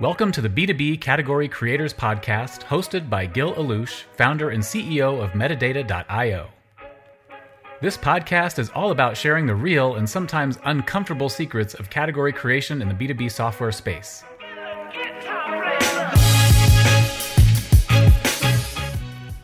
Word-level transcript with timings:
Welcome 0.00 0.32
to 0.32 0.40
the 0.40 0.48
B2B 0.48 1.00
Category 1.00 1.48
Creators 1.48 1.94
Podcast, 1.94 2.64
hosted 2.64 3.08
by 3.08 3.26
Gil 3.26 3.54
Allouche, 3.54 4.02
founder 4.16 4.50
and 4.50 4.60
CEO 4.60 5.22
of 5.22 5.30
Metadata.io. 5.34 6.48
This 7.80 7.96
podcast 7.96 8.58
is 8.58 8.70
all 8.70 8.90
about 8.90 9.16
sharing 9.16 9.46
the 9.46 9.54
real 9.54 9.94
and 9.94 10.10
sometimes 10.10 10.58
uncomfortable 10.64 11.28
secrets 11.28 11.74
of 11.74 11.90
category 11.90 12.32
creation 12.32 12.82
in 12.82 12.88
the 12.88 12.94
B2B 12.94 13.30
software 13.30 13.70
space. 13.70 14.24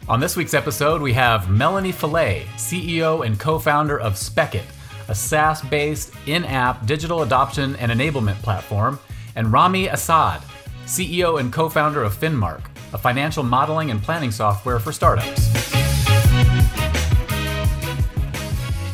On 0.09 0.19
this 0.19 0.37
week's 0.37 0.55
episode, 0.55 1.01
we 1.01 1.12
have 1.12 1.48
Melanie 1.48 1.93
Fellay, 1.93 2.43
CEO 2.57 3.25
and 3.25 3.39
co 3.39 3.61
founder 3.61 4.01
of 4.01 4.14
Spekit, 4.14 4.64
a 5.07 5.14
SaaS 5.14 5.62
based 5.62 6.12
in 6.27 6.45
app 6.45 6.87
digital 6.87 7.23
adoption 7.23 7.77
and 7.77 7.93
enablement 7.93 8.43
platform 8.43 8.98
and 9.37 9.53
Rami 9.53 9.87
Essaid, 9.87 10.43
CEO 10.87 11.41
and 11.41 11.53
co 11.53 11.69
founder 11.69 12.02
of 12.02 12.15
Finmark, 12.15 12.62
a 12.93 12.98
financial 12.98 13.43
modeling 13.43 13.91
and 13.91 14.03
planning 14.03 14.30
software 14.30 14.79
for 14.79 14.93
startups. 14.93 15.48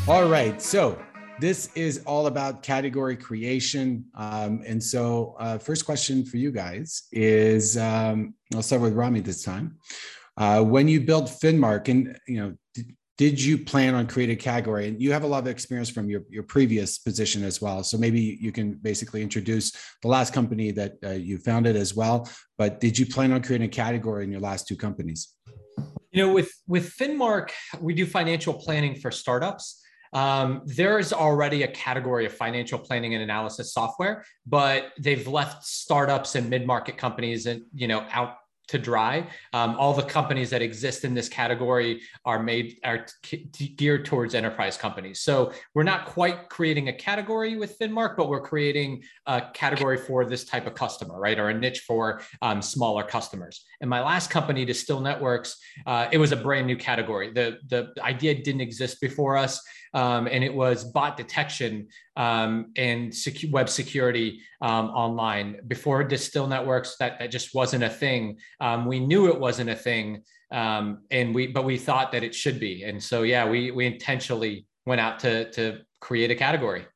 All 0.08 0.28
right. 0.28 0.62
So, 0.62 1.02
this 1.40 1.68
is 1.74 2.02
all 2.06 2.28
about 2.28 2.62
category 2.62 3.16
creation. 3.16 4.04
Um, 4.14 4.62
and 4.64 4.82
so, 4.82 5.34
uh, 5.38 5.58
first 5.58 5.84
question 5.84 6.24
for 6.24 6.36
you 6.36 6.52
guys 6.52 7.08
is 7.12 7.76
um, 7.76 8.34
I'll 8.54 8.62
start 8.62 8.82
with 8.82 8.94
Rami 8.94 9.20
this 9.20 9.42
time. 9.42 9.78
Uh, 10.36 10.62
when 10.62 10.86
you 10.86 11.00
built 11.00 11.26
Finmark, 11.26 11.88
and 11.88 12.18
you 12.28 12.38
know, 12.38 12.84
you 13.24 13.56
plan 13.56 13.94
on 13.94 14.06
creating 14.06 14.36
a 14.36 14.38
category? 14.38 14.88
And 14.88 15.00
you 15.00 15.12
have 15.12 15.22
a 15.22 15.26
lot 15.26 15.38
of 15.38 15.46
experience 15.46 15.88
from 15.88 16.10
your, 16.10 16.22
your 16.28 16.42
previous 16.42 16.98
position 16.98 17.44
as 17.44 17.62
well. 17.62 17.82
So 17.82 17.96
maybe 17.96 18.38
you 18.40 18.52
can 18.52 18.74
basically 18.74 19.22
introduce 19.22 19.72
the 20.02 20.08
last 20.08 20.34
company 20.34 20.70
that 20.72 20.92
uh, 21.04 21.10
you 21.10 21.38
founded 21.38 21.76
as 21.76 21.94
well. 21.94 22.28
But 22.58 22.80
did 22.80 22.98
you 22.98 23.06
plan 23.06 23.32
on 23.32 23.42
creating 23.42 23.68
a 23.68 23.70
category 23.70 24.24
in 24.24 24.30
your 24.30 24.40
last 24.40 24.68
two 24.68 24.76
companies? 24.76 25.34
You 26.12 26.26
know 26.26 26.32
with 26.32 26.50
with 26.66 26.94
finmark 26.96 27.50
we 27.80 27.92
do 27.92 28.06
financial 28.06 28.54
planning 28.54 28.94
for 28.94 29.10
startups. 29.10 29.82
Um, 30.12 30.62
there's 30.64 31.12
already 31.12 31.64
a 31.64 31.68
category 31.68 32.24
of 32.24 32.32
financial 32.32 32.78
planning 32.78 33.12
and 33.14 33.22
analysis 33.22 33.74
software 33.74 34.24
but 34.46 34.92
they've 34.98 35.26
left 35.26 35.66
startups 35.66 36.36
and 36.36 36.48
mid-market 36.48 36.96
companies 36.96 37.44
and 37.46 37.62
you 37.74 37.88
know 37.88 38.06
out 38.12 38.36
to 38.68 38.78
dry. 38.78 39.28
Um, 39.52 39.76
all 39.78 39.94
the 39.94 40.02
companies 40.02 40.50
that 40.50 40.62
exist 40.62 41.04
in 41.04 41.14
this 41.14 41.28
category 41.28 42.02
are 42.24 42.42
made 42.42 42.78
are 42.84 43.06
geared 43.76 44.04
towards 44.04 44.34
enterprise 44.34 44.76
companies. 44.76 45.20
So 45.20 45.52
we're 45.74 45.84
not 45.84 46.06
quite 46.06 46.48
creating 46.48 46.88
a 46.88 46.92
category 46.92 47.56
with 47.56 47.78
Finmark, 47.78 48.16
but 48.16 48.28
we're 48.28 48.40
creating 48.40 49.02
a 49.26 49.42
category 49.54 49.96
for 49.96 50.24
this 50.24 50.44
type 50.44 50.66
of 50.66 50.74
customer, 50.74 51.18
right, 51.18 51.38
or 51.38 51.48
a 51.50 51.54
niche 51.54 51.80
for 51.80 52.22
um, 52.42 52.60
smaller 52.60 53.04
customers. 53.04 53.64
And 53.80 53.88
my 53.88 54.02
last 54.02 54.30
company, 54.30 54.64
Distil 54.64 55.00
Networks, 55.00 55.56
uh, 55.86 56.08
it 56.10 56.18
was 56.18 56.32
a 56.32 56.36
brand 56.36 56.66
new 56.66 56.76
category. 56.76 57.32
The 57.32 57.58
the 57.68 57.92
idea 58.00 58.34
didn't 58.34 58.62
exist 58.62 59.00
before 59.00 59.36
us 59.36 59.62
um, 59.96 60.28
and 60.30 60.44
it 60.44 60.52
was 60.52 60.84
bot 60.84 61.16
detection 61.16 61.88
um, 62.16 62.72
and 62.76 63.10
secu- 63.10 63.50
web 63.50 63.68
security 63.70 64.42
um, 64.60 64.90
online. 64.90 65.60
Before 65.66 66.04
Distil 66.04 66.46
Networks, 66.46 66.96
that, 66.98 67.18
that 67.18 67.30
just 67.30 67.54
wasn't 67.54 67.82
a 67.82 67.88
thing. 67.88 68.38
Um, 68.60 68.86
we 68.86 69.00
knew 69.00 69.28
it 69.28 69.38
wasn't 69.38 69.70
a 69.70 69.74
thing, 69.74 70.22
um, 70.52 71.02
and 71.10 71.34
we 71.34 71.46
but 71.48 71.64
we 71.64 71.78
thought 71.78 72.12
that 72.12 72.22
it 72.24 72.34
should 72.34 72.58
be. 72.58 72.84
And 72.84 73.02
so, 73.02 73.22
yeah, 73.22 73.48
we 73.48 73.70
we 73.70 73.86
intentionally 73.86 74.66
went 74.86 75.00
out 75.00 75.18
to 75.20 75.50
to 75.52 75.78
create 76.00 76.30
a 76.30 76.34
category. 76.34 76.86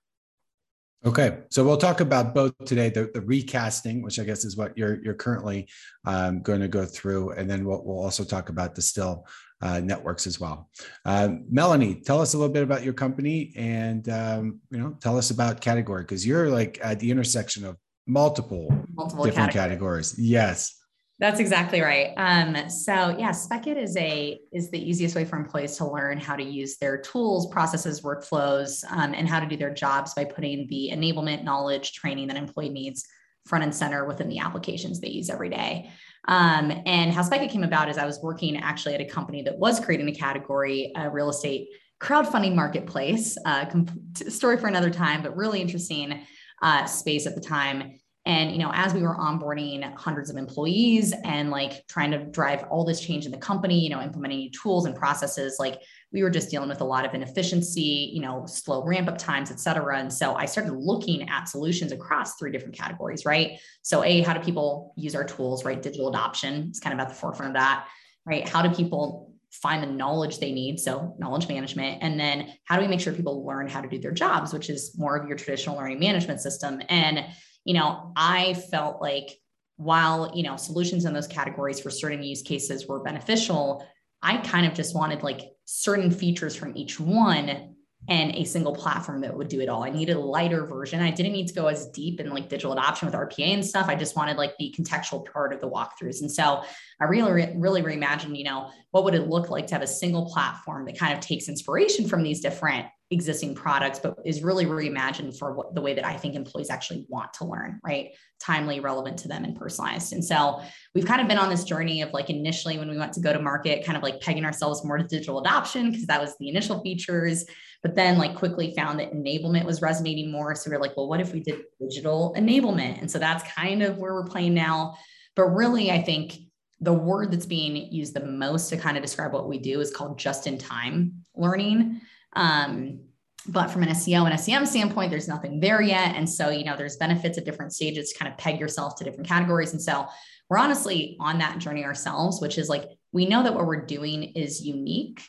Okay, 1.05 1.39
so 1.51 1.65
we'll 1.65 1.79
talk 1.79 2.01
about 2.01 2.35
both 2.35 2.53
today: 2.67 2.91
the, 2.91 3.11
the 3.15 3.23
recasting, 3.23 4.03
which 4.03 4.19
I 4.19 4.25
guess 4.25 4.45
is 4.45 4.57
what 4.57 4.77
you're 4.77 5.03
you're 5.03 5.15
currently 5.15 5.69
um, 6.05 6.43
going 6.43 6.61
to 6.61 6.69
go 6.69 6.85
through, 6.85 7.33
and 7.33 7.49
then 7.49 7.65
we'll, 7.65 7.83
we'll 7.85 8.03
also 8.03 8.25
talk 8.25 8.51
about 8.51 8.75
Distil 8.75 9.25
uh, 9.63 9.81
networks 9.81 10.27
as 10.27 10.39
well. 10.39 10.69
Uh, 11.05 11.31
Melanie, 11.51 12.03
tell 12.03 12.21
us 12.21 12.35
a 12.35 12.39
little 12.39 12.53
bit 12.53 12.63
about 12.63 12.85
your 12.85 12.93
company, 12.93 13.53
and 13.57 14.09
um, 14.09 14.61
you 14.71 14.79
know, 14.79 14.97
tell 15.01 15.17
us 15.17 15.31
about 15.31 15.61
category 15.61 16.03
because 16.03 16.27
you're 16.27 16.51
like 16.51 16.79
at 16.83 17.01
the 17.01 17.11
intersection 17.11 17.65
of 17.65 17.77
multiple, 18.07 18.69
multiple 18.93 19.25
different 19.25 19.53
categories. 19.53 20.13
categories. 20.13 20.19
Yes. 20.19 20.80
That's 21.21 21.39
exactly 21.39 21.83
right. 21.83 22.15
Um, 22.17 22.71
so 22.71 23.15
yeah, 23.19 23.31
Spekit 23.31 23.77
is 23.77 23.95
a 23.99 24.41
is 24.55 24.71
the 24.71 24.81
easiest 24.81 25.15
way 25.15 25.27
for 25.27 25.37
employees 25.37 25.77
to 25.77 25.87
learn 25.87 26.19
how 26.19 26.35
to 26.35 26.43
use 26.43 26.79
their 26.79 26.97
tools, 26.97 27.47
processes, 27.49 28.01
workflows, 28.01 28.83
um, 28.91 29.13
and 29.13 29.29
how 29.29 29.39
to 29.39 29.47
do 29.47 29.59
their 29.59 29.73
jobs 29.73 30.15
by 30.15 30.25
putting 30.25 30.67
the 30.69 30.91
enablement, 30.91 31.45
knowledge, 31.45 31.93
training 31.93 32.29
that 32.29 32.39
employee 32.39 32.71
needs 32.71 33.07
front 33.45 33.63
and 33.63 33.75
center 33.75 34.07
within 34.07 34.31
the 34.31 34.39
applications 34.39 34.99
they 34.99 35.09
use 35.09 35.29
every 35.29 35.51
day. 35.51 35.91
Um, 36.27 36.73
and 36.87 37.13
how 37.13 37.23
Spekit 37.23 37.51
came 37.51 37.65
about 37.65 37.91
is 37.91 37.99
I 37.99 38.07
was 38.07 38.19
working 38.23 38.57
actually 38.57 38.95
at 38.95 39.03
a 39.03 39.07
company 39.07 39.43
that 39.43 39.59
was 39.59 39.79
creating 39.79 40.09
a 40.09 40.15
category, 40.15 40.91
a 40.97 41.11
real 41.11 41.29
estate 41.29 41.69
crowdfunding 42.01 42.55
marketplace. 42.55 43.37
Uh, 43.45 43.67
story 44.15 44.57
for 44.57 44.69
another 44.69 44.91
time, 44.91 45.23
but 45.23 45.37
really 45.37 45.61
interesting 45.61 46.25
uh, 46.63 46.87
space 46.87 47.27
at 47.27 47.35
the 47.35 47.43
time 47.43 47.99
and 48.31 48.53
you 48.53 48.59
know 48.59 48.71
as 48.73 48.95
we 48.95 49.03
were 49.03 49.17
onboarding 49.17 49.83
hundreds 49.97 50.31
of 50.31 50.37
employees 50.37 51.13
and 51.25 51.51
like 51.51 51.85
trying 51.89 52.13
to 52.13 52.19
drive 52.27 52.65
all 52.71 52.85
this 52.85 53.01
change 53.01 53.27
in 53.27 53.33
the 53.33 53.39
company 53.39 53.79
you 53.81 53.91
know 53.91 54.01
implementing 54.01 54.39
new 54.39 54.51
tools 54.51 54.87
and 54.87 54.95
processes 54.95 55.57
like 55.59 55.83
we 56.13 56.23
were 56.23 56.31
just 56.31 56.49
dealing 56.51 56.69
with 56.69 56.81
a 56.81 56.85
lot 56.85 57.05
of 57.05 57.13
inefficiency 57.13 58.11
you 58.15 58.21
know 58.21 58.47
slow 58.47 58.85
ramp 58.85 59.09
up 59.09 59.19
times 59.19 59.51
et 59.51 59.59
cetera. 59.59 59.99
And 59.99 60.13
so 60.13 60.35
i 60.35 60.47
started 60.47 60.73
looking 60.75 61.29
at 61.29 61.49
solutions 61.49 61.91
across 61.93 62.37
three 62.37 62.53
different 62.53 62.77
categories 62.77 63.25
right? 63.27 63.59
So 63.83 64.05
a 64.05 64.21
how 64.23 64.33
do 64.35 64.41
people 64.41 64.95
use 64.97 65.15
our 65.15 65.25
tools 65.25 65.65
right? 65.65 65.83
Digital 65.83 66.09
adoption 66.09 66.71
is 66.71 66.79
kind 66.79 66.95
of 66.95 67.01
at 67.01 67.09
the 67.09 67.15
forefront 67.15 67.51
of 67.51 67.55
that 67.55 67.89
right? 68.25 68.49
How 68.49 68.63
do 68.63 68.73
people 68.75 69.33
find 69.51 69.83
the 69.83 69.89
knowledge 69.89 70.39
they 70.39 70.53
need? 70.53 70.79
So 70.79 71.17
knowledge 71.19 71.49
management. 71.49 71.99
And 72.03 72.21
then 72.21 72.53
how 72.65 72.77
do 72.77 72.83
we 72.83 72.89
make 72.89 73.01
sure 73.01 73.13
people 73.13 73.45
learn 73.45 73.67
how 73.67 73.81
to 73.81 73.89
do 73.89 73.99
their 73.99 74.13
jobs 74.13 74.53
which 74.53 74.71
is 74.71 74.97
more 74.97 75.17
of 75.17 75.27
your 75.27 75.37
traditional 75.37 75.77
learning 75.77 75.99
management 75.99 76.41
system? 76.41 76.81
And 76.89 77.25
you 77.65 77.75
know, 77.75 78.13
I 78.17 78.55
felt 78.55 79.01
like 79.01 79.39
while, 79.77 80.33
you 80.35 80.43
know, 80.43 80.57
solutions 80.57 81.05
in 81.05 81.15
those 81.15 81.27
categories 81.27 81.81
for 81.81 81.91
certain 81.91 82.23
use 82.23 82.43
cases 82.43 82.87
were 82.87 83.01
beneficial, 83.01 83.87
I 84.23 84.39
kind 84.39 84.67
of 84.67 84.75
just 84.75 84.95
wanted 84.95 85.23
like 85.23 85.53
certain 85.65 86.11
features 86.11 86.55
from 86.55 86.77
each 86.77 87.01
one 87.01 87.70
and 88.11 88.35
a 88.35 88.43
single 88.43 88.75
platform 88.75 89.21
that 89.21 89.35
would 89.35 89.47
do 89.47 89.61
it 89.61 89.69
all. 89.69 89.85
I 89.85 89.91
needed 89.91 90.17
a 90.17 90.21
lighter 90.21 90.67
version. 90.67 91.01
I 91.01 91.13
didn't 91.13 91.31
need 91.31 91.47
to 91.47 91.55
go 91.55 91.69
as 91.69 91.87
deep 91.91 92.19
in 92.19 92.29
like 92.31 92.49
digital 92.49 92.73
adoption 92.73 93.07
with 93.07 93.15
RPA 93.15 93.55
and 93.55 93.65
stuff. 93.65 93.87
I 93.89 93.95
just 93.95 94.17
wanted 94.17 94.37
like 94.37 94.57
the 94.59 94.75
contextual 94.77 95.25
part 95.33 95.53
of 95.53 95.61
the 95.61 95.71
walkthroughs. 95.71 96.21
And 96.21 96.31
so 96.31 96.65
I 97.01 97.05
really, 97.05 97.55
really 97.57 97.83
reimagined, 97.83 98.37
you 98.37 98.43
know, 98.43 98.69
what 98.91 99.05
would 99.05 99.15
it 99.15 99.29
look 99.29 99.49
like 99.49 99.69
to 99.69 99.77
have 99.77 99.83
a 99.83 99.87
single 99.87 100.27
platform 100.27 100.87
that 100.87 100.99
kind 100.99 101.15
of 101.15 101.21
takes 101.21 101.49
inspiration 101.49 102.09
from 102.09 102.25
these 102.25 102.41
different 102.41 102.87
existing 103.13 103.55
products, 103.55 103.99
but 103.99 104.17
is 104.25 104.43
really 104.43 104.67
reimagined 104.67 105.37
for 105.37 105.53
what, 105.53 105.75
the 105.75 105.81
way 105.81 105.95
that 105.95 106.07
I 106.07 106.17
think 106.17 106.35
employees 106.35 106.71
actually 106.71 107.07
want 107.09 107.33
to 107.35 107.45
learn, 107.45 107.81
right? 107.85 108.11
Timely, 108.41 108.79
relevant 108.79 109.19
to 109.19 109.29
them, 109.29 109.45
and 109.45 109.57
personalized. 109.57 110.13
And 110.13 110.25
so 110.25 110.61
we've 110.95 111.07
kind 111.07 111.21
of 111.21 111.27
been 111.27 111.39
on 111.39 111.49
this 111.49 111.65
journey 111.65 112.03
of 112.03 112.13
like 112.13 112.31
initially 112.31 112.79
when 112.79 112.89
we 112.89 112.97
went 112.97 113.13
to 113.15 113.21
go 113.21 113.33
to 113.33 113.41
market, 113.41 113.85
kind 113.85 113.97
of 113.97 114.03
like 114.03 114.21
pegging 114.21 114.45
ourselves 114.45 114.85
more 114.85 114.97
to 114.97 115.05
digital 115.05 115.41
adoption 115.41 115.91
because 115.91 116.07
that 116.07 116.21
was 116.21 116.37
the 116.39 116.49
initial 116.49 116.81
features, 116.83 117.45
but 117.83 117.95
then 117.95 118.19
like 118.19 118.35
quickly 118.35 118.75
found 118.75 118.99
that 118.99 119.13
enablement 119.13 119.65
was 119.65 119.81
resonating 119.81 120.31
more. 120.31 120.55
So 120.55 120.71
we 120.71 120.77
we're 120.77 120.83
like, 120.83 120.97
well, 120.97 121.09
what 121.09 121.21
if 121.21 121.33
we 121.33 121.41
did 121.41 121.63
digital 121.81 122.35
enablement? 122.37 123.01
And 123.01 123.11
so 123.11 123.19
that's 123.19 123.51
kind 123.53 123.83
of 123.83 123.99
where 123.99 124.15
we're 124.15 124.25
playing 124.25 124.55
now. 124.55 124.97
But 125.35 125.47
really, 125.49 125.91
I 125.91 126.03
think 126.03 126.35
the 126.81 126.93
word 126.93 127.31
that's 127.31 127.47
being 127.47 127.77
used 127.93 128.15
the 128.15 128.25
most 128.25 128.69
to 128.71 128.77
kind 128.77 128.97
of 128.97 129.03
describe 129.03 129.33
what 129.33 129.49
we 129.49 129.59
do 129.59 129.81
is 129.81 129.91
called 129.91 130.19
just 130.19 130.47
in 130.47 130.59
time 130.59 131.25
learning. 131.35 132.01
Um, 132.35 133.01
but 133.47 133.69
from 133.69 133.83
an 133.83 133.91
SEO 133.91 134.31
and 134.31 134.39
SEM 134.39 134.67
standpoint, 134.67 135.11
there's 135.11 135.29
nothing 135.29 135.61
there 135.61 135.81
yet. 135.81 136.15
And 136.15 136.29
so, 136.29 136.51
you 136.51 136.65
know, 136.65 136.77
there's 136.77 136.97
benefits 136.97 137.39
at 137.39 137.45
different 137.45 137.73
stages 137.73 138.13
to 138.13 138.19
kind 138.19 138.31
of 138.31 138.39
peg 138.39 138.61
yourself 138.61 138.97
to 138.97 139.05
different 139.05 139.29
categories. 139.29 139.73
And 139.73 139.81
so 139.81 140.07
we're 140.49 140.59
honestly 140.59 141.17
on 141.21 141.39
that 141.39 141.59
journey 141.59 141.85
ourselves, 141.85 142.41
which 142.41 142.59
is 142.59 142.69
like 142.69 142.85
we 143.13 143.27
know 143.27 143.43
that 143.43 143.55
what 143.55 143.67
we're 143.67 143.87
doing 143.87 144.25
is 144.25 144.65
unique, 144.65 145.23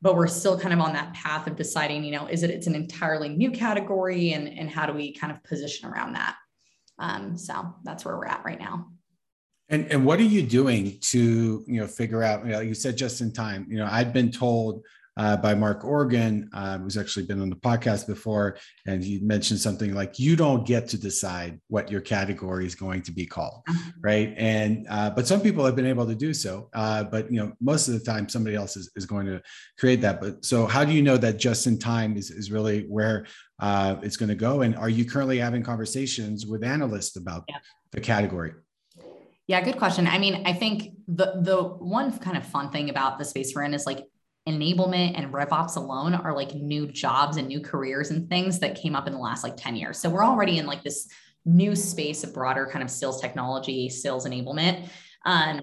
but 0.00 0.14
we're 0.14 0.28
still 0.28 0.58
kind 0.58 0.72
of 0.72 0.80
on 0.80 0.92
that 0.92 1.12
path 1.14 1.46
of 1.46 1.56
deciding, 1.56 2.04
you 2.04 2.12
know, 2.12 2.26
is 2.26 2.42
it 2.42 2.50
it's 2.50 2.66
an 2.66 2.74
entirely 2.74 3.28
new 3.28 3.50
category 3.50 4.32
and, 4.32 4.48
and 4.48 4.70
how 4.70 4.86
do 4.86 4.92
we 4.92 5.12
kind 5.12 5.32
of 5.32 5.42
position 5.42 5.88
around 5.88 6.12
that? 6.12 6.36
Um, 6.98 7.36
so 7.36 7.74
that's 7.84 8.04
where 8.04 8.16
we're 8.16 8.26
at 8.26 8.44
right 8.44 8.58
now. 8.58 8.88
And 9.68 9.86
and 9.92 10.04
what 10.04 10.18
are 10.18 10.24
you 10.24 10.42
doing 10.42 10.98
to 11.02 11.62
you 11.66 11.80
know 11.80 11.86
figure 11.86 12.22
out? 12.22 12.44
You 12.46 12.52
know, 12.52 12.60
you 12.60 12.74
said 12.74 12.96
just 12.96 13.20
in 13.20 13.32
time. 13.32 13.66
You 13.68 13.78
know, 13.78 13.88
I've 13.90 14.12
been 14.12 14.30
told 14.30 14.82
uh, 15.18 15.36
by 15.36 15.54
Mark 15.54 15.84
Organ, 15.84 16.48
uh, 16.52 16.78
who's 16.78 16.96
actually 16.96 17.26
been 17.26 17.42
on 17.42 17.50
the 17.50 17.56
podcast 17.56 18.06
before, 18.06 18.56
and 18.86 19.02
he 19.02 19.18
mentioned 19.18 19.58
something 19.58 19.92
like 19.92 20.18
you 20.18 20.36
don't 20.36 20.64
get 20.64 20.88
to 20.88 20.98
decide 20.98 21.60
what 21.66 21.90
your 21.90 22.00
category 22.00 22.64
is 22.64 22.76
going 22.76 23.02
to 23.02 23.12
be 23.12 23.26
called, 23.26 23.62
mm-hmm. 23.68 24.00
right? 24.00 24.32
And 24.36 24.86
uh, 24.88 25.10
but 25.10 25.26
some 25.26 25.40
people 25.40 25.64
have 25.64 25.74
been 25.74 25.86
able 25.86 26.06
to 26.06 26.14
do 26.14 26.32
so, 26.32 26.70
uh, 26.72 27.02
but 27.04 27.30
you 27.32 27.40
know 27.40 27.52
most 27.60 27.88
of 27.88 27.94
the 27.94 28.00
time 28.00 28.28
somebody 28.28 28.54
else 28.54 28.76
is, 28.76 28.90
is 28.94 29.06
going 29.06 29.26
to 29.26 29.42
create 29.78 30.00
that. 30.02 30.20
But 30.20 30.44
so 30.44 30.66
how 30.66 30.84
do 30.84 30.92
you 30.92 31.02
know 31.02 31.16
that 31.16 31.36
just 31.36 31.66
in 31.66 31.78
time 31.78 32.16
is 32.16 32.30
is 32.30 32.52
really 32.52 32.82
where 32.82 33.26
uh, 33.58 33.96
it's 34.02 34.16
going 34.16 34.28
to 34.28 34.36
go? 34.36 34.62
And 34.62 34.76
are 34.76 34.88
you 34.88 35.04
currently 35.04 35.38
having 35.38 35.64
conversations 35.64 36.46
with 36.46 36.62
analysts 36.62 37.16
about 37.16 37.42
yeah. 37.48 37.56
the 37.90 38.00
category? 38.00 38.52
Yeah, 39.48 39.62
good 39.62 39.78
question. 39.78 40.06
I 40.06 40.18
mean, 40.18 40.46
I 40.46 40.52
think 40.52 40.92
the 41.08 41.40
the 41.40 41.60
one 41.62 42.16
kind 42.18 42.36
of 42.36 42.46
fun 42.46 42.70
thing 42.70 42.88
about 42.88 43.18
the 43.18 43.24
space 43.24 43.52
we're 43.52 43.62
in 43.62 43.74
is 43.74 43.84
like 43.84 44.04
enablement 44.48 45.12
and 45.16 45.32
RevOps 45.32 45.76
alone 45.76 46.14
are 46.14 46.34
like 46.34 46.54
new 46.54 46.86
jobs 46.86 47.36
and 47.36 47.46
new 47.48 47.60
careers 47.60 48.10
and 48.10 48.28
things 48.28 48.58
that 48.60 48.80
came 48.80 48.96
up 48.96 49.06
in 49.06 49.12
the 49.12 49.18
last 49.18 49.44
like 49.44 49.56
10 49.56 49.76
years. 49.76 49.98
So 49.98 50.10
we're 50.10 50.24
already 50.24 50.58
in 50.58 50.66
like 50.66 50.82
this 50.82 51.08
new 51.44 51.76
space 51.76 52.24
of 52.24 52.34
broader 52.34 52.66
kind 52.66 52.82
of 52.82 52.90
sales 52.90 53.20
technology, 53.20 53.88
sales 53.88 54.26
enablement. 54.26 54.88
Um, 55.24 55.60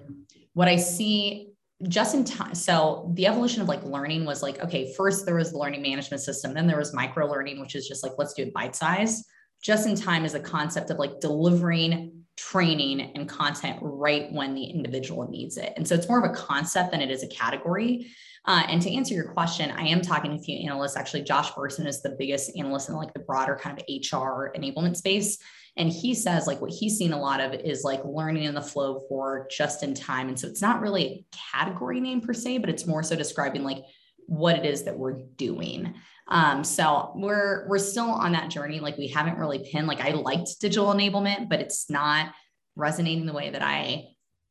what 0.54 0.68
I 0.68 0.76
see 0.76 1.50
just 1.88 2.14
in 2.14 2.24
time, 2.24 2.54
so 2.54 3.12
the 3.14 3.26
evolution 3.26 3.60
of 3.60 3.68
like 3.68 3.84
learning 3.84 4.24
was 4.24 4.42
like, 4.42 4.62
okay, 4.64 4.94
first 4.94 5.26
there 5.26 5.34
was 5.34 5.52
the 5.52 5.58
learning 5.58 5.82
management 5.82 6.22
system, 6.22 6.54
then 6.54 6.66
there 6.66 6.78
was 6.78 6.94
micro 6.94 7.26
learning, 7.26 7.60
which 7.60 7.74
is 7.74 7.86
just 7.86 8.02
like, 8.02 8.12
let's 8.18 8.32
do 8.32 8.44
it 8.44 8.54
bite 8.54 8.74
size. 8.74 9.24
Just 9.62 9.86
in 9.86 9.94
time 9.94 10.24
is 10.24 10.34
a 10.34 10.40
concept 10.40 10.90
of 10.90 10.98
like 10.98 11.20
delivering 11.20 12.15
training 12.36 13.00
and 13.14 13.28
content 13.28 13.78
right 13.80 14.30
when 14.32 14.54
the 14.54 14.64
individual 14.64 15.28
needs 15.28 15.56
it. 15.56 15.72
And 15.76 15.86
so 15.86 15.94
it's 15.94 16.08
more 16.08 16.22
of 16.22 16.30
a 16.30 16.34
concept 16.34 16.92
than 16.92 17.00
it 17.00 17.10
is 17.10 17.22
a 17.22 17.28
category. 17.28 18.08
Uh, 18.44 18.62
and 18.68 18.80
to 18.82 18.92
answer 18.92 19.14
your 19.14 19.32
question, 19.32 19.70
I 19.72 19.86
am 19.86 20.02
talking 20.02 20.30
to 20.30 20.36
a 20.36 20.40
few 20.40 20.58
analysts. 20.68 20.96
Actually, 20.96 21.22
Josh 21.22 21.50
Bersin 21.52 21.86
is 21.86 22.02
the 22.02 22.14
biggest 22.18 22.56
analyst 22.56 22.88
in 22.88 22.94
like 22.94 23.12
the 23.12 23.20
broader 23.20 23.58
kind 23.60 23.78
of 23.78 23.84
HR 23.88 24.52
enablement 24.56 24.96
space. 24.96 25.38
And 25.76 25.90
he 25.90 26.14
says 26.14 26.46
like 26.46 26.60
what 26.60 26.70
he's 26.70 26.96
seen 26.96 27.12
a 27.12 27.20
lot 27.20 27.40
of 27.40 27.54
is 27.54 27.84
like 27.84 28.00
learning 28.04 28.44
in 28.44 28.54
the 28.54 28.62
flow 28.62 29.02
for 29.08 29.48
just 29.50 29.82
in 29.82 29.94
time. 29.94 30.28
And 30.28 30.38
so 30.38 30.46
it's 30.46 30.62
not 30.62 30.80
really 30.80 31.04
a 31.04 31.36
category 31.52 32.00
name 32.00 32.20
per 32.20 32.32
se, 32.32 32.58
but 32.58 32.70
it's 32.70 32.86
more 32.86 33.02
so 33.02 33.16
describing 33.16 33.62
like 33.62 33.84
what 34.26 34.56
it 34.56 34.64
is 34.64 34.84
that 34.84 34.98
we're 34.98 35.22
doing. 35.36 35.94
Um, 36.28 36.64
so 36.64 37.12
we're 37.14 37.66
we're 37.68 37.78
still 37.78 38.10
on 38.10 38.32
that 38.32 38.50
journey. 38.50 38.80
Like 38.80 38.96
we 38.96 39.08
haven't 39.08 39.38
really 39.38 39.68
pinned. 39.70 39.86
Like 39.86 40.00
I 40.00 40.10
liked 40.10 40.60
digital 40.60 40.92
enablement, 40.92 41.48
but 41.48 41.60
it's 41.60 41.88
not 41.88 42.32
resonating 42.74 43.26
the 43.26 43.32
way 43.32 43.50
that 43.50 43.62
I 43.62 44.08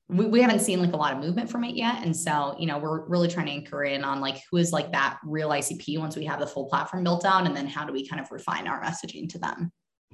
we, 0.07 0.25
we 0.25 0.41
haven't 0.41 0.59
seen 0.59 0.79
like 0.79 0.93
a 0.93 0.97
lot 0.97 1.13
of 1.13 1.19
movement 1.19 1.49
from 1.49 1.63
it 1.63 1.75
yet. 1.75 2.03
And 2.03 2.15
so, 2.15 2.55
you 2.59 2.67
know, 2.67 2.77
we're 2.77 3.05
really 3.07 3.27
trying 3.27 3.47
to 3.47 3.51
anchor 3.51 3.83
in 3.83 4.03
on 4.03 4.21
like 4.21 4.41
who 4.51 4.57
is 4.57 4.71
like 4.71 4.91
that 4.91 5.19
real 5.23 5.49
ICP 5.49 5.97
once 5.99 6.15
we 6.15 6.25
have 6.25 6.39
the 6.39 6.47
full 6.47 6.65
platform 6.65 7.03
built 7.03 7.25
out, 7.25 7.45
and 7.45 7.55
then 7.55 7.67
how 7.67 7.85
do 7.85 7.93
we 7.93 8.07
kind 8.07 8.21
of 8.21 8.31
refine 8.31 8.67
our 8.67 8.81
messaging 8.81 9.27
to 9.29 9.39
them. 9.39 9.71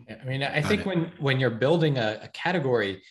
Yeah, 0.08 0.18
I 0.22 0.26
mean, 0.26 0.44
I 0.44 0.62
think 0.62 0.86
when 0.86 1.12
when 1.20 1.40
you're 1.40 1.50
building 1.50 1.98
a, 1.98 2.22
a 2.24 2.28
category, 2.30 3.02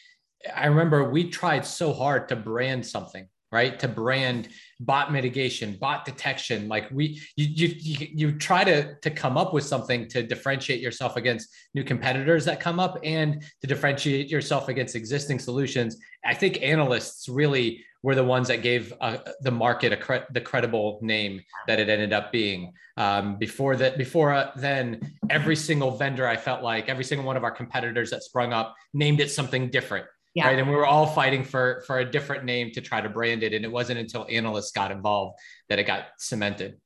I 0.55 0.67
remember 0.67 1.09
we 1.09 1.29
tried 1.29 1.67
so 1.67 1.93
hard 1.93 2.29
to 2.31 2.37
brand 2.37 2.85
something 2.87 3.29
right? 3.53 3.79
To 3.81 3.89
brand 3.89 4.49
bot 4.79 5.13
mitigation 5.13 5.77
bot 5.81 6.05
detection. 6.05 6.69
Like 6.69 6.91
we 6.91 7.21
you 7.37 7.47
you 7.47 8.09
you 8.15 8.39
try 8.39 8.65
to 8.65 8.95
to 8.97 9.11
come 9.11 9.37
up 9.37 9.53
with 9.53 9.65
something 9.65 10.09
to 10.09 10.23
differentiate 10.23 10.81
yourself 10.81 11.17
against 11.17 11.49
new 11.75 11.85
competitors 11.85 12.45
that 12.47 12.61
come 12.61 12.81
up 12.81 12.99
and 13.03 13.43
to 13.61 13.67
differentiate 13.67 14.29
yourself 14.29 14.69
against 14.69 14.95
existing 14.95 15.39
solutions. 15.39 15.97
I 16.25 16.35
think 16.35 16.63
analysts 16.63 17.29
really 17.29 17.85
were 18.03 18.15
the 18.15 18.25
ones 18.25 18.49
that 18.49 18.63
gave 18.63 18.95
uh, 19.01 19.19
the 19.43 19.51
market 19.51 19.93
a 19.93 19.97
cre- 19.97 20.27
the 20.33 20.41
credible 20.41 20.99
name 21.03 21.43
that 21.67 21.79
it 21.79 21.89
ended 21.89 22.13
up 22.13 22.33
being. 22.33 22.73
Um, 22.97 23.39
before 23.39 23.77
that 23.77 23.97
before 23.97 24.33
uh, 24.33 24.51
then 24.57 25.15
every 25.31 25.57
single 25.57 25.93
vendor 25.93 26.27
i 26.27 26.37
felt 26.37 26.63
like 26.63 26.91
every 26.91 27.05
single 27.05 27.27
one 27.27 27.37
of 27.37 27.45
our 27.45 27.51
competitors 27.51 28.11
that 28.11 28.23
sprung 28.23 28.53
up 28.53 28.75
named 28.93 29.21
it 29.21 29.31
something 29.31 29.71
different 29.71 30.05
yeah. 30.35 30.47
right? 30.47 30.59
And 30.59 30.69
we 30.69 30.75
were 30.75 30.87
all 30.87 31.07
fighting 31.07 31.45
for 31.45 31.83
for 31.87 31.99
a 31.99 32.11
different 32.11 32.45
name 32.45 32.71
to 32.73 32.81
try 32.81 33.01
to 33.01 33.09
brand 33.09 33.43
it, 33.43 33.53
and 33.53 33.65
it 33.65 33.71
wasn't 33.71 33.99
until 33.99 34.27
analysts 34.31 34.73
got 34.73 34.91
involved 34.91 35.39
that 35.69 35.79
it 35.79 35.85
got 35.85 36.05
cemented. 36.19 36.79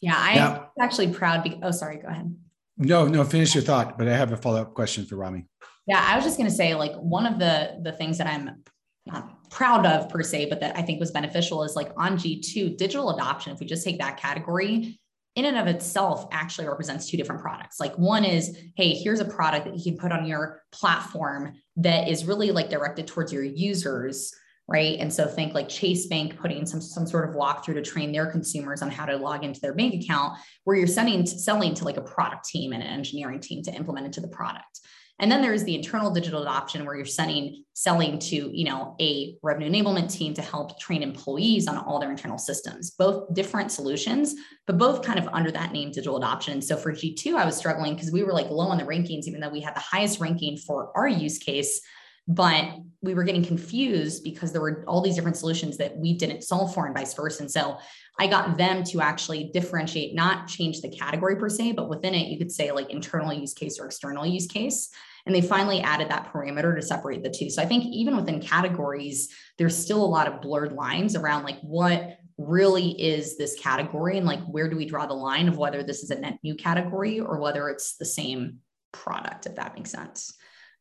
Yeah, 0.00 0.14
I'm 0.16 0.36
yeah. 0.36 0.64
actually 0.80 1.12
proud. 1.12 1.42
Because, 1.42 1.58
oh, 1.62 1.70
sorry, 1.70 1.98
go 1.98 2.08
ahead. 2.08 2.34
No, 2.78 3.06
no, 3.06 3.24
finish 3.24 3.54
your 3.54 3.64
thought. 3.64 3.98
But 3.98 4.08
I 4.08 4.16
have 4.16 4.32
a 4.32 4.36
follow 4.36 4.60
up 4.60 4.74
question 4.74 5.06
for 5.06 5.16
Rami. 5.16 5.46
Yeah, 5.86 6.04
I 6.04 6.16
was 6.16 6.24
just 6.24 6.36
going 6.36 6.48
to 6.48 6.54
say, 6.54 6.74
like, 6.74 6.94
one 6.94 7.26
of 7.26 7.38
the 7.38 7.78
the 7.82 7.92
things 7.92 8.18
that 8.18 8.26
I'm 8.26 8.62
not 9.06 9.50
proud 9.50 9.86
of 9.86 10.08
per 10.08 10.22
se, 10.22 10.46
but 10.46 10.60
that 10.60 10.76
I 10.76 10.82
think 10.82 10.98
was 11.00 11.12
beneficial 11.12 11.62
is 11.62 11.76
like 11.76 11.92
on 11.96 12.16
G2 12.16 12.76
digital 12.76 13.10
adoption. 13.10 13.52
If 13.52 13.60
we 13.60 13.66
just 13.66 13.84
take 13.84 13.98
that 13.98 14.16
category, 14.16 14.98
in 15.36 15.44
and 15.44 15.58
of 15.58 15.66
itself 15.66 16.26
actually 16.32 16.66
represents 16.66 17.08
two 17.08 17.16
different 17.16 17.42
products. 17.42 17.78
Like 17.78 17.96
one 17.96 18.24
is, 18.24 18.58
hey, 18.74 18.94
here's 18.94 19.20
a 19.20 19.24
product 19.24 19.66
that 19.66 19.76
you 19.76 19.84
can 19.84 19.98
put 19.98 20.10
on 20.10 20.26
your 20.26 20.62
platform 20.72 21.52
that 21.76 22.08
is 22.08 22.24
really 22.24 22.50
like 22.50 22.70
directed 22.70 23.06
towards 23.06 23.32
your 23.32 23.42
users, 23.42 24.34
right? 24.68 24.98
And 24.98 25.12
so 25.12 25.26
think 25.26 25.54
like 25.54 25.68
Chase 25.68 26.06
Bank 26.06 26.38
putting 26.38 26.66
some 26.66 26.80
some 26.80 27.06
sort 27.06 27.28
of 27.28 27.36
walkthrough 27.36 27.74
to 27.74 27.82
train 27.82 28.12
their 28.12 28.26
consumers 28.26 28.82
on 28.82 28.90
how 28.90 29.06
to 29.06 29.16
log 29.16 29.44
into 29.44 29.60
their 29.60 29.74
bank 29.74 30.02
account, 30.02 30.38
where 30.64 30.76
you're 30.76 30.86
sending 30.86 31.24
selling 31.26 31.74
to 31.74 31.84
like 31.84 31.96
a 31.96 32.02
product 32.02 32.46
team 32.46 32.72
and 32.72 32.82
an 32.82 32.88
engineering 32.88 33.40
team 33.40 33.62
to 33.62 33.72
implement 33.72 34.06
into 34.06 34.20
the 34.20 34.28
product. 34.28 34.80
And 35.18 35.32
then 35.32 35.40
there's 35.40 35.64
the 35.64 35.74
internal 35.74 36.10
digital 36.10 36.42
adoption 36.42 36.84
where 36.84 36.94
you're 36.94 37.06
sending, 37.06 37.64
selling 37.72 38.18
to, 38.18 38.50
you 38.52 38.64
know, 38.64 38.94
a 39.00 39.36
revenue 39.42 39.70
enablement 39.70 40.12
team 40.12 40.34
to 40.34 40.42
help 40.42 40.78
train 40.78 41.02
employees 41.02 41.68
on 41.68 41.78
all 41.78 41.98
their 41.98 42.10
internal 42.10 42.36
systems, 42.36 42.90
both 42.90 43.32
different 43.32 43.72
solutions, 43.72 44.34
but 44.66 44.76
both 44.76 45.02
kind 45.02 45.18
of 45.18 45.26
under 45.28 45.50
that 45.50 45.72
name 45.72 45.90
digital 45.90 46.18
adoption. 46.18 46.60
So 46.60 46.76
for 46.76 46.92
G2, 46.92 47.34
I 47.34 47.46
was 47.46 47.56
struggling 47.56 47.94
because 47.94 48.12
we 48.12 48.24
were 48.24 48.32
like 48.32 48.50
low 48.50 48.66
on 48.66 48.76
the 48.76 48.84
rankings, 48.84 49.24
even 49.24 49.40
though 49.40 49.48
we 49.48 49.62
had 49.62 49.74
the 49.74 49.80
highest 49.80 50.20
ranking 50.20 50.58
for 50.58 50.92
our 50.94 51.08
use 51.08 51.38
case. 51.38 51.80
But 52.28 52.76
we 53.02 53.14
were 53.14 53.24
getting 53.24 53.44
confused 53.44 54.24
because 54.24 54.52
there 54.52 54.60
were 54.60 54.84
all 54.86 55.00
these 55.00 55.14
different 55.14 55.36
solutions 55.36 55.76
that 55.76 55.96
we 55.96 56.14
didn't 56.14 56.42
solve 56.42 56.74
for 56.74 56.86
and 56.86 56.94
vice 56.94 57.14
versa. 57.14 57.42
And 57.42 57.50
so 57.50 57.78
I 58.18 58.26
got 58.26 58.56
them 58.56 58.82
to 58.84 59.00
actually 59.00 59.50
differentiate, 59.52 60.14
not 60.14 60.48
change 60.48 60.80
the 60.80 60.88
category 60.88 61.36
per 61.36 61.48
se, 61.48 61.72
but 61.72 61.88
within 61.88 62.14
it, 62.14 62.28
you 62.28 62.38
could 62.38 62.50
say 62.50 62.72
like 62.72 62.90
internal 62.90 63.32
use 63.32 63.54
case 63.54 63.78
or 63.78 63.86
external 63.86 64.26
use 64.26 64.46
case. 64.46 64.90
And 65.26 65.34
they 65.34 65.40
finally 65.40 65.80
added 65.80 66.08
that 66.10 66.32
parameter 66.32 66.74
to 66.74 66.82
separate 66.82 67.22
the 67.22 67.30
two. 67.30 67.50
So 67.50 67.60
I 67.60 67.66
think 67.66 67.84
even 67.84 68.16
within 68.16 68.40
categories, 68.40 69.28
there's 69.58 69.76
still 69.76 70.04
a 70.04 70.06
lot 70.06 70.28
of 70.28 70.40
blurred 70.40 70.72
lines 70.72 71.16
around 71.16 71.44
like 71.44 71.58
what 71.60 72.18
really 72.38 72.90
is 72.90 73.36
this 73.36 73.58
category 73.58 74.18
and 74.18 74.26
like 74.26 74.40
where 74.44 74.68
do 74.68 74.76
we 74.76 74.84
draw 74.84 75.06
the 75.06 75.14
line 75.14 75.48
of 75.48 75.56
whether 75.56 75.82
this 75.82 76.02
is 76.02 76.10
a 76.10 76.20
net 76.20 76.38
new 76.44 76.54
category 76.54 77.18
or 77.18 77.40
whether 77.40 77.68
it's 77.68 77.96
the 77.96 78.04
same 78.04 78.58
product, 78.92 79.46
if 79.46 79.56
that 79.56 79.74
makes 79.74 79.90
sense. 79.90 80.34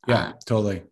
Yeah, 0.08 0.28
um, 0.28 0.34
totally. 0.46 0.84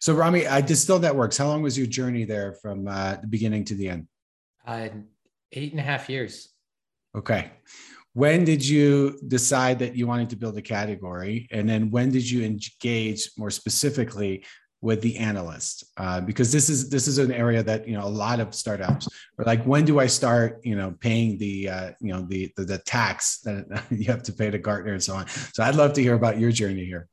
So 0.00 0.14
Rami, 0.14 0.46
I 0.46 0.60
Distil 0.60 1.00
Networks, 1.00 1.36
how 1.36 1.48
long 1.48 1.62
was 1.62 1.76
your 1.76 1.86
journey 1.86 2.24
there 2.24 2.52
from 2.54 2.88
uh, 2.88 3.16
the 3.16 3.26
beginning 3.26 3.64
to 3.66 3.74
the 3.74 3.88
end? 3.88 4.08
Uh, 4.66 4.88
eight 5.52 5.72
and 5.72 5.80
a 5.80 5.84
half 5.84 6.08
years. 6.08 6.50
Okay. 7.16 7.50
When 8.12 8.44
did 8.44 8.66
you 8.66 9.18
decide 9.26 9.80
that 9.80 9.96
you 9.96 10.06
wanted 10.06 10.30
to 10.30 10.36
build 10.36 10.56
a 10.56 10.62
category? 10.62 11.48
And 11.50 11.68
then 11.68 11.90
when 11.90 12.10
did 12.10 12.28
you 12.28 12.44
engage 12.44 13.30
more 13.36 13.50
specifically 13.50 14.44
with 14.80 15.00
the 15.00 15.16
analyst? 15.16 15.84
Uh, 15.96 16.20
because 16.20 16.52
this 16.52 16.68
is 16.68 16.90
this 16.90 17.08
is 17.08 17.18
an 17.18 17.32
area 17.32 17.62
that 17.62 17.88
you 17.88 17.96
know 17.96 18.04
a 18.04 18.08
lot 18.08 18.38
of 18.38 18.54
startups 18.54 19.08
are 19.38 19.44
like 19.44 19.64
when 19.64 19.84
do 19.84 19.98
i 19.98 20.06
start 20.06 20.60
you 20.62 20.76
know 20.76 20.94
paying 21.00 21.38
the 21.38 21.68
uh, 21.68 21.90
you 22.00 22.12
know 22.12 22.22
the, 22.28 22.52
the, 22.56 22.64
the 22.64 22.78
tax 22.78 23.40
that 23.40 23.64
you 23.90 24.04
have 24.04 24.22
to 24.22 24.32
pay 24.32 24.50
to 24.50 24.58
gartner 24.58 24.92
and 24.92 25.02
so 25.02 25.14
on? 25.14 25.26
So 25.26 25.64
i'd 25.64 25.74
love 25.74 25.92
to 25.94 26.02
hear 26.02 26.14
about 26.14 26.38
your 26.38 26.52
journey 26.52 26.84
here. 26.84 27.08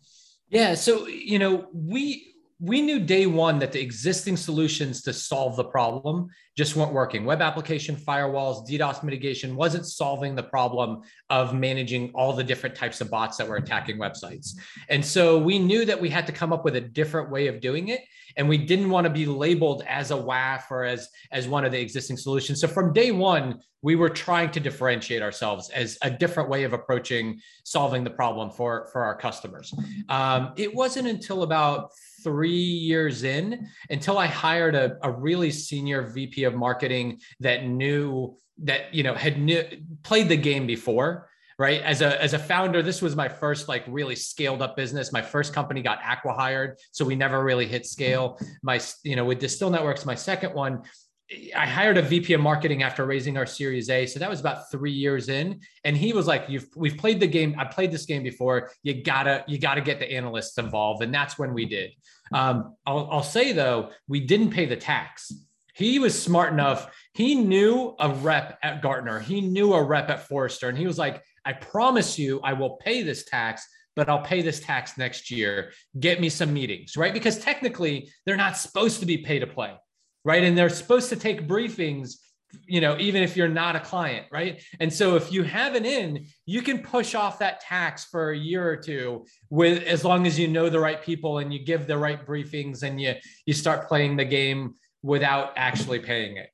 Yeah. 0.49 0.75
So 0.75 1.07
you 1.07 1.39
know 1.39 1.67
we 1.73 2.30
we 2.61 2.79
knew 2.79 2.99
day 2.99 3.25
one 3.25 3.57
that 3.57 3.71
the 3.71 3.81
existing 3.81 4.37
solutions 4.37 5.01
to 5.01 5.11
solve 5.11 5.55
the 5.55 5.63
problem 5.63 6.27
just 6.55 6.75
weren't 6.75 6.93
working. 6.93 7.25
Web 7.25 7.41
application 7.41 7.95
firewalls, 7.95 8.69
DDoS 8.69 9.01
mitigation 9.01 9.55
wasn't 9.55 9.87
solving 9.87 10.35
the 10.35 10.43
problem 10.43 11.01
of 11.31 11.55
managing 11.55 12.11
all 12.13 12.33
the 12.33 12.43
different 12.43 12.75
types 12.75 13.01
of 13.01 13.09
bots 13.09 13.37
that 13.37 13.47
were 13.47 13.55
attacking 13.55 13.97
websites. 13.97 14.53
And 14.89 15.03
so 15.03 15.39
we 15.39 15.57
knew 15.57 15.85
that 15.85 15.99
we 15.99 16.09
had 16.09 16.27
to 16.27 16.33
come 16.33 16.53
up 16.53 16.63
with 16.63 16.75
a 16.75 16.81
different 16.81 17.31
way 17.31 17.47
of 17.47 17.61
doing 17.61 17.87
it. 17.87 18.01
And 18.37 18.47
we 18.47 18.57
didn't 18.57 18.91
want 18.91 19.05
to 19.05 19.09
be 19.09 19.25
labeled 19.25 19.83
as 19.87 20.11
a 20.11 20.15
WAF 20.15 20.63
or 20.69 20.83
as, 20.83 21.09
as 21.31 21.47
one 21.47 21.65
of 21.65 21.71
the 21.71 21.81
existing 21.81 22.17
solutions. 22.17 22.61
So 22.61 22.67
from 22.67 22.93
day 22.93 23.11
one, 23.11 23.59
we 23.81 23.95
were 23.95 24.09
trying 24.09 24.51
to 24.51 24.59
differentiate 24.59 25.23
ourselves 25.23 25.69
as 25.71 25.97
a 26.03 26.11
different 26.11 26.47
way 26.47 26.63
of 26.63 26.73
approaching 26.73 27.41
solving 27.63 28.03
the 28.03 28.11
problem 28.11 28.51
for, 28.51 28.87
for 28.93 29.03
our 29.03 29.15
customers. 29.15 29.73
Um, 30.07 30.53
it 30.55 30.73
wasn't 30.73 31.07
until 31.07 31.43
about 31.43 31.91
three 32.23 32.49
years 32.49 33.23
in 33.23 33.67
until 33.89 34.17
I 34.17 34.27
hired 34.27 34.75
a, 34.75 34.97
a 35.03 35.11
really 35.11 35.51
senior 35.51 36.03
VP 36.03 36.43
of 36.43 36.55
marketing 36.55 37.19
that 37.39 37.65
knew 37.65 38.37
that, 38.63 38.93
you 38.93 39.03
know, 39.03 39.15
had 39.15 39.39
knew, 39.39 39.63
played 40.03 40.29
the 40.29 40.37
game 40.37 40.67
before 40.67 41.27
right? 41.61 41.83
As 41.83 42.01
a 42.01 42.19
as 42.19 42.33
a 42.33 42.39
founder 42.39 42.81
this 42.81 43.03
was 43.03 43.15
my 43.15 43.29
first 43.29 43.67
like 43.67 43.83
really 43.87 44.15
scaled 44.15 44.63
up 44.63 44.75
business. 44.75 45.13
My 45.13 45.21
first 45.21 45.53
company 45.53 45.83
got 45.83 45.99
aqua 46.03 46.33
hired 46.33 46.79
so 46.91 47.05
we 47.05 47.15
never 47.15 47.43
really 47.43 47.67
hit 47.67 47.85
scale. 47.85 48.39
My 48.63 48.81
you 49.03 49.15
know 49.15 49.25
with 49.25 49.37
distil 49.37 49.69
networks 49.69 50.03
my 50.03 50.15
second 50.15 50.55
one 50.55 50.81
I 51.55 51.65
hired 51.65 51.97
a 51.97 52.01
VP 52.01 52.33
of 52.33 52.41
marketing 52.41 52.83
after 52.83 53.05
raising 53.05 53.37
our 53.37 53.45
Series 53.45 53.89
A. 53.89 54.05
So 54.05 54.19
that 54.19 54.29
was 54.29 54.39
about 54.39 54.69
three 54.69 54.91
years 54.91 55.29
in. 55.29 55.61
And 55.83 55.95
he 55.95 56.13
was 56.13 56.27
like, 56.27 56.45
You've 56.49 56.67
we've 56.75 56.97
played 56.97 57.19
the 57.19 57.27
game. 57.27 57.55
I 57.57 57.65
played 57.65 57.91
this 57.91 58.05
game 58.05 58.23
before. 58.23 58.71
You 58.83 59.01
gotta, 59.01 59.43
you 59.47 59.57
gotta 59.57 59.81
get 59.81 59.99
the 59.99 60.11
analysts 60.11 60.57
involved. 60.57 61.03
And 61.03 61.13
that's 61.13 61.39
when 61.39 61.53
we 61.53 61.65
did. 61.65 61.91
Um, 62.33 62.75
I'll, 62.85 63.07
I'll 63.11 63.23
say 63.23 63.53
though, 63.53 63.91
we 64.07 64.19
didn't 64.19 64.51
pay 64.51 64.65
the 64.65 64.75
tax. 64.75 65.31
He 65.73 65.99
was 65.99 66.21
smart 66.21 66.51
enough. 66.51 66.93
He 67.13 67.35
knew 67.35 67.95
a 67.99 68.09
rep 68.09 68.59
at 68.61 68.81
Gartner. 68.81 69.19
He 69.19 69.39
knew 69.39 69.73
a 69.73 69.83
rep 69.83 70.09
at 70.09 70.27
Forrester. 70.27 70.67
And 70.67 70.77
he 70.77 70.85
was 70.85 70.97
like, 70.97 71.23
I 71.45 71.53
promise 71.53 72.19
you, 72.19 72.41
I 72.43 72.53
will 72.53 72.71
pay 72.77 73.03
this 73.03 73.23
tax 73.23 73.67
but 73.95 74.09
I'll 74.09 74.21
pay 74.21 74.41
this 74.41 74.59
tax 74.59 74.97
next 74.97 75.29
year. 75.29 75.73
Get 75.99 76.21
me 76.21 76.29
some 76.29 76.53
meetings, 76.53 76.95
right? 76.95 77.13
Because 77.13 77.39
technically 77.39 78.09
they're 78.25 78.37
not 78.37 78.57
supposed 78.57 78.99
to 79.01 79.05
be 79.05 79.17
pay 79.17 79.39
to 79.39 79.47
play, 79.47 79.73
right? 80.23 80.43
And 80.43 80.57
they're 80.57 80.69
supposed 80.69 81.09
to 81.09 81.15
take 81.15 81.47
briefings 81.47 82.15
you 82.67 82.81
know 82.81 82.97
even 82.99 83.23
if 83.23 83.37
you're 83.37 83.47
not 83.47 83.75
a 83.75 83.79
client 83.79 84.25
right 84.31 84.61
and 84.79 84.91
so 84.91 85.15
if 85.15 85.31
you 85.31 85.43
have 85.43 85.75
an 85.75 85.85
in 85.85 86.25
you 86.45 86.61
can 86.61 86.79
push 86.79 87.15
off 87.15 87.39
that 87.39 87.61
tax 87.61 88.05
for 88.05 88.31
a 88.31 88.37
year 88.37 88.67
or 88.67 88.75
two 88.75 89.25
with 89.49 89.83
as 89.83 90.03
long 90.03 90.27
as 90.27 90.37
you 90.37 90.47
know 90.47 90.69
the 90.69 90.79
right 90.79 91.01
people 91.01 91.39
and 91.39 91.53
you 91.53 91.63
give 91.63 91.87
the 91.87 91.97
right 91.97 92.25
briefings 92.25 92.83
and 92.83 92.99
you 93.01 93.13
you 93.45 93.53
start 93.53 93.87
playing 93.87 94.15
the 94.17 94.25
game 94.25 94.75
without 95.01 95.53
actually 95.55 95.99
paying 95.99 96.37
it 96.37 96.49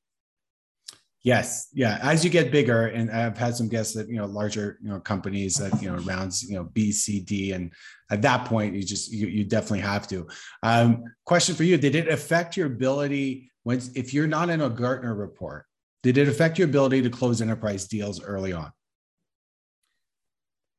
Yes, 1.23 1.67
yeah. 1.73 1.99
As 2.01 2.23
you 2.23 2.29
get 2.29 2.51
bigger, 2.51 2.87
and 2.87 3.11
I've 3.11 3.37
had 3.37 3.53
some 3.53 3.67
guests 3.67 3.93
that 3.95 4.07
you 4.07 4.15
know 4.15 4.25
larger 4.27 4.77
you 4.81 4.87
know 4.87 5.01
companies 5.01 5.55
that 5.55 5.81
you 5.81 5.91
know 5.91 5.97
rounds 6.03 6.41
you 6.41 6.55
know 6.55 6.63
B, 6.63 6.89
C, 6.93 7.19
D, 7.19 7.51
and 7.51 7.73
at 8.09 8.21
that 8.21 8.45
point 8.45 8.75
you 8.75 8.81
just 8.81 9.11
you, 9.11 9.27
you 9.27 9.43
definitely 9.43 9.81
have 9.81 10.07
to. 10.07 10.25
Um, 10.63 11.03
question 11.25 11.53
for 11.53 11.65
you: 11.65 11.77
Did 11.77 11.95
it 11.95 12.07
affect 12.07 12.55
your 12.55 12.67
ability 12.67 13.51
when 13.67 13.81
if 13.95 14.13
you're 14.13 14.27
not 14.27 14.49
in 14.49 14.61
a 14.61 14.69
Gartner 14.69 15.13
report? 15.13 15.65
Did 16.03 16.17
it 16.17 16.27
affect 16.27 16.57
your 16.57 16.67
ability 16.67 17.01
to 17.01 17.09
close 17.09 17.41
enterprise 17.41 17.87
deals 17.87 18.21
early 18.23 18.53
on? 18.53 18.71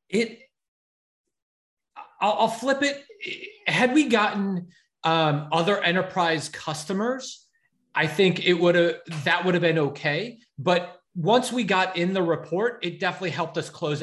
It. 0.09 0.39
I'll, 2.19 2.33
I'll 2.33 2.47
flip 2.47 2.81
it. 2.81 3.05
Had 3.67 3.93
we 3.93 4.05
gotten 4.05 4.69
um, 5.03 5.49
other 5.51 5.81
enterprise 5.83 6.49
customers 6.49 7.45
I 7.95 8.07
think 8.07 8.45
it 8.45 8.53
would 8.53 8.75
have 8.75 8.95
that 9.25 9.43
would 9.45 9.55
have 9.55 9.61
been 9.61 9.79
okay. 9.79 10.39
But 10.57 11.01
once 11.15 11.51
we 11.51 11.63
got 11.63 11.97
in 11.97 12.13
the 12.13 12.21
report, 12.23 12.79
it 12.81 12.99
definitely 12.99 13.31
helped 13.31 13.57
us 13.57 13.69
close 13.69 14.01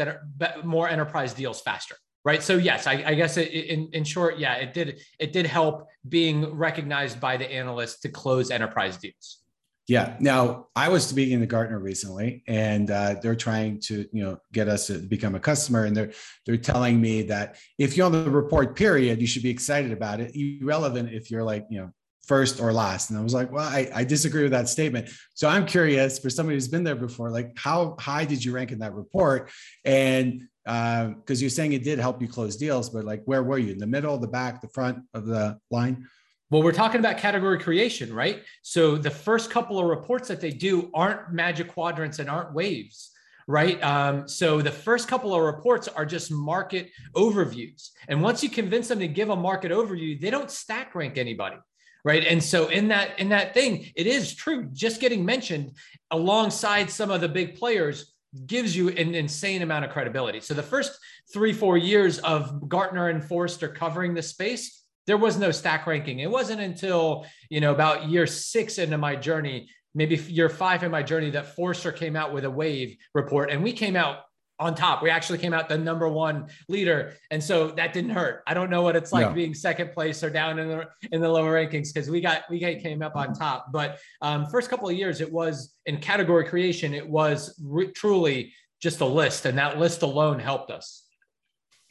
more 0.64 0.88
enterprise 0.88 1.32
deals 1.32 1.60
faster. 1.60 1.96
Right. 2.26 2.42
So 2.42 2.56
yes, 2.56 2.88
I, 2.88 3.04
I 3.06 3.14
guess 3.14 3.37
it, 3.37 3.52
in, 3.52 3.88
in 3.92 4.02
short, 4.02 4.37
yeah, 4.37 4.54
it 4.54 4.75
did 4.75 4.99
it 5.21 5.33
did 5.33 5.47
help 5.47 5.87
being 6.09 6.52
recognized 6.56 7.21
by 7.21 7.37
the 7.37 7.49
analysts 7.49 8.00
to 8.00 8.09
close 8.09 8.50
enterprise 8.50 8.97
deals. 8.97 9.45
Yeah. 9.87 10.16
Now 10.18 10.66
I 10.75 10.88
was 10.88 11.06
speaking 11.06 11.38
to 11.38 11.47
Gartner 11.47 11.78
recently, 11.78 12.42
and 12.49 12.90
uh, 12.90 13.14
they're 13.23 13.37
trying 13.37 13.78
to 13.83 14.09
you 14.12 14.25
know 14.25 14.38
get 14.52 14.66
us 14.66 14.88
to 14.88 14.99
become 14.99 15.37
a 15.37 15.40
customer, 15.40 15.85
and 15.85 15.97
they're 15.97 16.11
they're 16.47 16.56
telling 16.56 17.00
me 17.00 17.23
that 17.23 17.59
if 17.78 17.97
you're 17.97 18.06
on 18.06 18.12
the 18.12 18.28
report 18.28 18.75
period, 18.75 19.21
you 19.21 19.28
should 19.28 19.45
be 19.45 19.50
excited 19.50 19.92
about 19.92 20.18
it, 20.18 20.35
irrelevant 20.35 21.12
if 21.12 21.30
you're 21.30 21.45
like 21.45 21.64
you 21.71 21.78
know 21.78 21.92
first 22.26 22.59
or 22.59 22.73
last. 22.73 23.11
And 23.11 23.21
I 23.21 23.23
was 23.23 23.35
like, 23.35 23.52
well, 23.52 23.68
I, 23.68 23.88
I 23.95 24.02
disagree 24.02 24.42
with 24.42 24.50
that 24.50 24.68
statement. 24.68 25.11
So 25.35 25.49
I'm 25.49 25.64
curious 25.64 26.18
for 26.18 26.28
somebody 26.28 26.56
who's 26.56 26.66
been 26.66 26.83
there 26.83 26.97
before, 26.97 27.30
like 27.30 27.56
how 27.56 27.95
high 28.00 28.25
did 28.25 28.45
you 28.45 28.52
rank 28.52 28.73
in 28.73 28.80
that 28.80 28.95
report? 28.95 29.52
And 29.85 30.49
because 30.66 31.38
uh, 31.38 31.42
you're 31.42 31.50
saying 31.50 31.73
it 31.73 31.85
did 31.85 32.00
help 32.00 32.20
you 32.20 32.26
close 32.26 32.56
deals, 32.56 32.90
but 32.90 33.04
like 33.04 33.23
where 33.25 33.44
were 33.44 33.58
you? 33.58 33.73
In 33.73 33.78
the 33.78 33.87
middle, 33.87 34.18
the 34.18 34.26
back, 34.26 34.61
the 34.61 34.68
front 34.68 34.99
of 35.14 35.25
the 35.25 35.58
line? 35.70 36.08
Well, 36.50 36.62
we're 36.62 36.73
talking 36.73 36.99
about 36.99 37.18
category 37.18 37.58
creation, 37.58 38.12
right? 38.12 38.42
So 38.62 38.96
the 38.96 39.11
first 39.11 39.50
couple 39.50 39.78
of 39.78 39.87
reports 39.87 40.28
that 40.28 40.40
they 40.40 40.50
do 40.50 40.90
aren't 40.92 41.32
magic 41.32 41.68
quadrants 41.68 42.18
and 42.18 42.28
aren't 42.28 42.52
waves 42.52 43.12
right? 43.49 43.80
Um, 43.80 44.26
so 44.26 44.61
the 44.61 44.73
first 44.73 45.06
couple 45.06 45.32
of 45.32 45.40
reports 45.40 45.87
are 45.87 46.04
just 46.04 46.32
market 46.32 46.90
overviews. 47.14 47.90
And 48.08 48.20
once 48.20 48.42
you 48.42 48.50
convince 48.50 48.88
them 48.88 48.99
to 48.99 49.06
give 49.06 49.30
a 49.30 49.37
market 49.37 49.70
overview, 49.70 50.20
they 50.20 50.30
don't 50.30 50.50
stack 50.50 50.96
rank 50.96 51.16
anybody 51.16 51.58
right 52.06 52.25
and 52.25 52.42
so 52.42 52.68
in 52.68 52.88
that 52.88 53.18
in 53.18 53.28
that 53.28 53.52
thing 53.52 53.85
it 53.96 54.06
is 54.06 54.32
true 54.32 54.68
just 54.73 55.00
getting 55.00 55.25
mentioned 55.25 55.73
alongside 56.12 56.88
some 56.88 57.11
of 57.11 57.20
the 57.20 57.28
big 57.28 57.56
players 57.56 58.14
gives 58.47 58.76
you 58.76 58.88
an 58.88 59.14
insane 59.14 59.62
amount 59.62 59.85
of 59.85 59.90
credibility. 59.90 60.40
So 60.40 60.54
the 60.54 60.62
first 60.62 60.99
three 61.33 61.52
four 61.52 61.78
years 61.78 62.18
of 62.21 62.68
gartner 62.68 63.09
and 63.09 63.25
forrester 63.25 63.68
covering 63.68 64.14
the 64.14 64.23
space 64.23 64.83
there 65.06 65.16
was 65.16 65.38
no 65.38 65.52
stack 65.52 65.87
ranking. 65.87 66.18
It 66.18 66.30
wasn't 66.30 66.61
until 66.61 67.26
you 67.49 67.61
know 67.61 67.73
about 67.73 68.09
year 68.09 68.26
six 68.26 68.78
into 68.78 68.99
my 68.99 69.14
journey 69.16 69.68
maybe 69.97 70.16
year 70.16 70.50
five 70.50 70.85
in 70.85 70.90
my 70.90 71.02
journey 71.02 71.30
that 71.30 71.56
forrester 71.56 71.90
came 71.90 72.14
out 72.14 72.33
with 72.33 72.45
a 72.45 72.50
wave 72.50 72.97
report. 73.14 73.50
And 73.50 73.64
we 73.64 73.73
came 73.73 73.97
out 73.97 74.18
on 74.58 74.75
top. 74.75 75.02
We 75.02 75.10
actually 75.10 75.38
came 75.38 75.52
out 75.52 75.68
the 75.68 75.78
number 75.78 76.08
one 76.08 76.48
leader, 76.68 77.14
and 77.30 77.42
so 77.42 77.68
that 77.72 77.92
didn't 77.92 78.10
hurt. 78.10 78.42
I 78.46 78.54
don't 78.54 78.70
know 78.70 78.82
what 78.82 78.96
it's 78.96 79.12
like 79.12 79.34
being 79.34 79.54
second 79.54 79.92
place 79.92 80.22
or 80.22 80.30
down 80.30 80.58
in 80.58 80.68
the 80.68 80.88
in 81.12 81.20
the 81.20 81.28
lower 81.28 81.54
rankings 81.54 81.92
because 81.92 82.08
we 82.10 82.20
got 82.20 82.42
we 82.50 82.58
came 82.58 83.02
up 83.02 83.16
on 83.16 83.34
top. 83.34 83.72
But 83.72 83.98
um, 84.22 84.46
first 84.46 84.70
couple 84.70 84.88
of 84.88 84.96
years, 84.96 85.20
it 85.20 85.30
was 85.30 85.75
in 85.86 85.98
category 85.98 86.46
creation. 86.46 86.94
It 86.94 87.08
was 87.08 87.58
re- 87.62 87.92
truly 87.92 88.52
just 88.80 89.00
a 89.00 89.06
list, 89.06 89.46
and 89.46 89.58
that 89.58 89.78
list 89.78 90.02
alone 90.02 90.38
helped 90.38 90.70
us. 90.70 91.04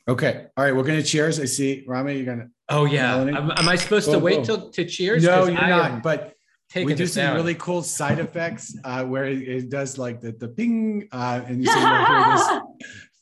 Okay. 0.08 0.46
All 0.56 0.64
right. 0.64 0.76
We're 0.76 0.84
going 0.84 1.02
to 1.02 1.04
cheers. 1.04 1.40
I 1.40 1.46
see. 1.46 1.84
Rami, 1.88 2.16
you're 2.16 2.26
going 2.26 2.40
to. 2.40 2.48
Oh, 2.70 2.86
yeah. 2.86 3.16
Am, 3.16 3.52
am, 3.52 3.70
I 3.70 3.76
supposed 3.76 4.10
to 4.12 4.20
wait 4.20 4.44
till 4.44 4.70
to 4.70 4.86
cheers? 4.86 5.24
No, 5.24 5.48
you're 5.48 5.58
I 5.58 5.70
not. 5.70 6.04
But 6.04 6.35
we 6.76 6.94
do 6.94 7.08
some 7.08 7.24
down. 7.24 7.36
really 7.36 7.56
cool 7.56 7.82
side 7.82 8.20
effects 8.20 8.78
uh, 8.84 9.04
where 9.04 9.26
it, 9.26 9.42
it, 9.48 9.70
does 9.70 9.98
like 9.98 10.22
the 10.22 10.32
the 10.32 10.48
ping, 10.48 11.08
uh, 11.12 11.42
and 11.46 11.64
you 11.64 11.68
see 11.68 11.80
this 11.80 12.62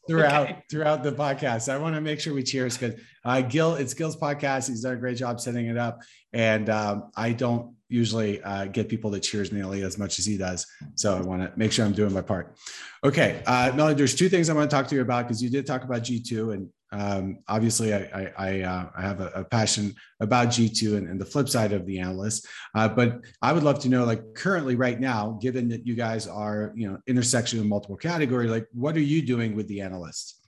throughout 0.08 0.50
okay. 0.50 0.64
throughout 0.70 1.04
the 1.04 1.12
podcast. 1.12 1.72
I 1.72 1.78
want 1.78 1.96
to 1.96 2.02
make 2.02 2.20
sure 2.20 2.34
we 2.34 2.44
cheers 2.44 2.78
because 2.78 3.00
uh, 3.26 3.42
Gil, 3.42 3.76
it's 3.76 3.94
Gil's 3.94 4.16
podcast. 4.16 4.70
He's 4.70 4.82
done 4.82 4.94
a 4.94 4.98
great 4.98 5.18
job 5.18 5.40
setting 5.40 5.68
it 5.68 5.78
up, 5.78 6.02
and 6.32 6.70
um, 6.70 7.12
I 7.16 7.34
don't 7.34 7.76
usually 7.90 8.42
uh, 8.42 8.66
get 8.66 8.90
people 8.90 9.12
to 9.12 9.20
cheers 9.20 9.52
nearly 9.52 9.84
as 9.84 9.98
much 9.98 10.18
as 10.18 10.26
he 10.26 10.38
does. 10.38 10.66
So 10.96 11.16
I 11.16 11.22
want 11.22 11.44
to 11.44 11.52
make 11.58 11.72
sure 11.72 11.86
I'm 11.86 11.94
doing 11.94 12.12
my 12.12 12.22
part. 12.22 12.56
Okay, 13.04 13.44
uh, 13.46 13.72
Melanie, 13.76 13.96
there's 13.96 14.16
two 14.16 14.30
things 14.30 14.50
I 14.50 14.54
want 14.54 14.70
to 14.70 14.76
talk 14.76 14.88
to 14.88 14.96
you 14.96 15.02
about 15.02 15.28
because 15.28 15.44
you 15.44 15.50
did 15.50 15.66
talk 15.68 15.84
about 15.84 16.04
G2, 16.04 16.54
and 16.54 16.70
um, 16.94 17.40
obviously, 17.48 17.92
I, 17.92 18.32
I, 18.38 18.62
uh, 18.62 18.90
I 18.96 19.02
have 19.02 19.20
a, 19.20 19.32
a, 19.34 19.44
passion 19.44 19.96
about 20.20 20.50
G2 20.50 20.96
and, 20.96 21.10
and, 21.10 21.20
the 21.20 21.26
flip 21.26 21.50
side 21.50 21.74
of 21.74 21.88
the 21.88 21.98
analyst. 21.98 22.48
Uh, 22.76 22.88
but 22.88 23.20
I 23.42 23.52
would 23.52 23.64
love 23.64 23.80
to 23.80 23.90
know, 23.90 24.06
like 24.06 24.22
currently, 24.36 24.76
right 24.76 25.00
now, 25.00 25.40
given 25.42 25.68
that 25.70 25.88
you 25.88 25.96
guys 25.96 26.28
are, 26.28 26.72
you 26.76 26.88
know, 26.88 27.00
intersection 27.08 27.60
of 27.60 27.66
multiple 27.66 27.98
category, 27.98 28.48
like 28.48 28.68
what 28.74 28.96
are 28.96 29.02
you 29.02 29.24
doing 29.24 29.56
with 29.56 29.68
the 29.68 29.82
analysts? 29.82 30.40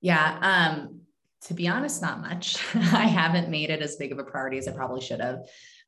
Yeah. 0.00 0.38
Um, 0.42 1.02
to 1.42 1.54
be 1.54 1.68
honest, 1.68 2.02
not 2.02 2.20
much. 2.20 2.56
I 2.74 3.06
haven't 3.06 3.50
made 3.50 3.70
it 3.70 3.82
as 3.82 3.96
big 3.96 4.10
of 4.10 4.18
a 4.18 4.24
priority 4.24 4.58
as 4.58 4.66
I 4.66 4.72
probably 4.72 5.00
should 5.00 5.20
have. 5.20 5.42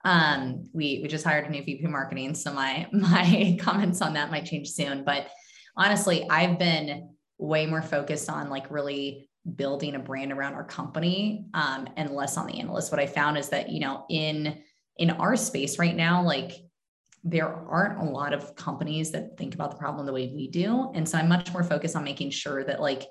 Um, 0.04 0.68
we 0.72 1.00
we 1.02 1.08
just 1.08 1.24
hired 1.24 1.46
a 1.46 1.50
new 1.50 1.64
VP 1.64 1.84
marketing, 1.88 2.34
so 2.34 2.52
my 2.52 2.86
my 2.92 3.58
comments 3.60 4.00
on 4.00 4.14
that 4.14 4.30
might 4.30 4.46
change 4.46 4.70
soon. 4.70 5.04
But 5.04 5.26
honestly, 5.76 6.28
I've 6.30 6.60
been 6.60 7.10
way 7.38 7.66
more 7.66 7.82
focused 7.82 8.30
on 8.30 8.50
like 8.50 8.70
really 8.70 9.28
building 9.56 9.94
a 9.94 9.98
brand 9.98 10.32
around 10.32 10.54
our 10.54 10.64
company 10.64 11.46
um, 11.54 11.88
and 11.96 12.10
less 12.10 12.36
on 12.36 12.46
the 12.46 12.60
analyst. 12.60 12.92
What 12.92 13.00
i 13.00 13.06
found 13.06 13.36
is 13.36 13.48
that 13.48 13.70
you 13.70 13.80
know 13.80 14.04
in 14.08 14.58
in 14.98 15.10
our 15.10 15.36
space 15.36 15.78
right 15.78 15.96
now 15.96 16.22
like 16.22 16.52
there 17.24 17.48
aren't 17.48 18.00
a 18.00 18.10
lot 18.10 18.32
of 18.32 18.54
companies 18.56 19.12
that 19.12 19.36
think 19.38 19.54
about 19.54 19.70
the 19.70 19.76
problem 19.76 20.06
the 20.06 20.12
way 20.12 20.32
we 20.34 20.48
do. 20.48 20.90
And 20.94 21.08
so 21.08 21.18
i'm 21.18 21.28
much 21.28 21.52
more 21.52 21.64
focused 21.64 21.96
on 21.96 22.04
making 22.04 22.30
sure 22.30 22.64
that 22.64 22.80
like 22.80 23.04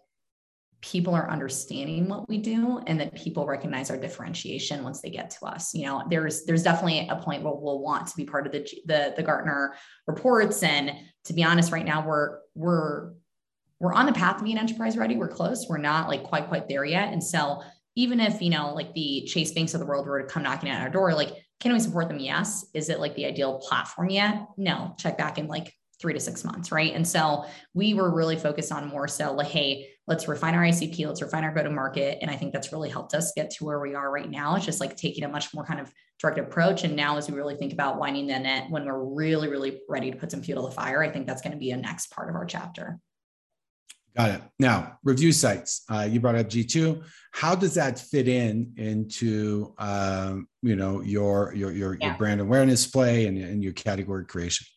people 0.81 1.13
are 1.13 1.29
understanding 1.29 2.07
what 2.07 2.27
we 2.27 2.39
do 2.39 2.81
and 2.87 2.99
that 2.99 3.13
people 3.13 3.45
recognize 3.45 3.91
our 3.91 3.97
differentiation 3.97 4.83
once 4.83 4.99
they 4.99 5.11
get 5.11 5.29
to 5.29 5.45
us. 5.45 5.73
You 5.73 5.85
know 5.85 6.03
there's 6.09 6.45
there's 6.45 6.63
definitely 6.63 7.07
a 7.09 7.17
point 7.17 7.43
where 7.43 7.53
we'll 7.53 7.81
want 7.81 8.07
to 8.07 8.15
be 8.15 8.25
part 8.25 8.47
of 8.47 8.53
the 8.53 8.67
the, 8.85 9.13
the 9.17 9.23
gartner 9.23 9.75
reports. 10.07 10.63
And 10.63 10.91
to 11.25 11.33
be 11.33 11.43
honest 11.43 11.71
right 11.71 11.85
now 11.85 12.07
we're 12.07 12.39
we're 12.55 13.11
we're 13.81 13.93
on 13.93 14.05
the 14.05 14.13
path 14.13 14.37
to 14.37 14.43
being 14.43 14.59
enterprise 14.59 14.95
ready. 14.95 15.15
We're 15.15 15.27
close. 15.27 15.65
We're 15.67 15.79
not 15.79 16.07
like 16.07 16.23
quite 16.23 16.47
quite 16.47 16.69
there 16.69 16.85
yet. 16.85 17.11
And 17.11 17.23
so 17.23 17.63
even 17.95 18.19
if 18.19 18.41
you 18.41 18.51
know 18.51 18.73
like 18.73 18.93
the 18.93 19.25
Chase 19.27 19.51
banks 19.51 19.73
of 19.73 19.79
the 19.79 19.85
world 19.85 20.05
were 20.05 20.21
to 20.21 20.27
come 20.27 20.43
knocking 20.43 20.69
at 20.69 20.81
our 20.81 20.89
door, 20.89 21.13
like 21.13 21.33
can 21.59 21.73
we 21.73 21.79
support 21.79 22.07
them? 22.07 22.19
Yes. 22.19 22.65
Is 22.73 22.89
it 22.89 22.99
like 22.99 23.15
the 23.15 23.25
ideal 23.25 23.59
platform 23.59 24.09
yet? 24.09 24.47
No. 24.55 24.95
Check 24.97 25.17
back 25.17 25.37
in 25.37 25.47
like 25.47 25.73
three 25.99 26.13
to 26.13 26.19
six 26.19 26.43
months, 26.43 26.71
right? 26.71 26.93
And 26.93 27.07
so 27.07 27.45
we 27.73 27.93
were 27.93 28.13
really 28.13 28.37
focused 28.37 28.71
on 28.71 28.87
more 28.87 29.07
so 29.07 29.33
like, 29.33 29.47
hey, 29.47 29.89
let's 30.07 30.27
refine 30.27 30.55
our 30.55 30.63
ICP, 30.63 31.05
let's 31.05 31.21
refine 31.21 31.43
our 31.43 31.53
go 31.53 31.63
to 31.63 31.69
market. 31.69 32.17
And 32.21 32.29
I 32.29 32.35
think 32.35 32.53
that's 32.53 32.71
really 32.71 32.89
helped 32.89 33.13
us 33.13 33.33
get 33.35 33.51
to 33.51 33.65
where 33.65 33.79
we 33.79 33.93
are 33.93 34.11
right 34.11 34.29
now. 34.29 34.55
It's 34.55 34.65
just 34.65 34.79
like 34.79 34.97
taking 34.97 35.23
a 35.23 35.29
much 35.29 35.53
more 35.53 35.63
kind 35.63 35.79
of 35.79 35.91
direct 36.19 36.39
approach. 36.39 36.83
And 36.83 36.95
now, 36.95 37.17
as 37.17 37.29
we 37.29 37.37
really 37.37 37.55
think 37.55 37.73
about 37.73 37.97
winding 37.97 38.27
the 38.27 38.39
net 38.39 38.69
when 38.69 38.85
we're 38.85 39.03
really, 39.03 39.47
really 39.47 39.79
ready 39.87 40.11
to 40.11 40.17
put 40.17 40.31
some 40.31 40.41
fuel 40.41 40.63
to 40.63 40.69
the 40.69 40.75
fire, 40.75 41.03
I 41.03 41.09
think 41.09 41.27
that's 41.27 41.41
going 41.41 41.53
to 41.53 41.59
be 41.59 41.71
a 41.71 41.77
next 41.77 42.11
part 42.11 42.29
of 42.29 42.35
our 42.35 42.45
chapter. 42.45 42.99
Got 44.15 44.29
it. 44.31 44.41
Now, 44.59 44.97
review 45.03 45.31
sites. 45.31 45.83
Uh, 45.89 46.07
you 46.09 46.19
brought 46.19 46.35
up 46.35 46.49
G2. 46.49 47.03
How 47.31 47.55
does 47.55 47.75
that 47.75 47.97
fit 47.97 48.27
in 48.27 48.73
into 48.75 49.73
um, 49.77 50.47
you 50.61 50.75
know 50.75 51.01
your 51.01 51.53
your 51.55 51.71
your, 51.71 51.97
yeah. 51.99 52.07
your 52.07 52.17
brand 52.17 52.41
awareness 52.41 52.85
play 52.87 53.27
and, 53.27 53.37
and 53.37 53.63
your 53.63 53.73
category 53.73 54.25
creation? 54.25 54.67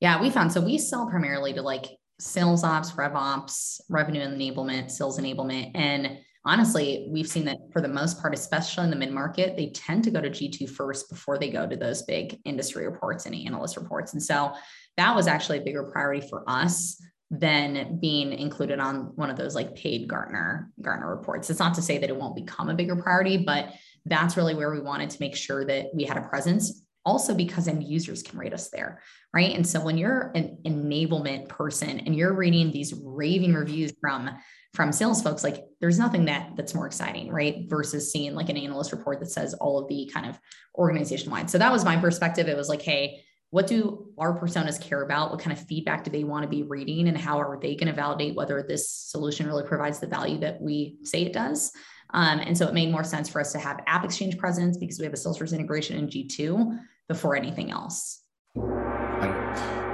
Yeah, 0.00 0.20
we 0.20 0.30
found 0.30 0.52
so 0.52 0.60
we 0.60 0.78
sell 0.78 1.06
primarily 1.08 1.52
to 1.52 1.62
like 1.62 1.96
sales 2.18 2.64
ops, 2.64 2.92
rev 2.96 3.14
ops, 3.14 3.80
revenue 3.88 4.20
enablement, 4.20 4.90
sales 4.90 5.18
enablement, 5.18 5.70
and 5.76 6.18
honestly, 6.44 7.06
we've 7.08 7.28
seen 7.28 7.44
that 7.44 7.58
for 7.72 7.80
the 7.80 7.88
most 7.88 8.20
part, 8.20 8.34
especially 8.34 8.82
in 8.84 8.90
the 8.90 8.96
mid 8.96 9.12
market, 9.12 9.56
they 9.56 9.70
tend 9.70 10.02
to 10.04 10.10
go 10.10 10.20
to 10.20 10.28
G2 10.28 10.68
first 10.68 11.08
before 11.08 11.38
they 11.38 11.50
go 11.50 11.68
to 11.68 11.76
those 11.76 12.02
big 12.02 12.40
industry 12.44 12.84
reports 12.84 13.26
and 13.26 13.34
analyst 13.34 13.76
reports. 13.76 14.12
And 14.12 14.22
so 14.22 14.52
that 14.96 15.14
was 15.14 15.28
actually 15.28 15.58
a 15.58 15.62
bigger 15.62 15.84
priority 15.84 16.26
for 16.28 16.42
us 16.48 17.00
than 17.32 17.98
being 17.98 18.30
included 18.34 18.78
on 18.78 19.10
one 19.16 19.30
of 19.30 19.38
those 19.38 19.54
like 19.54 19.74
paid 19.74 20.06
Gartner 20.06 20.70
Gartner 20.82 21.16
reports. 21.16 21.48
It's 21.48 21.58
not 21.58 21.74
to 21.74 21.82
say 21.82 21.96
that 21.96 22.10
it 22.10 22.16
won't 22.16 22.36
become 22.36 22.68
a 22.68 22.74
bigger 22.74 22.94
priority, 22.94 23.38
but 23.38 23.70
that's 24.04 24.36
really 24.36 24.54
where 24.54 24.70
we 24.70 24.80
wanted 24.80 25.08
to 25.10 25.16
make 25.18 25.34
sure 25.34 25.64
that 25.64 25.86
we 25.94 26.04
had 26.04 26.18
a 26.18 26.28
presence. 26.28 26.82
Also 27.04 27.34
because 27.34 27.66
end 27.66 27.82
users 27.82 28.22
can 28.22 28.38
rate 28.38 28.52
us 28.52 28.68
there 28.68 29.00
right? 29.34 29.54
And 29.54 29.66
so 29.66 29.80
when 29.80 29.96
you're 29.96 30.30
an 30.34 30.58
enablement 30.66 31.48
person 31.48 32.00
and 32.00 32.14
you're 32.14 32.34
reading 32.34 32.70
these 32.70 32.92
raving 33.02 33.54
reviews 33.54 33.92
from 34.00 34.30
from 34.74 34.90
sales 34.90 35.22
folks 35.22 35.44
like 35.44 35.64
there's 35.80 35.98
nothing 35.98 36.26
that 36.26 36.50
that's 36.56 36.74
more 36.74 36.86
exciting 36.86 37.30
right? 37.30 37.64
Versus 37.68 38.12
seeing 38.12 38.34
like 38.34 38.50
an 38.50 38.56
analyst 38.56 38.92
report 38.92 39.20
that 39.20 39.30
says 39.30 39.54
all 39.54 39.78
of 39.78 39.88
the 39.88 40.10
kind 40.12 40.26
of 40.26 40.38
organization 40.76 41.30
wide 41.30 41.50
so 41.50 41.58
that 41.58 41.72
was 41.72 41.84
my 41.84 41.96
perspective. 41.96 42.46
It 42.46 42.56
was 42.56 42.68
like 42.68 42.82
hey 42.82 43.24
what 43.52 43.66
do 43.66 44.06
our 44.16 44.40
personas 44.40 44.80
care 44.80 45.02
about? 45.02 45.30
What 45.30 45.38
kind 45.38 45.52
of 45.56 45.62
feedback 45.66 46.04
do 46.04 46.10
they 46.10 46.24
want 46.24 46.42
to 46.42 46.48
be 46.48 46.62
reading 46.62 47.06
and 47.06 47.18
how 47.18 47.38
are 47.38 47.58
they 47.60 47.76
going 47.76 47.88
to 47.88 47.92
validate 47.92 48.34
whether 48.34 48.64
this 48.66 48.88
solution 48.88 49.46
really 49.46 49.62
provides 49.62 50.00
the 50.00 50.06
value 50.06 50.38
that 50.38 50.58
we 50.58 50.96
say 51.02 51.24
it 51.24 51.34
does? 51.34 51.70
Um, 52.14 52.38
and 52.38 52.56
so 52.56 52.66
it 52.66 52.72
made 52.72 52.90
more 52.90 53.04
sense 53.04 53.28
for 53.28 53.42
us 53.42 53.52
to 53.52 53.58
have 53.58 53.80
app 53.86 54.06
exchange 54.06 54.38
presence 54.38 54.78
because 54.78 54.98
we 54.98 55.04
have 55.04 55.12
a 55.12 55.18
salesforce 55.18 55.52
integration 55.52 55.98
in 55.98 56.08
g2 56.08 56.78
before 57.08 57.36
anything 57.36 57.70
else. 57.70 58.20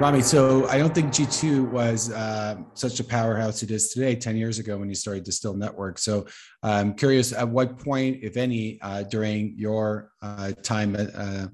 Rami, 0.01 0.21
so 0.21 0.69
I 0.69 0.79
don't 0.79 0.95
think 0.95 1.13
G2 1.13 1.73
was 1.73 2.13
uh, 2.13 2.55
such 2.75 3.01
a 3.01 3.05
powerhouse 3.05 3.65
it 3.65 3.73
is 3.73 3.93
today 3.93 4.15
10 4.15 4.37
years 4.37 4.61
ago 4.61 4.79
when 4.79 4.89
you 4.89 4.95
started 4.95 5.25
Distil 5.25 5.55
Network. 5.55 5.99
So 5.99 6.27
I'm 6.63 6.95
curious 6.95 7.33
at 7.33 7.49
what 7.49 7.81
point, 7.81 8.21
if 8.23 8.37
any, 8.37 8.81
uh, 8.81 9.03
during 9.03 9.55
your 9.59 10.13
uh, 10.23 10.53
time 10.63 10.95
at 10.95 11.13
uh, 11.17 11.49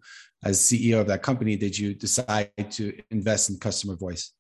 as 0.44 0.60
CEO 0.60 1.00
of 1.00 1.06
that 1.08 1.22
company, 1.22 1.56
did 1.56 1.76
you 1.76 1.94
decide 1.94 2.50
to 2.70 2.96
invest 3.10 3.50
in 3.50 3.58
customer 3.58 3.96
voice? 3.96 4.32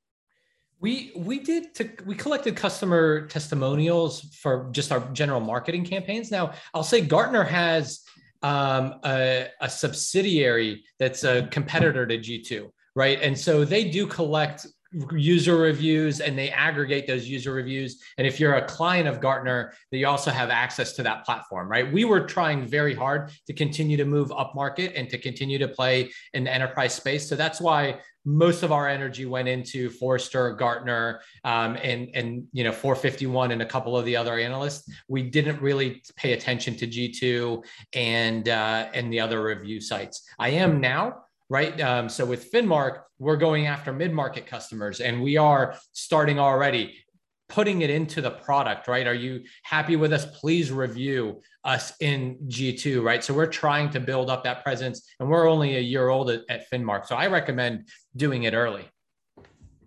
We 0.80 1.12
we 1.16 1.38
did 1.38 1.74
to, 1.76 1.90
we 2.04 2.14
collected 2.14 2.56
customer 2.56 3.26
testimonials 3.26 4.20
for 4.42 4.68
just 4.72 4.92
our 4.92 5.00
general 5.12 5.40
marketing 5.40 5.84
campaigns. 5.84 6.30
Now 6.30 6.52
I'll 6.74 6.82
say 6.82 7.00
Gartner 7.00 7.44
has 7.44 8.00
um, 8.42 9.00
a, 9.04 9.48
a 9.60 9.70
subsidiary 9.70 10.84
that's 10.98 11.24
a 11.24 11.46
competitor 11.50 12.06
to 12.06 12.18
G2 12.18 12.70
right? 12.94 13.20
And 13.20 13.38
so 13.38 13.64
they 13.64 13.90
do 13.90 14.06
collect 14.06 14.66
user 15.12 15.56
reviews 15.56 16.20
and 16.20 16.38
they 16.38 16.50
aggregate 16.50 17.06
those 17.06 17.28
user 17.28 17.52
reviews. 17.52 18.02
And 18.18 18.26
if 18.26 18.38
you're 18.38 18.54
a 18.54 18.64
client 18.66 19.08
of 19.08 19.20
Gartner, 19.20 19.72
you 19.90 20.06
also 20.06 20.30
have 20.30 20.50
access 20.50 20.92
to 20.94 21.02
that 21.02 21.24
platform, 21.24 21.68
right? 21.68 21.90
We 21.90 22.04
were 22.04 22.20
trying 22.26 22.66
very 22.66 22.94
hard 22.94 23.30
to 23.46 23.52
continue 23.52 23.96
to 23.96 24.04
move 24.04 24.32
up 24.32 24.54
market 24.54 24.92
and 24.94 25.08
to 25.10 25.18
continue 25.18 25.58
to 25.58 25.68
play 25.68 26.10
in 26.32 26.44
the 26.44 26.52
enterprise 26.52 26.94
space. 26.94 27.28
So 27.28 27.36
that's 27.36 27.60
why 27.60 28.00
most 28.24 28.62
of 28.62 28.72
our 28.72 28.88
energy 28.88 29.26
went 29.26 29.48
into 29.48 29.90
Forrester, 29.90 30.52
Gartner, 30.54 31.20
um, 31.44 31.76
and 31.82 32.08
and 32.14 32.46
you 32.52 32.64
know 32.64 32.72
451 32.72 33.50
and 33.50 33.60
a 33.60 33.66
couple 33.66 33.96
of 33.96 34.04
the 34.06 34.16
other 34.16 34.38
analysts. 34.38 34.90
We 35.08 35.22
didn't 35.22 35.60
really 35.60 36.02
pay 36.16 36.32
attention 36.32 36.74
to 36.76 36.86
G2 36.86 37.64
and 37.94 38.48
uh, 38.48 38.88
and 38.94 39.12
the 39.12 39.20
other 39.20 39.42
review 39.42 39.80
sites. 39.80 40.26
I 40.38 40.50
am 40.50 40.80
now 40.80 41.23
right? 41.50 41.78
Um, 41.80 42.08
so 42.08 42.24
with 42.24 42.50
Finmark, 42.50 43.02
we're 43.18 43.36
going 43.36 43.66
after 43.66 43.92
mid-market 43.92 44.46
customers 44.46 45.00
and 45.00 45.22
we 45.22 45.36
are 45.36 45.76
starting 45.92 46.38
already 46.38 46.94
putting 47.48 47.82
it 47.82 47.90
into 47.90 48.20
the 48.20 48.30
product, 48.30 48.88
right? 48.88 49.06
Are 49.06 49.14
you 49.14 49.44
happy 49.62 49.96
with 49.96 50.12
us? 50.12 50.24
Please 50.40 50.72
review 50.72 51.42
us 51.62 51.92
in 52.00 52.38
G2, 52.48 53.02
right? 53.02 53.22
So 53.22 53.34
we're 53.34 53.46
trying 53.46 53.90
to 53.90 54.00
build 54.00 54.30
up 54.30 54.44
that 54.44 54.64
presence 54.64 55.06
and 55.20 55.28
we're 55.28 55.48
only 55.48 55.76
a 55.76 55.80
year 55.80 56.08
old 56.08 56.30
at, 56.30 56.42
at 56.48 56.70
Finmark. 56.70 57.06
So 57.06 57.16
I 57.16 57.26
recommend 57.26 57.88
doing 58.16 58.44
it 58.44 58.54
early. 58.54 58.88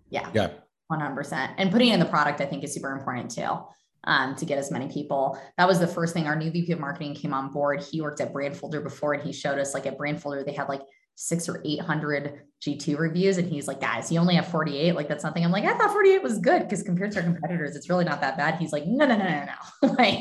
Yeah. 0.08 0.30
Yeah. 0.32 0.50
100%. 0.90 1.54
And 1.58 1.70
putting 1.70 1.88
in 1.88 2.00
the 2.00 2.06
product, 2.06 2.40
I 2.40 2.46
think 2.46 2.64
is 2.64 2.72
super 2.72 2.92
important 2.92 3.30
too. 3.30 3.58
Um, 4.04 4.36
to 4.36 4.46
get 4.46 4.56
as 4.58 4.70
many 4.70 4.88
people. 4.88 5.38
That 5.58 5.66
was 5.66 5.80
the 5.80 5.86
first 5.86 6.14
thing. 6.14 6.26
Our 6.28 6.36
new 6.36 6.50
VP 6.50 6.72
of 6.72 6.80
marketing 6.80 7.14
came 7.14 7.34
on 7.34 7.50
board. 7.50 7.82
He 7.82 8.00
worked 8.00 8.20
at 8.20 8.32
Brandfolder 8.32 8.82
before, 8.82 9.12
and 9.12 9.22
he 9.22 9.32
showed 9.32 9.58
us 9.58 9.74
like 9.74 9.86
at 9.86 9.98
Brandfolder 9.98 10.46
they 10.46 10.52
had 10.52 10.68
like 10.68 10.82
six 11.20 11.48
or 11.48 11.60
800 11.64 12.42
G2 12.64 12.96
reviews. 12.96 13.38
And 13.38 13.48
he's 13.48 13.66
like, 13.66 13.80
guys, 13.80 14.10
you 14.10 14.20
only 14.20 14.36
have 14.36 14.46
48. 14.46 14.94
Like, 14.94 15.08
that's 15.08 15.20
something 15.20 15.44
I'm 15.44 15.50
like, 15.50 15.64
I 15.64 15.76
thought 15.76 15.90
48 15.90 16.22
was 16.22 16.38
good 16.38 16.62
because 16.62 16.84
compared 16.84 17.10
to 17.12 17.18
our 17.18 17.24
competitors, 17.24 17.74
it's 17.74 17.90
really 17.90 18.04
not 18.04 18.20
that 18.20 18.36
bad. 18.36 18.54
He's 18.54 18.72
like, 18.72 18.86
no, 18.86 19.04
no, 19.04 19.16
no, 19.16 19.24
no, 19.24 19.44
no. 19.44 19.94
like, 19.98 20.20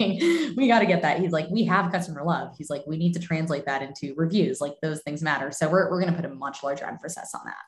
we 0.58 0.68
got 0.68 0.80
to 0.80 0.88
get 0.88 1.04
that. 1.04 1.20
He's 1.20 1.32
like, 1.32 1.50
we 1.52 1.66
have 1.66 1.92
customer 1.92 2.24
love. 2.24 2.56
He's 2.58 2.72
like, 2.72 2.84
we 2.88 2.98
need 2.98 3.14
to 3.14 3.20
translate 3.20 3.66
that 3.68 3.84
into 3.84 4.16
reviews. 4.18 4.60
Like, 4.60 4.74
those 4.82 5.02
things 5.04 5.22
matter. 5.22 5.52
So 5.52 5.70
we're, 5.70 5.88
we're 5.92 6.02
going 6.02 6.14
to 6.14 6.20
put 6.20 6.30
a 6.30 6.34
much 6.34 6.64
larger 6.64 6.86
emphasis 6.86 7.30
on 7.36 7.42
that. 7.46 7.62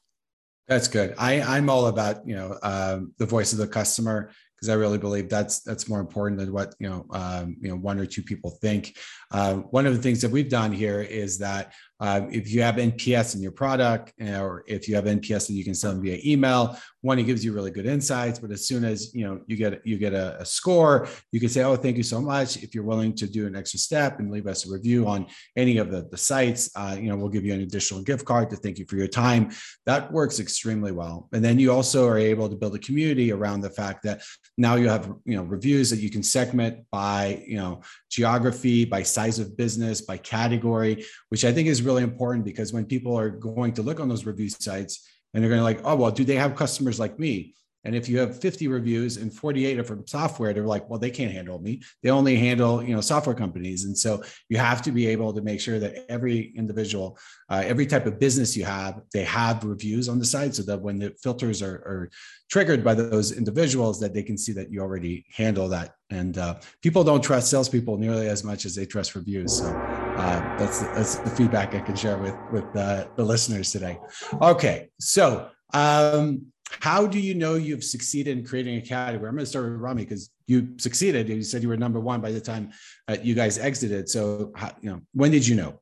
That's 0.67 0.87
good. 0.87 1.13
I, 1.19 1.41
I'm 1.41 1.69
all 1.69 1.85
about, 1.85 2.27
you 2.27 2.35
know, 2.35 2.57
um, 2.63 3.13
the 3.19 3.27
voice 3.27 3.53
of 3.53 3.59
the 3.59 3.67
customer 3.67 4.31
because 4.55 4.69
I 4.69 4.73
really 4.73 4.97
believe 4.97 5.29
that's 5.29 5.61
that's 5.61 5.87
more 5.87 6.01
important 6.01 6.37
than 6.37 6.51
what 6.51 6.75
you 6.79 6.89
know 6.89 7.05
um, 7.11 7.55
you 7.61 7.69
know 7.69 7.77
one 7.77 7.97
or 7.97 8.05
two 8.05 8.21
people 8.21 8.49
think. 8.49 8.97
Uh, 9.31 9.55
one 9.55 9.85
of 9.85 9.95
the 9.95 10.01
things 10.01 10.21
that 10.21 10.31
we've 10.31 10.49
done 10.49 10.73
here 10.73 11.01
is 11.01 11.37
that 11.37 11.73
uh, 11.99 12.21
if 12.31 12.49
you 12.51 12.61
have 12.61 12.75
NPS 12.75 13.35
in 13.35 13.41
your 13.41 13.51
product, 13.51 14.13
or 14.21 14.63
if 14.67 14.87
you 14.87 14.95
have 14.95 15.05
NPS 15.05 15.47
that 15.47 15.53
you 15.53 15.65
can 15.65 15.75
send 15.75 16.01
via 16.01 16.19
email, 16.25 16.77
one 17.01 17.19
it 17.19 17.23
gives 17.23 17.43
you 17.43 17.53
really 17.53 17.71
good 17.71 17.85
insights. 17.85 18.39
But 18.39 18.51
as 18.51 18.67
soon 18.67 18.83
as 18.83 19.13
you 19.13 19.25
know 19.25 19.41
you 19.47 19.55
get 19.55 19.85
you 19.85 19.97
get 19.97 20.13
a, 20.13 20.39
a, 20.41 20.45
score, 20.45 21.07
you 21.31 21.39
can 21.39 21.49
say, 21.49 21.63
"Oh, 21.63 21.75
thank 21.75 21.97
you 21.97 22.03
so 22.03 22.21
much." 22.21 22.57
If 22.63 22.73
you're 22.73 22.83
willing 22.83 23.13
to 23.15 23.27
do 23.27 23.47
an 23.47 23.55
extra 23.55 23.79
step 23.79 24.19
and 24.19 24.31
leave 24.31 24.47
us 24.47 24.65
a 24.65 24.71
review 24.71 25.07
on 25.07 25.27
any 25.55 25.77
of 25.77 25.91
the 25.91 26.07
the 26.09 26.17
sites, 26.17 26.69
uh, 26.75 26.97
you 26.99 27.09
know 27.09 27.17
we'll 27.17 27.29
give 27.29 27.45
you 27.45 27.53
an 27.53 27.61
additional 27.61 28.01
gift 28.01 28.25
card 28.25 28.49
to 28.49 28.55
thank 28.55 28.79
you 28.79 28.85
for 28.85 28.95
your 28.95 29.07
time. 29.07 29.51
That 29.85 30.11
works 30.11 30.39
extremely 30.39 30.91
well. 30.91 31.27
And 31.33 31.43
then 31.43 31.59
you 31.59 31.71
also 31.71 32.07
are 32.07 32.17
able 32.17 32.49
to 32.49 32.55
build 32.55 32.75
a 32.75 32.79
community 32.79 33.31
around 33.31 33.61
the 33.61 33.69
fact 33.69 34.03
that 34.03 34.21
now 34.57 34.75
you 34.75 34.89
have 34.89 35.13
you 35.25 35.35
know 35.35 35.43
reviews 35.43 35.89
that 35.89 35.99
you 35.99 36.09
can 36.09 36.23
segment 36.23 36.85
by 36.91 37.43
you 37.45 37.57
know 37.57 37.81
geography, 38.09 38.85
by 38.85 39.03
size 39.03 39.39
of 39.39 39.55
business, 39.55 40.01
by 40.01 40.17
category, 40.17 41.05
which 41.29 41.45
I 41.45 41.51
think 41.51 41.67
is 41.67 41.81
really 41.81 42.03
important 42.03 42.45
because 42.45 42.73
when 42.73 42.85
people 42.85 43.17
are 43.17 43.29
going 43.29 43.73
to 43.73 43.81
look 43.81 43.99
on 43.99 44.09
those 44.09 44.25
review 44.25 44.49
sites 44.49 45.07
and 45.33 45.43
they're 45.43 45.49
going 45.49 45.59
to 45.59 45.63
like, 45.63 45.81
oh, 45.83 45.95
well, 45.95 46.11
do 46.11 46.23
they 46.23 46.35
have 46.35 46.55
customers 46.55 46.99
like 46.99 47.19
me? 47.19 47.53
And 47.85 47.95
if 47.95 48.09
you 48.09 48.19
have 48.19 48.39
50 48.39 48.67
reviews 48.67 49.17
and 49.17 49.33
48 49.33 49.79
are 49.79 49.83
from 49.83 50.05
software, 50.05 50.53
they're 50.53 50.65
like, 50.65 50.89
well, 50.89 50.99
they 50.99 51.09
can't 51.09 51.31
handle 51.31 51.59
me. 51.59 51.81
They 52.03 52.09
only 52.09 52.35
handle, 52.35 52.83
you 52.83 52.93
know, 52.93 53.01
software 53.01 53.35
companies. 53.35 53.85
And 53.85 53.97
so 53.97 54.21
you 54.49 54.57
have 54.57 54.81
to 54.81 54.91
be 54.91 55.07
able 55.07 55.33
to 55.33 55.41
make 55.41 55.61
sure 55.61 55.79
that 55.79 56.05
every 56.09 56.53
individual, 56.57 57.17
uh, 57.49 57.63
every 57.65 57.85
type 57.85 58.05
of 58.05 58.19
business 58.19 58.57
you 58.57 58.65
have, 58.65 59.01
they 59.13 59.23
have 59.23 59.63
reviews 59.63 60.09
on 60.09 60.19
the 60.19 60.25
side 60.25 60.53
so 60.53 60.63
that 60.63 60.81
when 60.81 60.99
the 60.99 61.15
filters 61.23 61.61
are, 61.61 61.75
are 61.75 62.09
triggered 62.49 62.83
by 62.83 62.93
those 62.93 63.31
individuals, 63.31 63.99
that 64.01 64.13
they 64.13 64.23
can 64.23 64.37
see 64.37 64.51
that 64.53 64.71
you 64.71 64.81
already 64.81 65.25
handle 65.33 65.69
that. 65.69 65.95
And 66.09 66.37
uh, 66.37 66.55
people 66.81 67.03
don't 67.03 67.23
trust 67.23 67.49
salespeople 67.49 67.97
nearly 67.97 68.27
as 68.27 68.43
much 68.43 68.65
as 68.65 68.75
they 68.75 68.85
trust 68.85 69.15
reviews. 69.15 69.59
So 69.59 69.67
uh, 69.67 70.57
that's 70.57 70.79
that's 70.79 71.15
the 71.15 71.29
feedback 71.29 71.75
I 71.75 71.79
can 71.79 71.95
share 71.95 72.17
with 72.17 72.35
with 72.51 72.75
uh, 72.75 73.05
the 73.15 73.23
listeners 73.23 73.71
today. 73.71 73.99
Okay, 74.41 74.89
so 74.99 75.49
um, 75.73 76.47
how 76.79 77.07
do 77.07 77.19
you 77.19 77.33
know 77.33 77.55
you've 77.55 77.83
succeeded 77.83 78.37
in 78.37 78.45
creating 78.45 78.77
a 78.77 78.81
category? 78.81 79.27
I'm 79.27 79.35
going 79.35 79.45
to 79.45 79.49
start 79.49 79.71
with 79.71 79.79
Rami 79.79 80.03
because 80.03 80.29
you 80.47 80.75
succeeded. 80.77 81.29
You 81.29 81.41
said 81.43 81.63
you 81.63 81.69
were 81.69 81.77
number 81.77 81.99
one 81.99 82.21
by 82.21 82.31
the 82.31 82.39
time 82.39 82.71
uh, 83.07 83.17
you 83.21 83.35
guys 83.35 83.57
exited. 83.57 84.09
So, 84.09 84.51
how, 84.55 84.71
you 84.81 84.91
know, 84.91 85.01
when 85.13 85.31
did 85.31 85.47
you 85.47 85.55
know? 85.55 85.81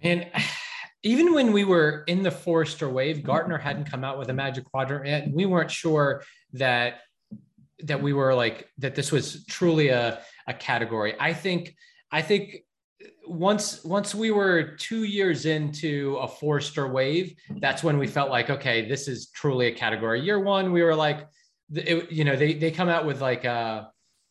And 0.00 0.26
even 1.02 1.34
when 1.34 1.52
we 1.52 1.64
were 1.64 2.04
in 2.06 2.22
the 2.22 2.30
Forrester 2.30 2.88
wave, 2.88 3.22
Gartner 3.22 3.58
hadn't 3.58 3.84
come 3.84 4.04
out 4.04 4.18
with 4.18 4.30
a 4.30 4.34
Magic 4.34 4.64
Quadrant 4.64 5.06
yet. 5.06 5.30
We 5.30 5.46
weren't 5.46 5.70
sure 5.70 6.22
that 6.52 7.00
that 7.82 8.00
we 8.00 8.12
were 8.12 8.34
like 8.34 8.68
that. 8.78 8.94
This 8.94 9.10
was 9.10 9.44
truly 9.46 9.88
a 9.88 10.20
a 10.46 10.54
category. 10.54 11.14
I 11.18 11.32
think. 11.32 11.74
I 12.12 12.22
think 12.22 12.64
once 13.26 13.84
once 13.84 14.14
we 14.14 14.30
were 14.30 14.76
two 14.76 15.04
years 15.04 15.46
into 15.46 16.16
a 16.20 16.28
Forrester 16.28 16.88
wave, 16.88 17.34
that's 17.60 17.82
when 17.82 17.98
we 17.98 18.06
felt 18.06 18.30
like, 18.30 18.50
okay, 18.50 18.88
this 18.88 19.08
is 19.08 19.30
truly 19.30 19.66
a 19.66 19.72
category. 19.72 20.20
Year 20.20 20.40
one, 20.40 20.72
we 20.72 20.82
were 20.82 20.94
like, 20.94 21.26
it, 21.72 22.10
you 22.10 22.24
know, 22.24 22.36
they 22.36 22.54
they 22.54 22.70
come 22.70 22.88
out 22.88 23.06
with 23.06 23.20
like 23.20 23.44
uh 23.44 23.84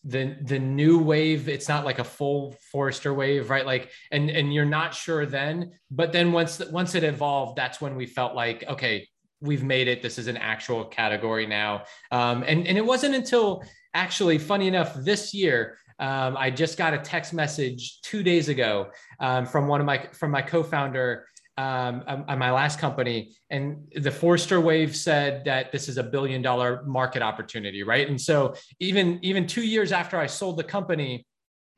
the 0.03 0.35
the 0.41 0.59
new 0.59 0.99
wave. 0.99 1.47
It's 1.47 1.69
not 1.69 1.85
like 1.85 1.99
a 1.99 2.03
full 2.03 2.55
Forrester 2.71 3.13
wave, 3.13 3.49
right? 3.49 3.65
Like, 3.65 3.91
and 4.11 4.29
and 4.29 4.53
you're 4.53 4.65
not 4.65 4.93
sure 4.93 5.25
then, 5.25 5.71
but 5.89 6.11
then 6.11 6.31
once 6.31 6.59
once 6.71 6.95
it 6.95 7.03
evolved, 7.03 7.57
that's 7.57 7.81
when 7.81 7.95
we 7.95 8.05
felt 8.05 8.35
like, 8.35 8.63
okay, 8.67 9.07
we've 9.41 9.63
made 9.63 9.87
it. 9.87 10.01
This 10.01 10.17
is 10.17 10.27
an 10.27 10.37
actual 10.37 10.85
category 10.85 11.45
now. 11.45 11.83
Um, 12.11 12.43
and 12.47 12.67
and 12.67 12.77
it 12.77 12.85
wasn't 12.85 13.15
until 13.15 13.63
actually, 13.93 14.37
funny 14.37 14.67
enough, 14.67 14.95
this 14.95 15.33
year 15.33 15.77
um, 15.99 16.35
I 16.37 16.49
just 16.49 16.77
got 16.77 16.93
a 16.93 16.97
text 16.97 17.33
message 17.33 18.01
two 18.01 18.23
days 18.23 18.49
ago 18.49 18.91
um, 19.19 19.45
from 19.45 19.67
one 19.67 19.79
of 19.79 19.85
my 19.85 20.07
from 20.13 20.31
my 20.31 20.41
co-founder 20.41 21.25
um, 21.57 22.03
at 22.07 22.37
my 22.39 22.51
last 22.51 22.79
company, 22.79 23.35
and 23.49 23.87
the 23.95 24.09
Forrester 24.09 24.59
Wave 24.59 24.95
said 24.95 25.45
that 25.45 25.71
this 25.71 25.87
is 25.87 25.97
a 25.97 26.03
billion 26.03 26.41
dollar 26.41 26.83
market 26.85 27.21
opportunity, 27.21 27.83
right? 27.83 28.07
And 28.07 28.19
so 28.19 28.55
even 28.79 29.19
even 29.21 29.45
two 29.45 29.61
years 29.61 29.91
after 29.91 30.17
I 30.17 30.25
sold 30.25 30.57
the 30.57 30.63
company, 30.63 31.25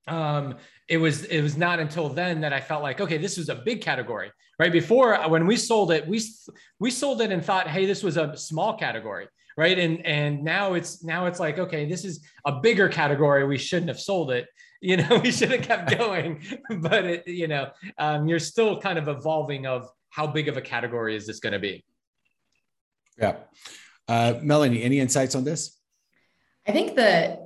um, 0.07 0.55
it 0.87 0.97
was 0.97 1.25
it 1.25 1.41
was 1.41 1.57
not 1.57 1.79
until 1.79 2.07
then 2.07 2.41
that 2.41 2.53
I 2.53 2.61
felt 2.61 2.83
like 2.83 3.01
okay, 3.01 3.17
this 3.17 3.37
was 3.37 3.49
a 3.49 3.55
big 3.55 3.81
category. 3.81 4.31
Right 4.57 4.71
before 4.71 5.17
when 5.27 5.45
we 5.45 5.57
sold 5.57 5.91
it, 5.91 6.07
we 6.07 6.21
we 6.79 6.89
sold 6.89 7.21
it 7.21 7.31
and 7.31 7.43
thought, 7.43 7.67
hey, 7.67 7.85
this 7.85 8.01
was 8.01 8.15
a 8.15 8.37
small 8.37 8.77
category, 8.77 9.27
right? 9.57 9.77
And 9.77 10.05
and 10.05 10.43
now 10.43 10.73
it's 10.73 11.03
now 11.03 11.25
it's 11.25 11.39
like 11.39 11.59
okay, 11.59 11.87
this 11.87 12.05
is 12.05 12.25
a 12.45 12.59
bigger 12.59 12.89
category. 12.89 13.45
We 13.45 13.57
shouldn't 13.57 13.89
have 13.89 13.99
sold 13.99 14.31
it. 14.31 14.47
You 14.81 14.97
know, 14.97 15.19
we 15.23 15.31
should 15.31 15.49
have 15.49 15.63
kept 15.63 15.97
going, 15.97 16.43
but 16.81 17.05
it, 17.05 17.27
you 17.27 17.47
know, 17.47 17.71
um, 17.97 18.27
you're 18.27 18.37
still 18.37 18.79
kind 18.79 18.99
of 18.99 19.07
evolving 19.07 19.65
of 19.65 19.89
how 20.09 20.27
big 20.27 20.47
of 20.47 20.57
a 20.57 20.61
category 20.61 21.15
is 21.15 21.25
this 21.25 21.39
going 21.39 21.53
to 21.53 21.59
be. 21.59 21.83
Yeah, 23.17 23.37
uh, 24.07 24.35
Melanie, 24.43 24.83
any 24.83 24.99
insights 24.99 25.33
on 25.33 25.43
this? 25.43 25.79
I 26.67 26.71
think 26.71 26.97
that 26.97 27.39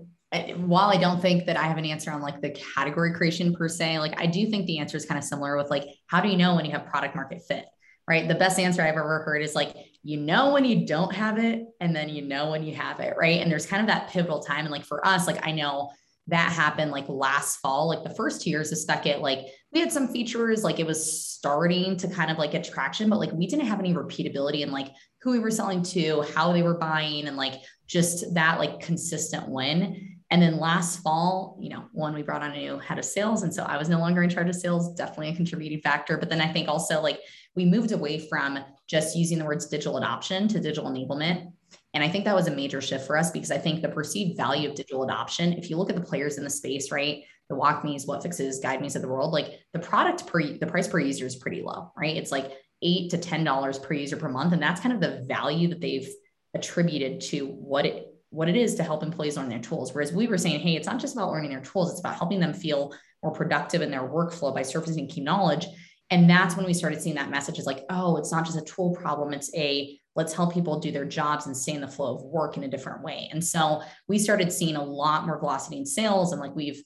while 0.57 0.89
I 0.89 0.97
don't 0.97 1.21
think 1.21 1.45
that 1.47 1.57
I 1.57 1.63
have 1.63 1.77
an 1.77 1.85
answer 1.85 2.11
on 2.11 2.21
like 2.21 2.41
the 2.41 2.51
category 2.51 3.13
creation 3.13 3.55
per 3.55 3.67
se, 3.67 3.99
like 3.99 4.19
I 4.19 4.27
do 4.27 4.49
think 4.49 4.65
the 4.67 4.79
answer 4.79 4.97
is 4.97 5.05
kind 5.05 5.17
of 5.17 5.23
similar 5.23 5.57
with 5.57 5.69
like, 5.69 5.85
how 6.07 6.21
do 6.21 6.29
you 6.29 6.37
know 6.37 6.55
when 6.55 6.65
you 6.65 6.71
have 6.71 6.85
product 6.85 7.15
market 7.15 7.41
fit? 7.47 7.65
Right. 8.07 8.27
The 8.27 8.35
best 8.35 8.59
answer 8.59 8.81
I've 8.81 8.95
ever 8.95 9.23
heard 9.23 9.41
is 9.41 9.55
like, 9.55 9.75
you 10.03 10.17
know, 10.17 10.53
when 10.53 10.65
you 10.65 10.85
don't 10.85 11.13
have 11.13 11.37
it, 11.37 11.65
and 11.79 11.95
then 11.95 12.09
you 12.09 12.21
know 12.21 12.51
when 12.51 12.63
you 12.63 12.73
have 12.75 12.99
it. 12.99 13.15
Right. 13.17 13.41
And 13.41 13.51
there's 13.51 13.65
kind 13.65 13.81
of 13.81 13.87
that 13.87 14.09
pivotal 14.09 14.39
time. 14.39 14.65
And 14.65 14.71
like 14.71 14.85
for 14.85 15.05
us, 15.05 15.27
like 15.27 15.45
I 15.45 15.51
know 15.51 15.91
that 16.27 16.51
happened 16.51 16.91
like 16.91 17.09
last 17.09 17.57
fall, 17.57 17.87
like 17.87 18.03
the 18.03 18.15
first 18.15 18.41
two 18.41 18.49
years 18.49 18.71
of 18.71 18.77
Spekit, 18.77 19.19
like 19.19 19.39
we 19.73 19.79
had 19.79 19.91
some 19.91 20.07
features, 20.07 20.63
like 20.63 20.79
it 20.79 20.85
was 20.85 21.27
starting 21.27 21.97
to 21.97 22.07
kind 22.07 22.29
of 22.29 22.37
like 22.37 22.51
get 22.51 22.63
traction, 22.63 23.09
but 23.09 23.19
like 23.19 23.31
we 23.33 23.47
didn't 23.47 23.65
have 23.65 23.79
any 23.79 23.93
repeatability 23.93 24.61
in 24.61 24.71
like 24.71 24.89
who 25.21 25.31
we 25.31 25.39
were 25.39 25.51
selling 25.51 25.81
to, 25.81 26.21
how 26.35 26.53
they 26.53 26.61
were 26.61 26.77
buying, 26.77 27.27
and 27.27 27.35
like 27.35 27.55
just 27.87 28.33
that 28.35 28.59
like 28.59 28.79
consistent 28.79 29.49
win. 29.49 30.08
And 30.31 30.41
then 30.41 30.59
last 30.59 31.01
fall, 31.01 31.57
you 31.59 31.69
know, 31.69 31.85
one, 31.91 32.13
we 32.13 32.21
brought 32.21 32.43
on 32.43 32.51
a 32.51 32.57
new 32.57 32.77
head 32.77 32.99
of 32.99 33.05
sales. 33.05 33.41
And 33.41 33.53
so 33.53 33.63
I 33.63 33.77
was 33.77 33.89
no 33.89 33.97
longer 33.97 34.21
in 34.21 34.29
charge 34.29 34.47
of 34.47 34.55
sales, 34.55 34.93
definitely 34.93 35.29
a 35.29 35.35
contributing 35.35 35.81
factor. 35.81 36.17
But 36.17 36.29
then 36.29 36.39
I 36.39 36.51
think 36.51 36.67
also 36.67 37.01
like 37.01 37.19
we 37.55 37.65
moved 37.65 37.91
away 37.91 38.19
from 38.19 38.59
just 38.87 39.15
using 39.15 39.39
the 39.39 39.45
words 39.45 39.65
digital 39.65 39.97
adoption 39.97 40.47
to 40.49 40.59
digital 40.59 40.89
enablement. 40.89 41.51
And 41.95 42.03
I 42.03 42.09
think 42.09 42.25
that 42.25 42.35
was 42.35 42.47
a 42.47 42.55
major 42.55 42.79
shift 42.79 43.07
for 43.07 43.17
us 43.17 43.31
because 43.31 43.49
I 43.49 43.57
think 43.57 43.81
the 43.81 43.89
perceived 43.89 44.37
value 44.37 44.69
of 44.69 44.75
digital 44.75 45.03
adoption, 45.03 45.53
if 45.53 45.69
you 45.69 45.77
look 45.77 45.89
at 45.89 45.95
the 45.95 46.01
players 46.01 46.37
in 46.37 46.43
the 46.43 46.49
space, 46.49 46.91
right? 46.91 47.23
The 47.49 47.55
WalkMe's, 47.55 48.05
Whatfixes, 48.05 48.61
Guide 48.61 48.81
Me's 48.81 48.95
of 48.95 49.01
the 49.01 49.07
world, 49.07 49.33
like 49.33 49.59
the 49.73 49.79
product 49.79 50.27
per 50.27 50.43
the 50.43 50.67
price 50.67 50.87
per 50.87 50.99
user 50.99 51.25
is 51.25 51.35
pretty 51.35 51.63
low, 51.63 51.91
right? 51.97 52.15
It's 52.15 52.31
like 52.31 52.53
eight 52.83 53.09
to 53.09 53.17
ten 53.17 53.43
dollars 53.43 53.79
per 53.79 53.95
user 53.95 54.17
per 54.17 54.29
month. 54.29 54.53
And 54.53 54.61
that's 54.61 54.81
kind 54.81 54.93
of 54.93 55.01
the 55.01 55.25
value 55.27 55.69
that 55.69 55.81
they've 55.81 56.07
attributed 56.53 57.21
to 57.21 57.47
what 57.47 57.87
it 57.87 58.08
what 58.29 58.49
it 58.49 58.55
is 58.55 58.75
to 58.75 58.83
help 58.83 59.03
employees 59.03 59.37
learn 59.37 59.49
their 59.49 59.59
tools. 59.59 59.93
Whereas 59.93 60.13
we 60.13 60.27
were 60.27 60.37
saying, 60.37 60.59
hey, 60.59 60.75
it's 60.75 60.87
not 60.87 60.99
just 60.99 61.15
about 61.15 61.31
learning 61.31 61.49
their 61.49 61.61
tools, 61.61 61.91
it's 61.91 61.99
about 61.99 62.15
helping 62.15 62.39
them 62.39 62.53
feel 62.53 62.93
more 63.23 63.33
productive 63.33 63.81
in 63.81 63.91
their 63.91 64.07
workflow 64.07 64.53
by 64.53 64.61
surfacing 64.61 65.07
key 65.07 65.21
knowledge. 65.21 65.65
And 66.11 66.29
that's 66.29 66.55
when 66.55 66.65
we 66.65 66.73
started 66.73 67.01
seeing 67.01 67.15
that 67.15 67.29
message 67.29 67.59
is 67.59 67.65
like, 67.65 67.85
oh, 67.89 68.17
it's 68.17 68.31
not 68.31 68.45
just 68.45 68.57
a 68.57 68.61
tool 68.61 68.95
problem, 68.95 69.33
it's 69.33 69.53
a 69.55 69.99
let's 70.15 70.33
help 70.33 70.53
people 70.53 70.79
do 70.79 70.91
their 70.91 71.05
jobs 71.05 71.45
and 71.45 71.55
stay 71.55 71.73
in 71.73 71.81
the 71.81 71.87
flow 71.87 72.15
of 72.15 72.23
work 72.23 72.57
in 72.57 72.63
a 72.63 72.67
different 72.67 73.03
way. 73.03 73.29
And 73.31 73.43
so 73.43 73.81
we 74.07 74.19
started 74.19 74.51
seeing 74.51 74.75
a 74.75 74.83
lot 74.83 75.25
more 75.25 75.39
velocity 75.39 75.77
in 75.77 75.85
sales 75.85 76.31
and 76.31 76.41
like 76.41 76.55
we've 76.55 76.83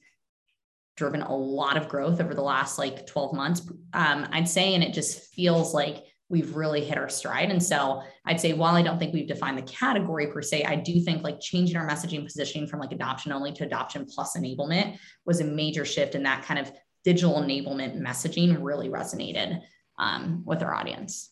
driven 0.95 1.21
a 1.21 1.35
lot 1.35 1.77
of 1.77 1.89
growth 1.89 2.21
over 2.21 2.33
the 2.33 2.41
last 2.41 2.77
like 2.77 3.07
12 3.07 3.33
months. 3.33 3.61
Um, 3.93 4.27
I'd 4.31 4.47
say, 4.47 4.75
and 4.75 4.83
it 4.83 4.93
just 4.93 5.33
feels 5.33 5.73
like 5.73 6.03
we've 6.33 6.55
really 6.55 6.83
hit 6.83 6.97
our 6.97 7.09
stride. 7.09 7.51
And 7.51 7.61
so 7.61 8.01
I'd 8.25 8.41
say 8.41 8.53
while 8.53 8.73
I 8.73 8.81
don't 8.81 8.97
think 8.97 9.13
we've 9.13 9.27
defined 9.27 9.55
the 9.55 9.71
category 9.71 10.25
per 10.25 10.41
se, 10.41 10.63
I 10.63 10.75
do 10.75 10.99
think 10.99 11.21
like 11.21 11.39
changing 11.39 11.77
our 11.77 11.87
messaging 11.87 12.23
positioning 12.25 12.67
from 12.67 12.79
like 12.79 12.91
adoption 12.91 13.31
only 13.31 13.53
to 13.53 13.63
adoption 13.63 14.03
plus 14.03 14.35
enablement 14.35 14.97
was 15.27 15.41
a 15.41 15.43
major 15.43 15.85
shift 15.85 16.15
in 16.15 16.23
that 16.23 16.43
kind 16.43 16.59
of 16.59 16.71
digital 17.03 17.35
enablement 17.35 18.01
messaging 18.01 18.57
really 18.59 18.89
resonated 18.89 19.61
um, 19.99 20.41
with 20.43 20.63
our 20.63 20.73
audience. 20.73 21.29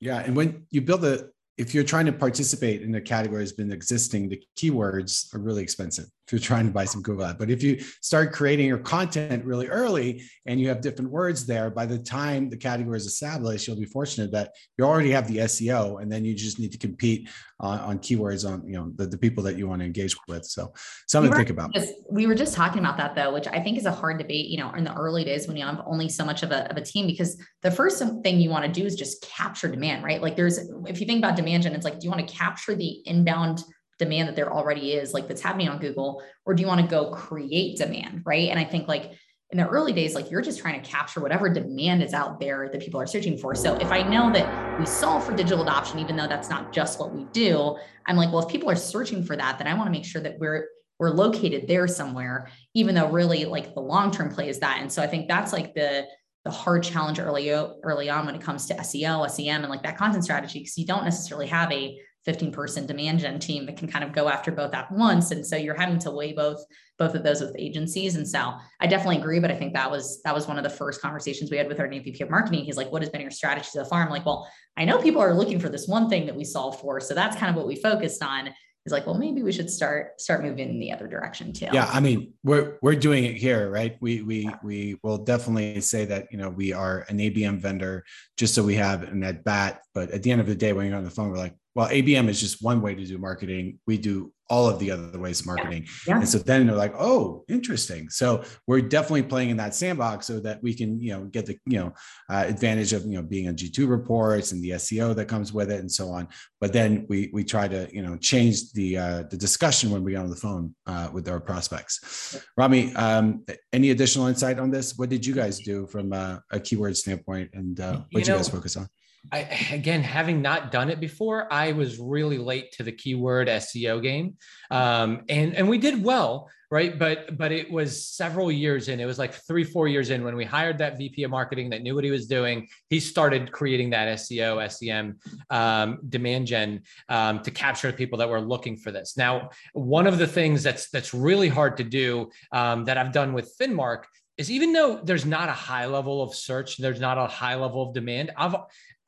Yeah. 0.00 0.18
And 0.18 0.36
when 0.36 0.66
you 0.70 0.82
build 0.82 1.02
a 1.06 1.30
if 1.56 1.72
you're 1.72 1.84
trying 1.84 2.04
to 2.04 2.12
participate 2.12 2.82
in 2.82 2.94
a 2.96 3.00
category 3.00 3.38
that's 3.38 3.52
been 3.52 3.72
existing, 3.72 4.28
the 4.28 4.42
keywords 4.58 5.32
are 5.34 5.38
really 5.38 5.62
expensive 5.62 6.06
if 6.26 6.32
you're 6.32 6.40
trying 6.40 6.66
to 6.66 6.72
buy 6.72 6.84
some 6.86 7.02
Google 7.02 7.26
ad. 7.26 7.38
But 7.38 7.50
if 7.50 7.62
you 7.62 7.80
start 8.00 8.32
creating 8.32 8.66
your 8.66 8.78
content 8.78 9.44
really 9.44 9.68
early 9.68 10.22
and 10.46 10.58
you 10.58 10.68
have 10.68 10.80
different 10.80 11.10
words 11.10 11.44
there, 11.44 11.70
by 11.70 11.84
the 11.84 11.98
time 11.98 12.48
the 12.48 12.56
category 12.56 12.96
is 12.96 13.06
established, 13.06 13.66
you'll 13.66 13.78
be 13.78 13.84
fortunate 13.84 14.32
that 14.32 14.52
you 14.78 14.84
already 14.84 15.10
have 15.10 15.28
the 15.28 15.38
SEO 15.38 16.00
and 16.00 16.10
then 16.10 16.24
you 16.24 16.34
just 16.34 16.58
need 16.58 16.72
to 16.72 16.78
compete 16.78 17.28
on, 17.60 17.78
on 17.80 17.98
keywords 17.98 18.48
on 18.50 18.66
you 18.66 18.74
know 18.74 18.90
the, 18.96 19.06
the 19.06 19.18
people 19.18 19.42
that 19.44 19.56
you 19.56 19.68
want 19.68 19.80
to 19.80 19.86
engage 19.86 20.16
with. 20.26 20.44
So 20.46 20.72
something 21.08 21.30
we 21.30 21.34
to 21.34 21.38
think 21.38 21.50
about. 21.50 21.74
Just, 21.74 21.92
we 22.10 22.26
were 22.26 22.34
just 22.34 22.54
talking 22.54 22.78
about 22.78 22.96
that 22.96 23.14
though, 23.14 23.32
which 23.32 23.46
I 23.46 23.60
think 23.60 23.76
is 23.76 23.86
a 23.86 23.92
hard 23.92 24.18
debate, 24.18 24.46
you 24.46 24.58
know, 24.58 24.72
in 24.72 24.84
the 24.84 24.94
early 24.94 25.24
days 25.24 25.46
when 25.46 25.56
you 25.56 25.64
have 25.64 25.82
only 25.86 26.08
so 26.08 26.24
much 26.24 26.42
of 26.42 26.52
a, 26.52 26.70
of 26.70 26.76
a 26.78 26.82
team, 26.82 27.06
because 27.06 27.40
the 27.62 27.70
first 27.70 28.02
thing 28.22 28.40
you 28.40 28.50
want 28.50 28.64
to 28.64 28.70
do 28.70 28.86
is 28.86 28.96
just 28.96 29.22
capture 29.22 29.68
demand, 29.68 30.04
right? 30.04 30.22
Like 30.22 30.36
there's, 30.36 30.58
if 30.86 31.00
you 31.00 31.06
think 31.06 31.18
about 31.18 31.36
demand 31.36 31.64
gen, 31.64 31.74
it's 31.74 31.84
like, 31.84 32.00
do 32.00 32.04
you 32.04 32.10
want 32.10 32.26
to 32.26 32.34
capture 32.34 32.74
the 32.74 33.02
inbound 33.06 33.62
demand 33.98 34.28
that 34.28 34.36
there 34.36 34.52
already 34.52 34.92
is, 34.92 35.12
like 35.12 35.28
that's 35.28 35.40
happening 35.40 35.68
on 35.68 35.78
Google, 35.78 36.22
or 36.44 36.54
do 36.54 36.62
you 36.62 36.66
want 36.66 36.80
to 36.80 36.86
go 36.86 37.10
create 37.10 37.78
demand, 37.78 38.22
right? 38.24 38.48
And 38.50 38.58
I 38.58 38.64
think 38.64 38.88
like 38.88 39.12
in 39.50 39.58
the 39.58 39.68
early 39.68 39.92
days, 39.92 40.14
like 40.14 40.30
you're 40.30 40.42
just 40.42 40.58
trying 40.58 40.82
to 40.82 40.88
capture 40.88 41.20
whatever 41.20 41.48
demand 41.48 42.02
is 42.02 42.12
out 42.12 42.40
there 42.40 42.68
that 42.72 42.80
people 42.80 43.00
are 43.00 43.06
searching 43.06 43.38
for. 43.38 43.54
So 43.54 43.76
if 43.76 43.92
I 43.92 44.02
know 44.02 44.32
that 44.32 44.80
we 44.80 44.86
solve 44.86 45.24
for 45.24 45.34
digital 45.34 45.62
adoption, 45.62 46.00
even 46.00 46.16
though 46.16 46.26
that's 46.26 46.50
not 46.50 46.72
just 46.72 46.98
what 46.98 47.14
we 47.14 47.24
do, 47.32 47.76
I'm 48.06 48.16
like, 48.16 48.32
well, 48.32 48.42
if 48.44 48.50
people 48.50 48.68
are 48.68 48.76
searching 48.76 49.22
for 49.24 49.36
that, 49.36 49.58
then 49.58 49.68
I 49.68 49.74
want 49.74 49.86
to 49.86 49.92
make 49.92 50.04
sure 50.04 50.20
that 50.22 50.38
we're 50.38 50.68
we're 50.98 51.10
located 51.10 51.66
there 51.66 51.88
somewhere, 51.88 52.48
even 52.74 52.94
though 52.94 53.10
really 53.10 53.44
like 53.44 53.74
the 53.74 53.80
long-term 53.80 54.30
play 54.32 54.48
is 54.48 54.60
that. 54.60 54.78
And 54.80 54.90
so 54.90 55.02
I 55.02 55.06
think 55.06 55.28
that's 55.28 55.52
like 55.52 55.74
the 55.74 56.06
the 56.44 56.50
hard 56.50 56.82
challenge 56.82 57.18
early 57.18 57.50
early 57.50 58.10
on 58.10 58.26
when 58.26 58.34
it 58.34 58.40
comes 58.40 58.66
to 58.66 58.74
SEO, 58.74 59.28
SEM, 59.30 59.62
and 59.62 59.70
like 59.70 59.82
that 59.82 59.96
content 59.96 60.24
strategy, 60.24 60.60
because 60.60 60.76
you 60.76 60.86
don't 60.86 61.04
necessarily 61.04 61.46
have 61.46 61.70
a 61.72 61.98
15 62.24 62.52
person 62.52 62.86
demand 62.86 63.20
gen 63.20 63.38
team 63.38 63.66
that 63.66 63.76
can 63.76 63.88
kind 63.88 64.04
of 64.04 64.12
go 64.12 64.28
after 64.28 64.50
both 64.50 64.74
at 64.74 64.90
once. 64.90 65.30
And 65.30 65.46
so 65.46 65.56
you're 65.56 65.78
having 65.78 65.98
to 66.00 66.10
weigh 66.10 66.32
both 66.32 66.64
both 66.98 67.14
of 67.14 67.22
those 67.22 67.40
with 67.40 67.54
agencies. 67.58 68.16
And 68.16 68.26
so 68.26 68.54
i 68.80 68.86
definitely 68.86 69.18
agree 69.18 69.40
but 69.40 69.50
i 69.50 69.56
think 69.56 69.74
that 69.74 69.90
was 69.90 70.22
that 70.22 70.34
was 70.34 70.46
one 70.46 70.58
of 70.58 70.64
the 70.64 70.70
first 70.70 71.00
conversations 71.00 71.50
we 71.50 71.56
had 71.56 71.68
with 71.68 71.80
our 71.80 71.88
new 71.88 72.02
vp 72.02 72.22
of 72.22 72.30
marketing. 72.30 72.64
He's 72.64 72.76
like 72.76 72.90
what 72.90 73.02
has 73.02 73.10
been 73.10 73.20
your 73.20 73.30
strategy 73.30 73.68
so 73.70 73.84
far? 73.84 74.02
I'm 74.02 74.10
like 74.10 74.26
well 74.26 74.48
i 74.76 74.84
know 74.84 74.98
people 74.98 75.20
are 75.20 75.34
looking 75.34 75.60
for 75.60 75.68
this 75.68 75.86
one 75.86 76.08
thing 76.08 76.26
that 76.26 76.36
we 76.36 76.44
solve 76.44 76.80
for. 76.80 77.00
So 77.00 77.14
that's 77.14 77.36
kind 77.36 77.50
of 77.50 77.56
what 77.56 77.66
we 77.66 77.76
focused 77.76 78.22
on. 78.22 78.50
He's 78.84 78.92
like 78.92 79.06
well 79.06 79.18
maybe 79.18 79.42
we 79.42 79.52
should 79.52 79.70
start 79.70 80.20
start 80.20 80.42
moving 80.42 80.68
in 80.68 80.78
the 80.78 80.92
other 80.92 81.08
direction 81.08 81.52
too. 81.52 81.68
Yeah 81.72 81.90
i 81.92 82.00
mean 82.00 82.32
we're 82.42 82.78
we're 82.80 82.94
doing 82.94 83.24
it 83.24 83.36
here 83.36 83.70
right? 83.70 83.96
We 84.00 84.22
we 84.22 84.50
we 84.62 84.98
will 85.02 85.18
definitely 85.18 85.80
say 85.80 86.04
that 86.06 86.28
you 86.30 86.38
know 86.38 86.48
we 86.48 86.72
are 86.72 87.04
an 87.08 87.18
abm 87.18 87.58
vendor 87.58 88.04
just 88.36 88.54
so 88.54 88.62
we 88.62 88.76
have 88.76 89.02
an 89.02 89.22
at 89.24 89.44
bat. 89.44 89.82
But 89.92 90.10
at 90.10 90.22
the 90.22 90.30
end 90.30 90.40
of 90.40 90.46
the 90.46 90.54
day 90.54 90.72
when 90.72 90.86
you're 90.86 90.96
on 90.96 91.04
the 91.04 91.10
phone 91.10 91.30
we're 91.30 91.38
like 91.38 91.56
well, 91.74 91.88
ABM 91.88 92.28
is 92.28 92.40
just 92.40 92.62
one 92.62 92.80
way 92.80 92.94
to 92.94 93.04
do 93.04 93.18
marketing. 93.18 93.78
We 93.86 93.98
do 93.98 94.32
all 94.50 94.68
of 94.68 94.78
the 94.78 94.90
other 94.90 95.18
ways 95.18 95.40
of 95.40 95.46
marketing. 95.46 95.86
Yeah. 96.06 96.18
And 96.18 96.28
so 96.28 96.38
then 96.38 96.66
they're 96.66 96.76
like, 96.76 96.94
oh, 96.98 97.44
interesting. 97.48 98.10
So 98.10 98.44
we're 98.66 98.82
definitely 98.82 99.22
playing 99.22 99.50
in 99.50 99.56
that 99.56 99.74
sandbox 99.74 100.26
so 100.26 100.38
that 100.40 100.62
we 100.62 100.74
can, 100.74 101.00
you 101.00 101.12
know, 101.12 101.24
get 101.24 101.46
the, 101.46 101.58
you 101.66 101.78
know, 101.78 101.94
uh, 102.30 102.44
advantage 102.46 102.92
of, 102.92 103.04
you 103.06 103.14
know, 103.14 103.22
being 103.22 103.48
on 103.48 103.56
G2 103.56 103.88
reports 103.88 104.52
and 104.52 104.62
the 104.62 104.70
SEO 104.70 105.16
that 105.16 105.26
comes 105.26 105.52
with 105.52 105.70
it 105.70 105.80
and 105.80 105.90
so 105.90 106.10
on. 106.10 106.28
But 106.60 106.72
then 106.72 107.06
we, 107.08 107.30
we 107.32 107.42
try 107.42 107.68
to, 107.68 107.88
you 107.90 108.02
know, 108.02 108.16
change 108.18 108.72
the, 108.72 108.98
uh, 108.98 109.22
the 109.30 109.36
discussion 109.36 109.90
when 109.90 110.04
we 110.04 110.12
get 110.12 110.20
on 110.20 110.30
the 110.30 110.36
phone 110.36 110.74
uh, 110.86 111.08
with 111.12 111.28
our 111.28 111.40
prospects. 111.40 112.38
Rami, 112.56 112.94
um, 112.96 113.44
any 113.72 113.90
additional 113.90 114.26
insight 114.26 114.58
on 114.58 114.70
this? 114.70 114.96
What 114.96 115.08
did 115.08 115.24
you 115.24 115.34
guys 115.34 115.58
do 115.60 115.86
from 115.86 116.12
a, 116.12 116.42
a 116.52 116.60
keyword 116.60 116.96
standpoint 116.96 117.50
and 117.54 117.80
uh, 117.80 117.92
what 117.92 118.04
you, 118.10 118.20
know, 118.20 118.34
you 118.34 118.38
guys 118.38 118.48
focus 118.48 118.76
on? 118.76 118.88
I, 119.32 119.40
again, 119.72 120.02
having 120.02 120.42
not 120.42 120.70
done 120.70 120.90
it 120.90 121.00
before, 121.00 121.52
I 121.52 121.72
was 121.72 121.98
really 121.98 122.38
late 122.38 122.72
to 122.72 122.82
the 122.82 122.92
keyword 122.92 123.48
SEO 123.48 124.02
game, 124.02 124.36
um, 124.70 125.22
and 125.28 125.54
and 125.54 125.68
we 125.68 125.78
did 125.78 126.02
well, 126.02 126.50
right? 126.70 126.98
But 126.98 127.36
but 127.38 127.50
it 127.50 127.70
was 127.70 128.06
several 128.06 128.52
years 128.52 128.88
in. 128.88 129.00
It 129.00 129.06
was 129.06 129.18
like 129.18 129.32
three, 129.32 129.64
four 129.64 129.88
years 129.88 130.10
in 130.10 130.24
when 130.24 130.36
we 130.36 130.44
hired 130.44 130.78
that 130.78 130.98
VP 130.98 131.22
of 131.24 131.30
marketing 131.30 131.70
that 131.70 131.82
knew 131.82 131.94
what 131.94 132.04
he 132.04 132.10
was 132.10 132.26
doing. 132.26 132.68
He 132.90 133.00
started 133.00 133.50
creating 133.50 133.90
that 133.90 134.18
SEO, 134.18 134.70
SEM, 134.70 135.18
um, 135.50 135.98
demand 136.08 136.46
gen 136.46 136.82
um, 137.08 137.40
to 137.42 137.50
capture 137.50 137.92
people 137.92 138.18
that 138.18 138.28
were 138.28 138.40
looking 138.40 138.76
for 138.76 138.90
this. 138.90 139.16
Now, 139.16 139.50
one 139.72 140.06
of 140.06 140.18
the 140.18 140.26
things 140.26 140.62
that's 140.62 140.90
that's 140.90 141.14
really 141.14 141.48
hard 141.48 141.78
to 141.78 141.84
do 141.84 142.30
um, 142.52 142.84
that 142.84 142.98
I've 142.98 143.12
done 143.12 143.32
with 143.32 143.56
Finmark 143.58 144.04
is 144.36 144.50
even 144.50 144.72
though 144.72 145.00
there's 145.02 145.24
not 145.24 145.48
a 145.48 145.52
high 145.52 145.86
level 145.86 146.22
of 146.22 146.34
search, 146.34 146.76
there's 146.76 147.00
not 147.00 147.18
a 147.18 147.26
high 147.26 147.54
level 147.54 147.82
of 147.82 147.94
demand. 147.94 148.32
I've 148.36 148.56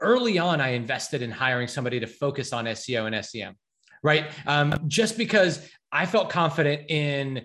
early 0.00 0.38
on, 0.38 0.60
I 0.60 0.68
invested 0.68 1.22
in 1.22 1.30
hiring 1.30 1.68
somebody 1.68 2.00
to 2.00 2.06
focus 2.06 2.52
on 2.52 2.66
SEO 2.66 3.06
and 3.06 3.24
SEM, 3.24 3.54
right? 4.02 4.26
Um, 4.46 4.74
just 4.86 5.16
because 5.16 5.68
I 5.92 6.06
felt 6.06 6.30
confident 6.30 6.90
in 6.90 7.42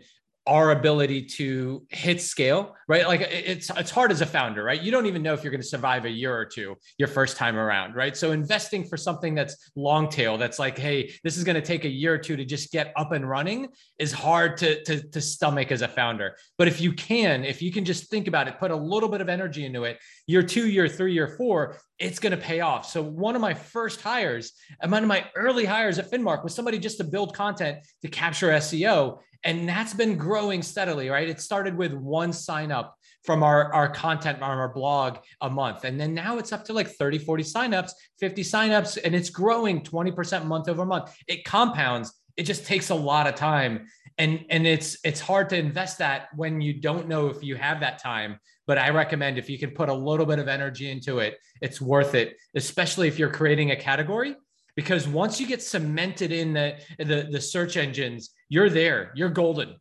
our 0.52 0.72
ability 0.72 1.22
to 1.22 1.82
hit 1.88 2.22
scale, 2.22 2.76
right? 2.90 3.08
Like 3.08 3.22
it's 3.22 3.70
it's 3.70 3.90
hard 3.90 4.12
as 4.12 4.20
a 4.20 4.26
founder, 4.26 4.66
right? 4.66 4.82
You 4.82 4.92
don't 4.92 5.06
even 5.06 5.24
know 5.24 5.34
if 5.34 5.46
you're 5.46 5.52
going 5.52 5.62
to 5.62 5.68
survive 5.68 6.04
a 6.04 6.10
year 6.10 6.36
or 6.36 6.44
two 6.44 6.76
your 6.98 7.08
first 7.08 7.38
time 7.38 7.56
around, 7.56 7.96
right? 7.96 8.18
So 8.18 8.34
investing 8.34 8.84
for 8.84 8.98
something 8.98 9.34
that's 9.34 9.72
long 9.78 10.10
tail, 10.10 10.38
that's 10.38 10.60
like, 10.60 10.78
hey, 10.78 11.14
this 11.24 11.38
is 11.38 11.46
going 11.46 11.56
to 11.56 11.62
take 11.62 11.86
a 11.86 11.90
year 11.90 12.16
or 12.16 12.18
two 12.18 12.36
to 12.36 12.44
just 12.44 12.70
get 12.74 12.92
up 12.98 13.14
and 13.14 13.30
running, 13.30 13.70
is 13.98 14.12
hard 14.12 14.58
to 14.58 14.84
to, 14.84 15.02
to 15.12 15.22
stomach 15.22 15.72
as 15.72 15.84
a 15.84 15.88
founder. 15.88 16.36
But 16.58 16.68
if 16.68 16.82
you 16.82 16.92
can, 16.92 17.46
if 17.46 17.62
you 17.62 17.72
can 17.72 17.86
just 17.86 18.10
think 18.10 18.28
about 18.28 18.50
it, 18.50 18.60
put 18.60 18.72
a 18.72 18.76
little 18.76 19.08
bit 19.08 19.22
of 19.22 19.30
energy 19.30 19.66
into 19.66 19.86
it, 19.86 20.00
year 20.28 20.44
two, 20.44 20.68
year 20.68 20.90
three, 20.90 21.14
year 21.14 21.30
four, 21.38 21.78
it's 21.98 22.20
going 22.20 22.32
to 22.32 22.38
pay 22.38 22.60
off. 22.60 22.86
So 22.86 23.02
one 23.02 23.36
of 23.36 23.42
my 23.42 23.54
first 23.54 24.02
hires, 24.02 24.52
one 24.86 25.02
of 25.02 25.08
my 25.08 25.30
early 25.36 25.64
hires 25.64 25.98
at 25.98 26.12
Finmark 26.12 26.44
was 26.44 26.54
somebody 26.54 26.78
just 26.78 26.98
to 26.98 27.06
build 27.06 27.34
content 27.34 27.78
to 28.02 28.10
capture 28.10 28.50
SEO. 28.50 29.20
And 29.44 29.68
that's 29.68 29.94
been 29.94 30.18
growing 30.18 30.62
steadily, 30.62 31.10
right? 31.10 31.28
It 31.28 31.42
started 31.42 31.76
with 31.76 31.94
one 31.94 32.32
sign 32.32 32.72
up 32.72 32.96
from 33.24 33.44
our, 33.44 33.74
our 33.74 33.90
content 33.90 34.42
on 34.42 34.58
our 34.58 34.70
blog 34.70 35.18
a 35.42 35.50
month. 35.50 35.84
And 35.84 36.00
then 36.00 36.14
now 36.14 36.38
it's 36.38 36.52
up 36.52 36.66
to 36.66 36.74
like 36.74 36.88
30, 36.88 37.20
40 37.20 37.44
signups, 37.44 37.92
50 38.20 38.44
signups, 38.44 38.98
and 39.04 39.16
it's 39.16 39.30
growing 39.30 39.82
20% 39.82 40.46
month 40.46 40.70
over 40.70 40.86
month. 40.86 41.16
It 41.28 41.44
compounds. 41.44 42.14
It 42.38 42.44
just 42.44 42.66
takes 42.66 42.90
a 42.90 42.96
lot 42.96 43.28
of 43.28 43.36
time. 43.36 43.88
And, 44.18 44.46
and 44.50 44.68
it's 44.68 44.98
it's 45.04 45.20
hard 45.20 45.50
to 45.50 45.58
invest 45.58 46.00
that 46.00 46.28
when 46.36 46.62
you 46.62 46.74
don't 46.74 47.08
know 47.08 47.28
if 47.28 47.44
you 47.44 47.56
have 47.56 47.80
that 47.80 48.00
time. 48.00 48.40
But 48.68 48.78
I 48.78 48.90
recommend 48.90 49.38
if 49.38 49.50
you 49.50 49.58
can 49.58 49.72
put 49.72 49.90
a 49.90 49.94
little 49.94 50.26
bit 50.26 50.38
of 50.38 50.48
energy 50.48 50.92
into 50.92 51.20
it, 51.20 51.38
it's 51.62 51.82
worth 51.82 52.14
it, 52.14 52.38
especially 52.56 53.08
if 53.08 53.18
you're 53.18 53.32
creating 53.32 53.72
a 53.72 53.76
category 53.76 54.36
because 54.76 55.08
once 55.08 55.40
you 55.40 55.48
get 55.48 55.62
cemented 55.62 56.32
in 56.32 56.54
the, 56.54 56.78
the, 56.98 57.28
the 57.32 57.42
search 57.42 57.78
engines, 57.78 58.32
you're 58.52 58.70
there, 58.70 59.12
you're 59.16 59.30
golden, 59.30 59.78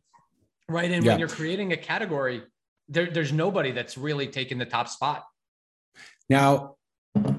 right? 0.69 0.89
And 0.89 1.03
yeah. 1.03 1.11
when 1.11 1.19
you're 1.19 1.27
creating 1.27 1.73
a 1.73 1.77
category, 1.77 2.41
there, 2.87 3.11
there's 3.11 3.33
nobody 3.33 3.73
that's 3.73 3.97
really 3.97 4.27
taking 4.27 4.57
the 4.57 4.65
top 4.65 4.87
spot. 4.87 5.25
Now, 6.29 6.77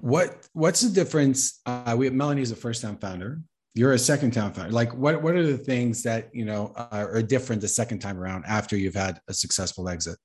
what 0.02 0.46
what's 0.52 0.82
the 0.82 0.90
difference? 0.90 1.62
Uh, 1.64 1.94
we 1.96 2.04
have 2.04 2.38
is 2.38 2.50
a 2.52 2.56
first 2.56 2.82
time 2.82 2.98
founder. 2.98 3.40
You're 3.74 3.94
a 3.94 3.98
second 3.98 4.32
time 4.32 4.52
founder. 4.52 4.72
Like, 4.72 4.94
what 4.94 5.22
what 5.22 5.34
are 5.34 5.46
the 5.46 5.56
things 5.56 6.02
that 6.02 6.28
you 6.34 6.44
know 6.44 6.74
are, 6.76 7.16
are 7.16 7.22
different 7.22 7.62
the 7.62 7.68
second 7.68 8.00
time 8.00 8.18
around 8.18 8.44
after 8.46 8.76
you've 8.76 8.94
had 8.94 9.18
a 9.26 9.32
successful 9.32 9.88
exit? 9.88 10.18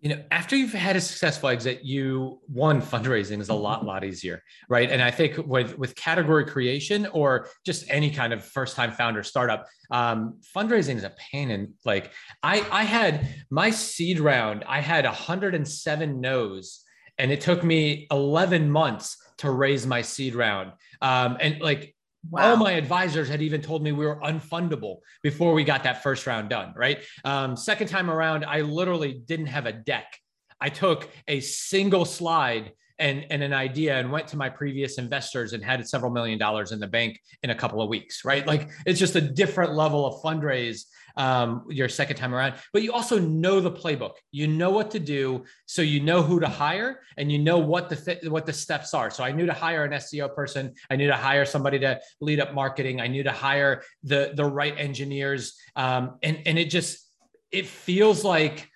You 0.00 0.08
know 0.08 0.22
after 0.30 0.56
you've 0.56 0.72
had 0.72 0.96
a 0.96 1.00
successful 1.00 1.48
exit 1.48 1.84
you 1.84 2.40
one 2.46 2.80
fundraising 2.80 3.40
is 3.40 3.48
a 3.48 3.54
lot 3.54 3.84
lot 3.84 4.04
easier 4.04 4.42
right? 4.68 4.90
And 4.90 5.02
i 5.02 5.10
think 5.10 5.36
with 5.46 5.78
with 5.78 5.94
category 5.96 6.44
creation 6.44 7.06
or 7.06 7.48
just 7.64 7.84
any 7.88 8.10
kind 8.10 8.32
of 8.32 8.44
first 8.44 8.76
time 8.76 8.92
founder 8.92 9.22
startup 9.22 9.66
um, 9.90 10.38
fundraising 10.56 10.96
is 10.96 11.04
a 11.04 11.14
pain 11.30 11.50
and 11.50 11.74
like 11.84 12.12
i 12.42 12.64
i 12.70 12.84
had 12.84 13.28
my 13.50 13.70
seed 13.70 14.20
round 14.20 14.64
i 14.68 14.80
had 14.80 15.04
107 15.04 16.20
no's 16.20 16.84
and 17.18 17.32
it 17.32 17.40
took 17.40 17.64
me 17.64 18.06
11 18.10 18.70
months 18.70 19.16
to 19.38 19.50
raise 19.50 19.86
my 19.86 20.02
seed 20.02 20.34
round. 20.34 20.72
Um, 21.00 21.36
and 21.40 21.60
like 21.60 21.94
Wow. 22.30 22.50
All 22.50 22.56
my 22.56 22.72
advisors 22.72 23.28
had 23.28 23.40
even 23.42 23.62
told 23.62 23.82
me 23.82 23.92
we 23.92 24.06
were 24.06 24.20
unfundable 24.20 24.98
before 25.22 25.54
we 25.54 25.64
got 25.64 25.82
that 25.84 26.02
first 26.02 26.26
round 26.26 26.50
done, 26.50 26.74
right? 26.76 26.98
Um, 27.24 27.56
second 27.56 27.88
time 27.88 28.10
around, 28.10 28.44
I 28.44 28.60
literally 28.60 29.14
didn't 29.14 29.46
have 29.46 29.66
a 29.66 29.72
deck. 29.72 30.18
I 30.60 30.68
took 30.68 31.08
a 31.26 31.40
single 31.40 32.04
slide 32.04 32.72
and, 32.98 33.26
and 33.30 33.42
an 33.42 33.52
idea 33.52 33.98
and 33.98 34.10
went 34.10 34.26
to 34.28 34.36
my 34.36 34.48
previous 34.48 34.98
investors 34.98 35.52
and 35.52 35.64
had 35.64 35.86
several 35.86 36.10
million 36.10 36.38
dollars 36.38 36.72
in 36.72 36.80
the 36.80 36.86
bank 36.86 37.20
in 37.42 37.50
a 37.50 37.54
couple 37.54 37.80
of 37.80 37.88
weeks, 37.88 38.24
right? 38.24 38.46
Like 38.46 38.68
it's 38.86 38.98
just 38.98 39.16
a 39.16 39.20
different 39.20 39.74
level 39.74 40.06
of 40.06 40.22
fundraise 40.22 40.84
um, 41.16 41.64
your 41.68 41.88
second 41.88 42.16
time 42.16 42.32
around, 42.32 42.54
but 42.72 42.82
you 42.82 42.92
also 42.92 43.18
know 43.18 43.60
the 43.60 43.70
playbook. 43.70 44.12
You 44.30 44.46
know 44.46 44.70
what 44.70 44.90
to 44.92 45.00
do, 45.00 45.44
so 45.66 45.82
you 45.82 45.98
know 45.98 46.22
who 46.22 46.38
to 46.38 46.46
hire, 46.46 47.00
and 47.16 47.30
you 47.30 47.38
know 47.40 47.58
what 47.58 47.88
the 47.88 47.96
th- 47.96 48.22
what 48.30 48.46
the 48.46 48.52
steps 48.52 48.94
are. 48.94 49.10
So 49.10 49.24
I 49.24 49.32
knew 49.32 49.44
to 49.44 49.52
hire 49.52 49.84
an 49.84 49.90
SEO 49.90 50.32
person. 50.32 50.72
I 50.90 50.96
knew 50.96 51.08
to 51.08 51.16
hire 51.16 51.44
somebody 51.44 51.80
to 51.80 52.00
lead 52.20 52.38
up 52.38 52.54
marketing. 52.54 53.00
I 53.00 53.08
knew 53.08 53.24
to 53.24 53.32
hire 53.32 53.82
the 54.04 54.32
the 54.36 54.44
right 54.44 54.74
engineers, 54.78 55.58
um, 55.74 56.18
and 56.22 56.38
and 56.46 56.56
it 56.56 56.70
just 56.70 57.10
it 57.50 57.66
feels 57.66 58.24
like 58.24 58.68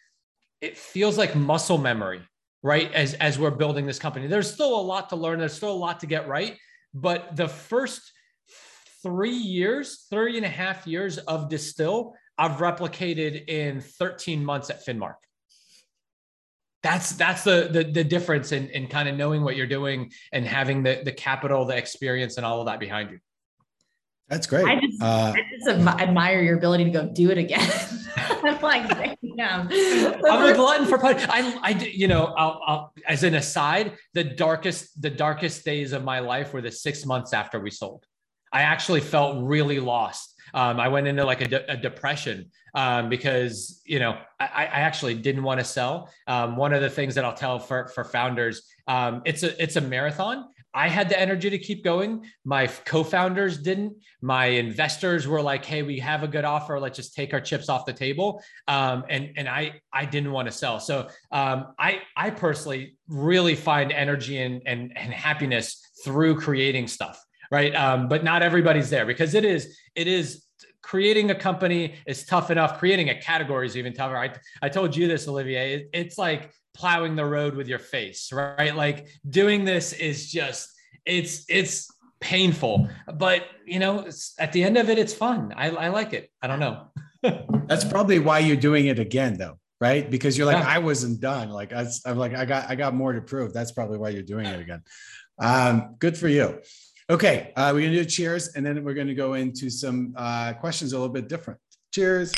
it 0.60 0.76
feels 0.76 1.16
like 1.16 1.36
muscle 1.36 1.78
memory 1.78 2.22
right 2.62 2.92
as 2.92 3.14
as 3.14 3.38
we're 3.38 3.50
building 3.50 3.86
this 3.86 3.98
company. 3.98 4.26
There's 4.26 4.52
still 4.52 4.78
a 4.78 4.82
lot 4.82 5.08
to 5.10 5.16
learn. 5.16 5.38
There's 5.38 5.54
still 5.54 5.72
a 5.72 5.74
lot 5.74 6.00
to 6.00 6.06
get 6.06 6.28
right. 6.28 6.56
But 6.94 7.36
the 7.36 7.48
first 7.48 8.12
three 9.02 9.30
years 9.30 10.06
three 10.10 10.36
and 10.36 10.46
a 10.46 10.48
half 10.48 10.86
years 10.86 11.18
of 11.18 11.48
distil 11.48 12.14
i've 12.38 12.58
replicated 12.58 13.48
in 13.48 13.80
13 13.80 14.44
months 14.44 14.70
at 14.70 14.84
finmark. 14.86 15.16
That's 16.82 17.12
that's 17.12 17.44
the 17.44 17.68
the, 17.70 17.84
the 17.84 18.04
difference 18.04 18.52
in, 18.52 18.68
in 18.70 18.86
kind 18.88 19.08
of 19.08 19.16
knowing 19.16 19.42
what 19.42 19.56
you're 19.56 19.66
doing 19.66 20.12
and 20.32 20.46
having 20.46 20.82
the 20.82 21.02
the 21.04 21.12
capital 21.12 21.64
the 21.64 21.76
experience 21.76 22.36
and 22.36 22.46
all 22.46 22.60
of 22.60 22.66
that 22.66 22.80
behind 22.80 23.10
you 23.10 23.18
that's 24.32 24.46
great. 24.46 24.64
I 24.64 24.80
just, 24.80 25.02
uh, 25.02 25.34
I 25.36 25.42
just 25.54 25.68
admire 25.68 26.40
your 26.40 26.56
ability 26.56 26.84
to 26.84 26.90
go 26.90 27.06
do 27.06 27.30
it 27.30 27.36
again. 27.36 27.70
I'm 28.16 28.60
like, 28.62 29.18
damn. 29.36 29.68
I'm 29.68 30.50
a 30.50 30.54
glutton 30.54 30.86
for 30.86 30.96
punishment. 30.96 31.30
I, 31.30 31.58
I, 31.62 31.70
you 31.70 32.08
know, 32.08 32.32
I'll, 32.36 32.60
I'll, 32.66 32.92
as 33.06 33.24
an 33.24 33.34
aside, 33.34 33.92
the 34.14 34.24
darkest, 34.24 35.02
the 35.02 35.10
darkest 35.10 35.66
days 35.66 35.92
of 35.92 36.02
my 36.02 36.20
life 36.20 36.54
were 36.54 36.62
the 36.62 36.70
six 36.70 37.04
months 37.04 37.34
after 37.34 37.60
we 37.60 37.70
sold. 37.70 38.06
I 38.50 38.62
actually 38.62 39.00
felt 39.00 39.44
really 39.44 39.80
lost. 39.80 40.34
Um, 40.54 40.80
I 40.80 40.88
went 40.88 41.06
into 41.06 41.24
like 41.24 41.42
a, 41.42 41.48
de- 41.48 41.70
a 41.70 41.76
depression 41.76 42.50
um, 42.74 43.08
because 43.08 43.80
you 43.84 43.98
know 43.98 44.18
I, 44.40 44.46
I 44.46 44.80
actually 44.80 45.14
didn't 45.14 45.42
want 45.42 45.60
to 45.60 45.64
sell. 45.64 46.10
Um, 46.26 46.56
one 46.56 46.72
of 46.72 46.80
the 46.82 46.90
things 46.90 47.14
that 47.14 47.24
I'll 47.24 47.34
tell 47.34 47.58
for 47.58 47.88
for 47.88 48.04
founders, 48.04 48.62
um, 48.86 49.22
it's 49.24 49.42
a 49.42 49.62
it's 49.62 49.76
a 49.76 49.80
marathon, 49.80 50.48
I 50.74 50.88
had 50.88 51.08
the 51.08 51.18
energy 51.20 51.50
to 51.50 51.58
keep 51.58 51.84
going. 51.84 52.24
My 52.44 52.66
co-founders 52.66 53.58
didn't. 53.58 53.96
My 54.20 54.46
investors 54.46 55.28
were 55.28 55.42
like, 55.42 55.64
"Hey, 55.64 55.82
we 55.82 55.98
have 55.98 56.22
a 56.22 56.28
good 56.28 56.44
offer. 56.44 56.80
Let's 56.80 56.96
just 56.96 57.14
take 57.14 57.34
our 57.34 57.40
chips 57.40 57.68
off 57.68 57.84
the 57.84 57.92
table." 57.92 58.42
Um, 58.68 59.04
and 59.08 59.30
and 59.36 59.48
I 59.48 59.80
I 59.92 60.04
didn't 60.06 60.32
want 60.32 60.48
to 60.48 60.52
sell. 60.52 60.80
So 60.80 61.08
um, 61.30 61.74
I 61.78 62.02
I 62.16 62.30
personally 62.30 62.96
really 63.08 63.54
find 63.54 63.92
energy 63.92 64.38
and 64.38 64.62
and, 64.66 64.96
and 64.96 65.12
happiness 65.12 65.80
through 66.04 66.40
creating 66.40 66.88
stuff, 66.88 67.22
right? 67.50 67.74
Um, 67.74 68.08
but 68.08 68.24
not 68.24 68.42
everybody's 68.42 68.90
there 68.90 69.06
because 69.06 69.34
it 69.34 69.44
is 69.44 69.76
it 69.94 70.06
is 70.06 70.44
creating 70.82 71.30
a 71.30 71.34
company 71.34 71.94
is 72.06 72.24
tough 72.24 72.50
enough. 72.50 72.78
Creating 72.78 73.10
a 73.10 73.20
category 73.20 73.66
is 73.66 73.76
even 73.76 73.92
tougher. 73.92 74.16
I 74.16 74.34
I 74.62 74.68
told 74.68 74.96
you 74.96 75.06
this, 75.06 75.28
Olivier. 75.28 75.74
It, 75.74 75.90
it's 75.92 76.18
like 76.18 76.50
plowing 76.74 77.16
the 77.16 77.24
road 77.24 77.54
with 77.54 77.68
your 77.68 77.78
face, 77.78 78.32
right? 78.32 78.74
Like 78.74 79.08
doing 79.28 79.64
this 79.64 79.92
is 79.92 80.30
just 80.30 80.70
it's 81.04 81.44
it's 81.48 81.88
painful, 82.20 82.88
but 83.14 83.44
you 83.66 83.78
know, 83.78 84.08
at 84.38 84.52
the 84.52 84.62
end 84.64 84.78
of 84.78 84.88
it, 84.88 84.98
it's 84.98 85.12
fun. 85.12 85.52
I, 85.56 85.70
I 85.70 85.88
like 85.88 86.12
it. 86.12 86.30
I 86.40 86.46
don't 86.46 86.60
know. 86.60 86.88
That's 87.66 87.84
probably 87.84 88.18
why 88.18 88.40
you're 88.40 88.56
doing 88.56 88.86
it 88.86 88.98
again, 88.98 89.34
though, 89.34 89.58
right? 89.80 90.08
Because 90.10 90.36
you're 90.36 90.46
like, 90.46 90.62
yeah. 90.62 90.68
I 90.68 90.78
wasn't 90.78 91.20
done. 91.20 91.50
Like 91.50 91.72
I, 91.72 91.86
I'm 92.06 92.18
like, 92.18 92.34
I 92.34 92.44
got 92.44 92.70
I 92.70 92.74
got 92.74 92.94
more 92.94 93.12
to 93.12 93.20
prove. 93.20 93.52
That's 93.52 93.72
probably 93.72 93.98
why 93.98 94.10
you're 94.10 94.22
doing 94.22 94.46
it 94.46 94.60
again. 94.60 94.82
Um, 95.38 95.96
good 95.98 96.16
for 96.16 96.28
you. 96.28 96.60
Okay, 97.10 97.52
uh, 97.56 97.72
we're 97.74 97.82
gonna 97.82 98.02
do 98.02 98.04
cheers, 98.04 98.54
and 98.54 98.64
then 98.64 98.82
we're 98.84 98.94
gonna 98.94 99.14
go 99.14 99.34
into 99.34 99.70
some 99.70 100.14
uh, 100.16 100.52
questions 100.54 100.92
a 100.92 100.98
little 100.98 101.12
bit 101.12 101.28
different. 101.28 101.60
Cheers. 101.92 102.32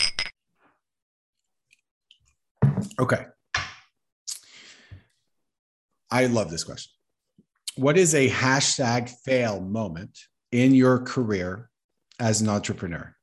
Okay. 2.99 3.27
I 6.11 6.27
love 6.27 6.51
this 6.51 6.64
question. 6.64 6.93
What 7.77 7.97
is 7.97 8.14
a 8.14 8.29
hashtag 8.29 9.11
fail 9.25 9.61
moment 9.61 10.19
in 10.53 10.75
your 10.75 11.01
career 11.01 11.71
as 12.21 12.40
an 12.40 12.49
entrepreneur? 12.49 13.14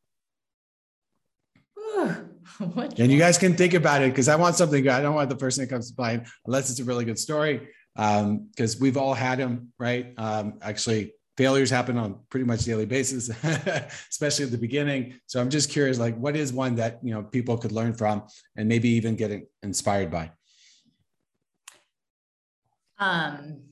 and 2.97 3.11
you 3.11 3.17
guys 3.17 3.37
can 3.37 3.55
think 3.55 3.73
about 3.73 4.01
it 4.01 4.09
because 4.09 4.27
I 4.27 4.35
want 4.35 4.55
something 4.55 4.83
good. 4.83 4.91
I 4.91 5.01
don't 5.01 5.15
want 5.15 5.29
the 5.29 5.35
person 5.35 5.63
that 5.63 5.69
comes 5.69 5.91
to 5.91 6.01
mind 6.01 6.27
unless 6.45 6.69
it's 6.69 6.79
a 6.79 6.83
really 6.83 7.05
good 7.05 7.19
story. 7.19 7.69
Because 7.95 8.75
um, 8.75 8.79
we've 8.79 8.97
all 8.97 9.13
had 9.13 9.39
them, 9.39 9.73
right? 9.77 10.13
Um, 10.17 10.59
actually, 10.61 11.13
failures 11.37 11.69
happen 11.69 11.97
on 11.97 12.19
pretty 12.29 12.45
much 12.45 12.61
daily 12.61 12.85
basis, 12.85 13.29
especially 14.09 14.45
at 14.45 14.51
the 14.51 14.57
beginning. 14.57 15.19
So 15.25 15.41
I'm 15.41 15.49
just 15.49 15.69
curious, 15.69 15.99
like, 15.99 16.17
what 16.17 16.35
is 16.35 16.53
one 16.53 16.75
that 16.75 16.99
you 17.03 17.13
know 17.13 17.23
people 17.23 17.57
could 17.57 17.71
learn 17.71 17.93
from 17.93 18.23
and 18.55 18.69
maybe 18.69 18.89
even 18.89 19.15
get 19.15 19.49
inspired 19.61 20.11
by? 20.11 20.31
Um, 23.01 23.63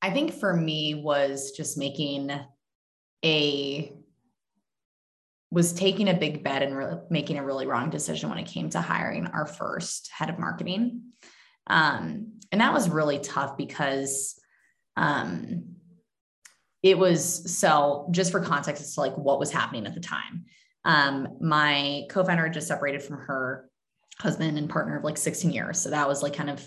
I 0.00 0.10
think 0.10 0.32
for 0.32 0.52
me 0.52 0.94
was 0.94 1.52
just 1.52 1.78
making 1.78 2.32
a 3.24 3.92
was 5.50 5.74
taking 5.74 6.08
a 6.08 6.14
big 6.14 6.42
bet 6.42 6.62
and 6.62 6.74
re- 6.74 7.00
making 7.10 7.36
a 7.36 7.44
really 7.44 7.66
wrong 7.66 7.90
decision 7.90 8.30
when 8.30 8.38
it 8.38 8.46
came 8.46 8.70
to 8.70 8.80
hiring 8.80 9.26
our 9.26 9.44
first 9.44 10.10
head 10.10 10.30
of 10.30 10.38
marketing. 10.38 11.02
Um, 11.66 12.38
and 12.50 12.62
that 12.62 12.72
was 12.72 12.88
really 12.88 13.18
tough 13.18 13.58
because 13.58 14.40
um, 14.96 15.76
it 16.82 16.96
was 16.96 17.54
so 17.58 18.08
just 18.12 18.32
for 18.32 18.40
context 18.40 18.82
as 18.82 18.94
to 18.94 19.00
like 19.00 19.16
what 19.18 19.38
was 19.38 19.52
happening 19.52 19.86
at 19.86 19.94
the 19.94 20.00
time. 20.00 20.46
Um, 20.86 21.28
my 21.40 22.04
co-founder 22.08 22.48
just 22.48 22.66
separated 22.66 23.02
from 23.02 23.18
her 23.18 23.68
husband 24.18 24.56
and 24.56 24.70
partner 24.70 24.96
of 24.96 25.04
like 25.04 25.18
16 25.18 25.52
years. 25.52 25.78
So 25.78 25.90
that 25.90 26.08
was 26.08 26.22
like 26.22 26.34
kind 26.34 26.50
of 26.50 26.66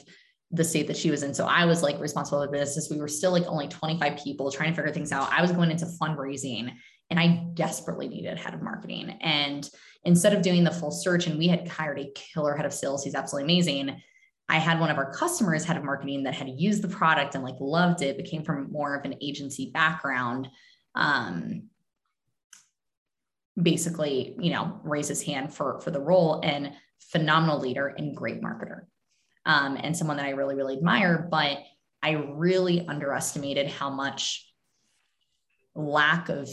the 0.56 0.64
state 0.64 0.88
that 0.88 0.98
she 0.98 1.12
was 1.12 1.24
in. 1.24 1.34
So 1.34 1.46
I 1.46 1.66
was 1.66 1.84
like 1.84 2.00
responsible 2.00 2.44
for 2.44 2.52
business. 2.52 2.90
We 2.90 2.98
were 2.98 3.08
still 3.08 3.32
like 3.32 3.46
only 3.48 3.68
25 3.68 4.18
people 4.24 4.52
trying 4.52 4.72
to 4.72 4.76
figure 4.76 4.94
things 4.94 5.12
out. 5.12 5.32
I 5.32 5.42
was 5.42 5.52
going 5.52 5.72
into 5.72 5.86
fundraising 5.86 6.72
and 7.10 7.20
I 7.20 7.48
desperately 7.54 8.08
needed 8.08 8.38
head 8.38 8.54
of 8.54 8.62
marketing. 8.62 9.10
And 9.22 9.70
instead 10.04 10.34
of 10.34 10.42
doing 10.42 10.64
the 10.64 10.72
full 10.72 10.92
search, 10.92 11.28
and 11.28 11.38
we 11.38 11.48
had 11.48 11.68
hired 11.68 12.00
a 12.00 12.12
killer 12.16 12.56
head 12.56 12.66
of 12.66 12.74
sales, 12.74 13.04
he's 13.04 13.16
absolutely 13.16 13.54
amazing. 13.54 14.02
I 14.48 14.58
had 14.58 14.80
one 14.80 14.90
of 14.90 14.98
our 14.98 15.12
customers, 15.12 15.64
head 15.64 15.78
of 15.78 15.84
marketing, 15.84 16.24
that 16.24 16.36
had 16.36 16.50
used 16.50 16.82
the 16.82 16.88
product 16.88 17.36
and 17.36 17.44
like 17.44 17.56
loved 17.60 18.02
it, 18.02 18.18
but 18.18 18.26
came 18.26 18.44
from 18.44 18.72
more 18.72 18.96
of 18.96 19.06
an 19.06 19.16
agency 19.22 19.72
background. 19.72 20.48
Um, 20.96 21.70
basically, 23.62 24.36
you 24.40 24.52
know, 24.52 24.80
raise 24.84 25.08
his 25.08 25.22
hand 25.22 25.54
for 25.54 25.80
for 25.80 25.92
the 25.92 26.02
role 26.02 26.42
and 26.44 26.74
phenomenal 27.00 27.60
leader 27.60 27.88
and 27.88 28.16
great 28.16 28.42
marketer 28.42 28.82
um, 29.46 29.78
and 29.82 29.96
someone 29.96 30.18
that 30.18 30.26
I 30.26 30.32
really, 30.32 30.56
really 30.56 30.76
admire. 30.78 31.28
But 31.30 31.60
I 32.02 32.12
really 32.12 32.86
underestimated 32.88 33.68
how 33.68 33.90
much 33.90 34.52
lack 35.76 36.30
of 36.30 36.50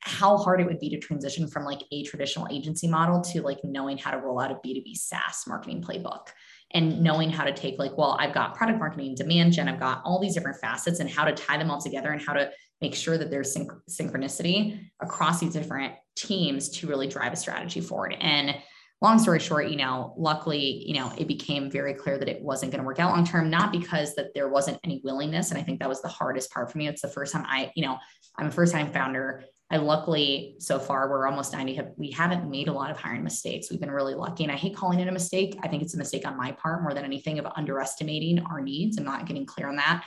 how 0.00 0.36
hard 0.36 0.60
it 0.60 0.66
would 0.66 0.78
be 0.78 0.90
to 0.90 0.98
transition 0.98 1.48
from 1.48 1.64
like 1.64 1.80
a 1.92 2.02
traditional 2.04 2.46
agency 2.50 2.86
model 2.86 3.20
to 3.20 3.42
like 3.42 3.58
knowing 3.64 3.98
how 3.98 4.10
to 4.10 4.18
roll 4.18 4.40
out 4.40 4.50
a 4.50 4.54
B2B 4.54 4.96
SaaS 4.96 5.44
marketing 5.46 5.82
playbook 5.82 6.28
and 6.72 7.02
knowing 7.02 7.30
how 7.30 7.44
to 7.44 7.52
take 7.52 7.78
like, 7.78 7.96
well, 7.96 8.16
I've 8.20 8.34
got 8.34 8.54
product 8.54 8.78
marketing, 8.78 9.14
demand 9.14 9.54
gen, 9.54 9.68
I've 9.68 9.80
got 9.80 10.02
all 10.04 10.20
these 10.20 10.34
different 10.34 10.60
facets 10.60 11.00
and 11.00 11.10
how 11.10 11.24
to 11.24 11.32
tie 11.32 11.56
them 11.56 11.70
all 11.70 11.80
together 11.80 12.10
and 12.10 12.20
how 12.20 12.34
to 12.34 12.50
make 12.80 12.94
sure 12.94 13.18
that 13.18 13.30
there's 13.30 13.56
synch- 13.56 13.80
synchronicity 13.90 14.88
across 15.00 15.40
these 15.40 15.52
different 15.52 15.94
teams 16.14 16.68
to 16.68 16.86
really 16.86 17.08
drive 17.08 17.32
a 17.32 17.36
strategy 17.36 17.80
forward. 17.80 18.16
And 18.20 18.54
long 19.00 19.18
story 19.18 19.38
short, 19.38 19.68
you 19.68 19.76
know, 19.76 20.14
luckily, 20.16 20.82
you 20.86 20.94
know, 20.94 21.12
it 21.16 21.28
became 21.28 21.70
very 21.70 21.94
clear 21.94 22.18
that 22.18 22.28
it 22.28 22.42
wasn't 22.42 22.72
going 22.72 22.82
to 22.82 22.86
work 22.86 22.98
out 22.98 23.14
long 23.14 23.24
term, 23.24 23.48
not 23.48 23.70
because 23.70 24.14
that 24.16 24.34
there 24.34 24.48
wasn't 24.48 24.78
any 24.82 25.00
willingness. 25.04 25.50
And 25.50 25.58
I 25.58 25.62
think 25.62 25.78
that 25.80 25.88
was 25.88 26.02
the 26.02 26.08
hardest 26.08 26.50
part 26.50 26.70
for 26.70 26.78
me. 26.78 26.88
It's 26.88 27.02
the 27.02 27.08
first 27.08 27.32
time 27.32 27.44
I, 27.46 27.70
you 27.76 27.84
know, 27.84 27.96
I'm 28.36 28.48
a 28.48 28.50
first 28.50 28.72
time 28.72 28.92
founder. 28.92 29.44
I 29.70 29.76
luckily 29.76 30.56
so 30.58 30.78
far 30.78 31.10
we're 31.10 31.26
almost 31.26 31.52
90 31.52 31.74
have 31.74 31.90
we 31.96 32.10
haven't 32.10 32.50
made 32.50 32.68
a 32.68 32.72
lot 32.72 32.90
of 32.90 32.96
hiring 32.96 33.22
mistakes. 33.22 33.70
We've 33.70 33.80
been 33.80 33.90
really 33.90 34.14
lucky. 34.14 34.42
And 34.42 34.52
I 34.52 34.56
hate 34.56 34.74
calling 34.74 34.98
it 34.98 35.08
a 35.08 35.12
mistake. 35.12 35.58
I 35.62 35.68
think 35.68 35.82
it's 35.82 35.94
a 35.94 35.98
mistake 35.98 36.26
on 36.26 36.36
my 36.36 36.52
part 36.52 36.82
more 36.82 36.94
than 36.94 37.04
anything 37.04 37.38
of 37.38 37.46
underestimating 37.54 38.40
our 38.40 38.60
needs 38.60 38.96
and 38.96 39.04
not 39.06 39.26
getting 39.26 39.46
clear 39.46 39.68
on 39.68 39.76
that. 39.76 40.04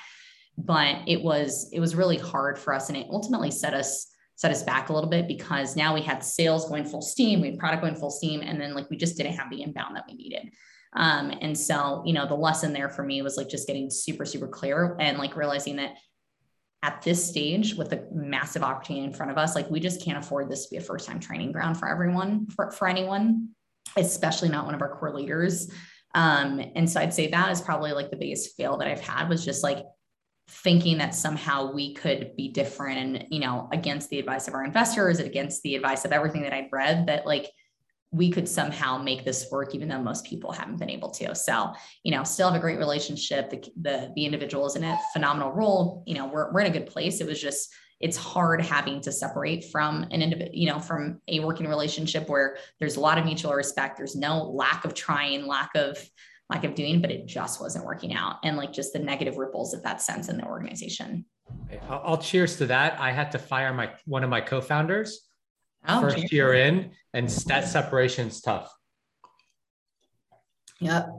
But 0.58 1.08
it 1.08 1.21
was 1.21 1.69
it 1.71 1.80
was 1.80 1.95
really 1.95 2.17
hard 2.17 2.58
for 2.58 2.73
us 2.73 2.89
and 2.89 2.97
it 2.97 3.08
ultimately 3.10 3.51
set 3.51 3.73
us 3.73 4.08
set 4.41 4.49
us 4.49 4.63
back 4.63 4.89
a 4.89 4.93
little 4.93 5.08
bit 5.08 5.27
because 5.27 5.75
now 5.75 5.93
we 5.93 6.01
had 6.01 6.23
sales 6.23 6.67
going 6.67 6.84
full 6.84 7.04
steam, 7.04 7.41
we 7.41 7.51
had 7.51 7.60
product 7.60 7.84
going 7.84 7.95
full 7.95 8.10
steam, 8.10 8.41
and 8.41 8.60
then 8.60 8.73
like 8.73 8.89
we 8.89 8.97
just 8.97 9.15
didn't 9.15 9.34
have 9.34 9.51
the 9.51 9.62
inbound 9.62 9.95
that 9.95 10.04
we 10.08 10.15
needed. 10.15 10.49
Um, 10.93 11.32
and 11.41 11.56
so, 11.56 12.01
you 12.08 12.13
know, 12.13 12.25
the 12.25 12.34
lesson 12.34 12.73
there 12.73 12.89
for 12.89 13.04
me 13.04 13.21
was 13.21 13.38
like 13.38 13.49
just 13.49 13.67
getting 13.67 13.91
super, 13.91 14.25
super 14.25 14.47
clear 14.47 14.97
and 14.99 15.19
like 15.19 15.36
realizing 15.36 15.75
that 15.75 15.91
at 16.82 17.04
this 17.04 17.23
stage 17.23 17.75
with 17.75 17.91
the 17.91 18.08
massive 18.12 18.63
opportunity 18.63 19.06
in 19.06 19.13
front 19.13 19.32
of 19.32 19.38
us, 19.38 19.54
like 19.54 19.69
we 19.69 19.80
just 19.80 20.01
can't 20.01 20.17
afford 20.17 20.49
this 20.49 20.65
to 20.65 20.71
be 20.71 20.77
a 20.77 20.82
first 20.82 21.08
time 21.08 21.19
training 21.19 21.51
ground 21.51 21.77
for 21.77 21.88
everyone, 21.88 22.47
for, 22.47 22.71
for 22.71 22.88
anyone, 22.88 23.49
especially 23.95 24.49
not 24.49 24.65
one 24.65 24.73
of 24.73 24.82
our 24.82 24.97
core 24.97 25.13
leaders. 25.13 25.71
Um, 26.15 26.60
and 26.75 26.89
so 26.89 26.99
I'd 26.99 27.13
say 27.13 27.27
that 27.27 27.51
is 27.51 27.62
probably 27.62 27.91
like 27.91 28.10
the 28.10 28.17
biggest 28.17 28.58
fail 28.58 28.77
that 28.77 28.88
I've 28.88 29.01
had 29.01 29.30
was 29.30 29.45
just 29.45 29.63
like 29.63 29.86
thinking 30.52 30.98
that 30.98 31.16
somehow 31.16 31.72
we 31.72 31.94
could 31.94 32.36
be 32.36 32.50
different 32.50 32.98
and 32.98 33.26
you 33.30 33.40
know 33.40 33.70
against 33.72 34.10
the 34.10 34.20
advice 34.20 34.48
of 34.48 34.54
our 34.54 34.66
investors 34.66 35.20
against 35.20 35.64
the 35.64 35.76
advice 35.76 36.04
of 36.04 36.12
everything 36.12 36.42
that 36.42 36.54
i'd 36.54 36.68
read 36.72 37.08
that 37.08 37.26
like 37.26 37.48
we 38.12 38.30
could 38.30 38.48
somehow 38.48 38.98
make 38.98 39.24
this 39.24 39.48
work 39.52 39.74
even 39.74 39.88
though 39.88 40.02
most 40.02 40.26
people 40.26 40.52
haven't 40.52 40.78
been 40.78 40.90
able 40.90 41.10
to. 41.10 41.34
So 41.34 41.74
you 42.04 42.12
know 42.12 42.24
still 42.24 42.50
have 42.50 42.58
a 42.58 42.62
great 42.62 42.78
relationship. 42.78 43.50
The 43.50 43.64
the, 43.82 44.12
the 44.16 44.26
individual 44.26 44.66
is 44.68 44.76
in 44.76 44.84
a 44.84 45.00
phenomenal 45.14 45.52
role. 45.52 46.04
You 46.06 46.16
know 46.16 46.28
we're, 46.28 46.52
we're 46.52 46.62
in 46.62 46.68
a 46.68 46.78
good 46.78 46.88
place. 46.88 47.22
It 47.22 47.28
was 47.28 47.42
just 47.42 47.74
it's 48.00 48.18
hard 48.18 48.62
having 48.62 49.00
to 49.02 49.12
separate 49.12 49.66
from 49.72 50.04
an 50.12 50.22
individual 50.22 50.56
you 50.56 50.68
know 50.68 50.80
from 50.80 51.22
a 51.28 51.40
working 51.40 51.68
relationship 51.68 52.28
where 52.28 52.58
there's 52.80 52.98
a 52.98 53.00
lot 53.00 53.18
of 53.18 53.26
mutual 53.26 53.54
respect. 53.54 53.98
There's 53.98 54.16
no 54.16 54.44
lack 54.44 54.84
of 54.84 54.94
trying 54.94 55.48
lack 55.48 55.72
of 55.76 55.98
lack 56.52 56.66
of 56.66 56.76
doing, 56.76 57.02
but 57.02 57.10
it 57.10 57.26
just 57.26 57.62
wasn't 57.62 57.86
working 57.86 58.14
out. 58.14 58.36
And 58.44 58.58
like 58.58 58.74
just 58.74 58.94
the 58.94 59.00
negative 59.00 59.38
ripples 59.38 59.74
of 59.74 59.82
that 59.84 60.02
sense 60.02 60.28
in 60.28 60.38
the 60.38 60.46
organization. 60.46 61.26
I'll 61.90 62.18
cheers 62.18 62.58
to 62.58 62.66
that. 62.68 63.00
I 63.00 63.12
had 63.12 63.32
to 63.32 63.40
fire 63.40 63.74
my 63.74 63.92
one 64.06 64.24
of 64.24 64.30
my 64.30 64.42
co-founders 64.42 65.22
oh, 65.88 66.02
first 66.02 66.18
cheers. 66.18 66.32
year 66.32 66.54
in, 66.54 66.92
and 67.14 67.28
that 67.30 67.68
separation's 67.68 68.42
tough. 68.42 68.72
Yep. 70.80 71.10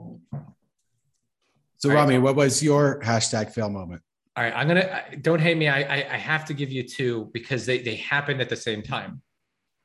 So, 1.77 1.89
All 1.89 1.95
Rami, 1.95 2.15
right. 2.15 2.23
what 2.23 2.35
was 2.35 2.63
your 2.63 2.99
hashtag 3.01 3.53
fail 3.53 3.69
moment? 3.69 4.01
All 4.35 4.43
right, 4.43 4.53
I'm 4.55 4.67
gonna 4.67 5.03
don't 5.21 5.39
hate 5.39 5.57
me. 5.57 5.67
I, 5.67 5.81
I, 5.81 6.13
I 6.13 6.17
have 6.17 6.45
to 6.45 6.53
give 6.53 6.71
you 6.71 6.83
two 6.83 7.29
because 7.33 7.65
they 7.65 7.79
they 7.79 7.95
happened 7.95 8.41
at 8.41 8.49
the 8.49 8.55
same 8.55 8.81
time. 8.81 9.21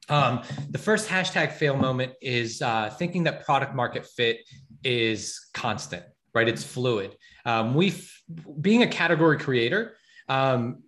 Um, 0.08 0.42
the 0.70 0.78
first 0.78 1.08
hashtag 1.08 1.52
fail 1.52 1.76
moment 1.76 2.14
is 2.22 2.62
uh, 2.62 2.88
thinking 2.98 3.24
that 3.24 3.44
product 3.44 3.74
market 3.74 4.06
fit 4.06 4.38
is 4.84 5.48
constant, 5.54 6.04
right? 6.34 6.48
It's 6.48 6.64
fluid. 6.64 7.16
Um, 7.44 7.74
we, 7.74 7.94
being 8.60 8.82
a 8.82 8.86
category 8.86 9.38
creator, 9.38 9.96
um, 10.28 10.82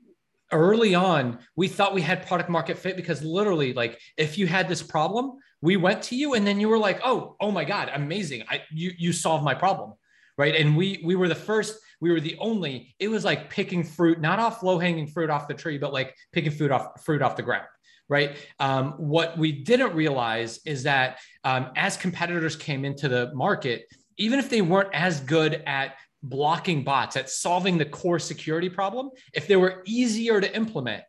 early 0.52 0.94
on, 0.94 1.38
we 1.56 1.68
thought 1.68 1.94
we 1.94 2.02
had 2.02 2.26
product 2.26 2.50
market 2.50 2.78
fit 2.78 2.96
because 2.96 3.22
literally, 3.22 3.72
like, 3.72 3.98
if 4.16 4.36
you 4.38 4.46
had 4.46 4.68
this 4.68 4.82
problem, 4.82 5.32
we 5.62 5.76
went 5.76 6.02
to 6.04 6.16
you, 6.16 6.34
and 6.34 6.46
then 6.46 6.58
you 6.58 6.68
were 6.68 6.78
like, 6.78 7.00
"Oh, 7.04 7.36
oh 7.40 7.50
my 7.50 7.64
God, 7.64 7.90
amazing! 7.92 8.44
I 8.48 8.62
you 8.72 8.92
you 8.98 9.12
solved 9.12 9.44
my 9.44 9.54
problem." 9.54 9.92
Right. 10.38 10.56
And 10.56 10.74
we 10.74 11.02
we 11.04 11.16
were 11.16 11.28
the 11.28 11.34
first, 11.34 11.78
we 12.00 12.10
were 12.10 12.20
the 12.20 12.34
only, 12.38 12.94
it 12.98 13.08
was 13.08 13.26
like 13.26 13.50
picking 13.50 13.84
fruit, 13.84 14.22
not 14.22 14.38
off 14.38 14.62
low-hanging 14.62 15.08
fruit 15.08 15.28
off 15.28 15.48
the 15.48 15.54
tree, 15.54 15.76
but 15.76 15.92
like 15.92 16.16
picking 16.32 16.50
fruit 16.50 16.70
off 16.70 17.04
fruit 17.04 17.20
off 17.20 17.36
the 17.36 17.42
ground 17.42 17.66
right? 18.10 18.36
Um, 18.58 18.94
what 18.98 19.38
we 19.38 19.52
didn't 19.52 19.94
realize 19.94 20.60
is 20.66 20.82
that 20.82 21.20
um, 21.44 21.68
as 21.76 21.96
competitors 21.96 22.56
came 22.56 22.84
into 22.84 23.08
the 23.08 23.30
market, 23.32 23.86
even 24.18 24.38
if 24.38 24.50
they 24.50 24.60
weren't 24.60 24.90
as 24.92 25.20
good 25.20 25.62
at 25.64 25.94
blocking 26.22 26.84
bots, 26.84 27.16
at 27.16 27.30
solving 27.30 27.78
the 27.78 27.84
core 27.86 28.18
security 28.18 28.68
problem, 28.68 29.10
if 29.32 29.46
they 29.46 29.56
were 29.56 29.82
easier 29.86 30.40
to 30.40 30.54
implement, 30.54 31.04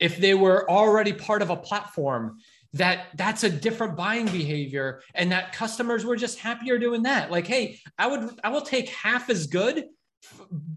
if 0.00 0.16
they 0.16 0.34
were 0.34 0.68
already 0.68 1.12
part 1.12 1.42
of 1.42 1.50
a 1.50 1.56
platform, 1.56 2.38
that 2.72 3.06
that's 3.14 3.44
a 3.44 3.50
different 3.50 3.96
buying 3.96 4.26
behavior 4.26 5.02
and 5.14 5.30
that 5.32 5.52
customers 5.52 6.04
were 6.04 6.16
just 6.16 6.38
happier 6.38 6.78
doing 6.78 7.02
that. 7.04 7.30
Like 7.30 7.46
hey 7.46 7.78
i 7.96 8.06
would 8.06 8.38
i 8.44 8.50
will 8.50 8.60
take 8.60 8.90
half 8.90 9.30
as 9.30 9.46
good 9.46 9.86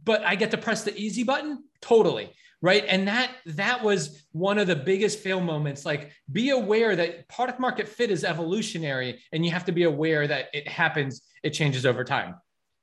but 0.05 0.23
i 0.23 0.35
get 0.35 0.51
to 0.51 0.57
press 0.57 0.83
the 0.83 0.97
easy 0.97 1.23
button? 1.23 1.61
Totally 1.81 2.29
right? 2.61 2.83
And 2.87 3.07
that 3.07 3.31
that 3.45 3.83
was 3.83 4.23
one 4.31 4.57
of 4.57 4.67
the 4.67 4.75
biggest 4.75 5.19
fail 5.19 5.41
moments. 5.41 5.85
Like 5.85 6.11
be 6.31 6.49
aware 6.49 6.95
that 6.95 7.27
product 7.29 7.59
market 7.59 7.87
fit 7.87 8.11
is 8.11 8.23
evolutionary 8.23 9.21
and 9.31 9.45
you 9.45 9.51
have 9.51 9.65
to 9.65 9.71
be 9.71 9.83
aware 9.83 10.27
that 10.27 10.47
it 10.53 10.67
happens 10.67 11.21
it 11.43 11.51
changes 11.51 11.85
over 11.85 12.03
time. 12.03 12.35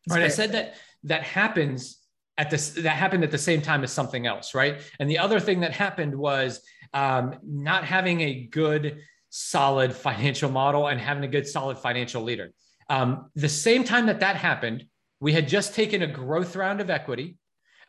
That's 0.07 0.19
right? 0.19 0.25
I 0.25 0.29
said 0.29 0.53
that 0.53 0.75
that 1.05 1.23
happens 1.23 1.99
at 2.39 2.51
this 2.51 2.71
that 2.71 2.97
happened 2.97 3.25
at 3.25 3.31
the 3.31 3.39
same 3.39 3.61
time 3.61 3.83
as 3.85 3.93
something 3.93 4.27
else 4.27 4.55
right? 4.55 4.81
And 4.99 5.11
the 5.11 5.19
other 5.19 5.41
thing 5.41 5.61
that 5.61 5.73
happened 5.73 6.15
was 6.15 6.61
um, 6.95 7.37
not 7.43 7.85
having 7.85 8.21
a 8.23 8.47
good 8.47 9.01
solid 9.29 9.93
financial 9.93 10.51
model 10.51 10.87
and 10.87 11.01
having 11.01 11.25
a 11.25 11.29
good 11.29 11.47
solid 11.47 11.79
financial 11.79 12.23
leader. 12.23 12.53
Um, 12.89 13.31
the 13.35 13.49
same 13.49 13.85
time 13.85 14.07
that 14.07 14.21
that 14.21 14.37
happened 14.37 14.87
we 15.21 15.33
had 15.33 15.49
just 15.49 15.75
taken 15.75 16.03
a 16.03 16.07
growth 16.07 16.57
round 16.57 16.81
of 16.81 16.91
equity 16.91 17.37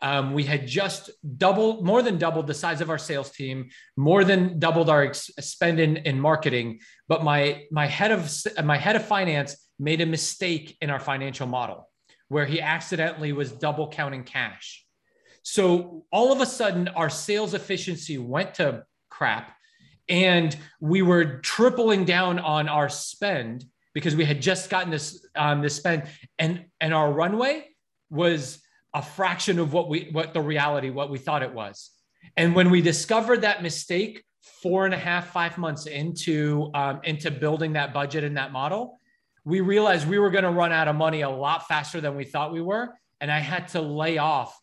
um, 0.01 0.33
we 0.33 0.43
had 0.43 0.67
just 0.67 1.09
doubled, 1.37 1.83
more 1.83 2.03
than 2.03 2.17
doubled 2.17 2.47
the 2.47 2.53
size 2.53 2.81
of 2.81 2.89
our 2.89 2.99
sales 2.99 3.31
team, 3.31 3.69
more 3.95 4.23
than 4.23 4.59
doubled 4.59 4.89
our 4.89 5.03
ex- 5.03 5.31
spend 5.39 5.79
in, 5.79 5.97
in 5.97 6.19
marketing. 6.19 6.79
But 7.07 7.23
my 7.23 7.63
my 7.71 7.87
head 7.87 8.11
of 8.11 8.31
my 8.63 8.77
head 8.77 8.95
of 8.95 9.05
finance 9.05 9.55
made 9.79 10.01
a 10.01 10.05
mistake 10.05 10.77
in 10.81 10.89
our 10.89 10.99
financial 10.99 11.47
model, 11.47 11.89
where 12.27 12.45
he 12.45 12.61
accidentally 12.61 13.33
was 13.33 13.51
double 13.51 13.89
counting 13.89 14.23
cash. 14.23 14.85
So 15.41 16.05
all 16.11 16.31
of 16.31 16.41
a 16.41 16.45
sudden, 16.45 16.89
our 16.89 17.09
sales 17.09 17.53
efficiency 17.53 18.17
went 18.17 18.55
to 18.55 18.83
crap, 19.09 19.55
and 20.07 20.55
we 20.79 21.01
were 21.01 21.39
tripling 21.39 22.05
down 22.05 22.37
on 22.37 22.69
our 22.69 22.89
spend 22.89 23.65
because 23.95 24.15
we 24.15 24.25
had 24.25 24.43
just 24.43 24.69
gotten 24.69 24.91
this 24.91 25.25
um, 25.35 25.63
this 25.63 25.75
spend, 25.75 26.03
and 26.37 26.65
and 26.79 26.93
our 26.93 27.11
runway 27.11 27.65
was 28.11 28.61
a 28.97 29.01
fraction 29.01 29.59
of 29.59 29.73
what 29.73 29.87
we 29.87 30.09
what 30.11 30.33
the 30.33 30.41
reality 30.41 30.89
what 30.89 31.09
we 31.09 31.19
thought 31.19 31.43
it 31.43 31.53
was. 31.53 31.91
And 32.35 32.55
when 32.55 32.71
we 32.71 32.81
discovered 32.81 33.41
that 33.41 33.61
mistake 33.61 34.23
four 34.63 34.85
and 34.85 34.93
a 34.93 34.97
half 34.97 35.31
five 35.31 35.57
months 35.57 35.85
into 35.85 36.71
um, 36.73 37.01
into 37.03 37.29
building 37.29 37.73
that 37.73 37.93
budget 37.93 38.23
and 38.23 38.37
that 38.37 38.51
model 38.51 38.99
we 39.45 39.61
realized 39.61 40.09
we 40.09 40.19
were 40.19 40.29
going 40.29 40.43
to 40.43 40.49
run 40.49 40.73
out 40.73 40.89
of 40.89 40.95
money 40.97 41.21
a 41.21 41.29
lot 41.29 41.69
faster 41.69 42.01
than 42.01 42.17
we 42.17 42.25
thought 42.25 42.51
we 42.51 42.61
were. 42.61 42.93
And 43.21 43.31
i 43.31 43.39
had 43.39 43.69
to 43.69 43.81
lay 43.81 44.17
off 44.17 44.59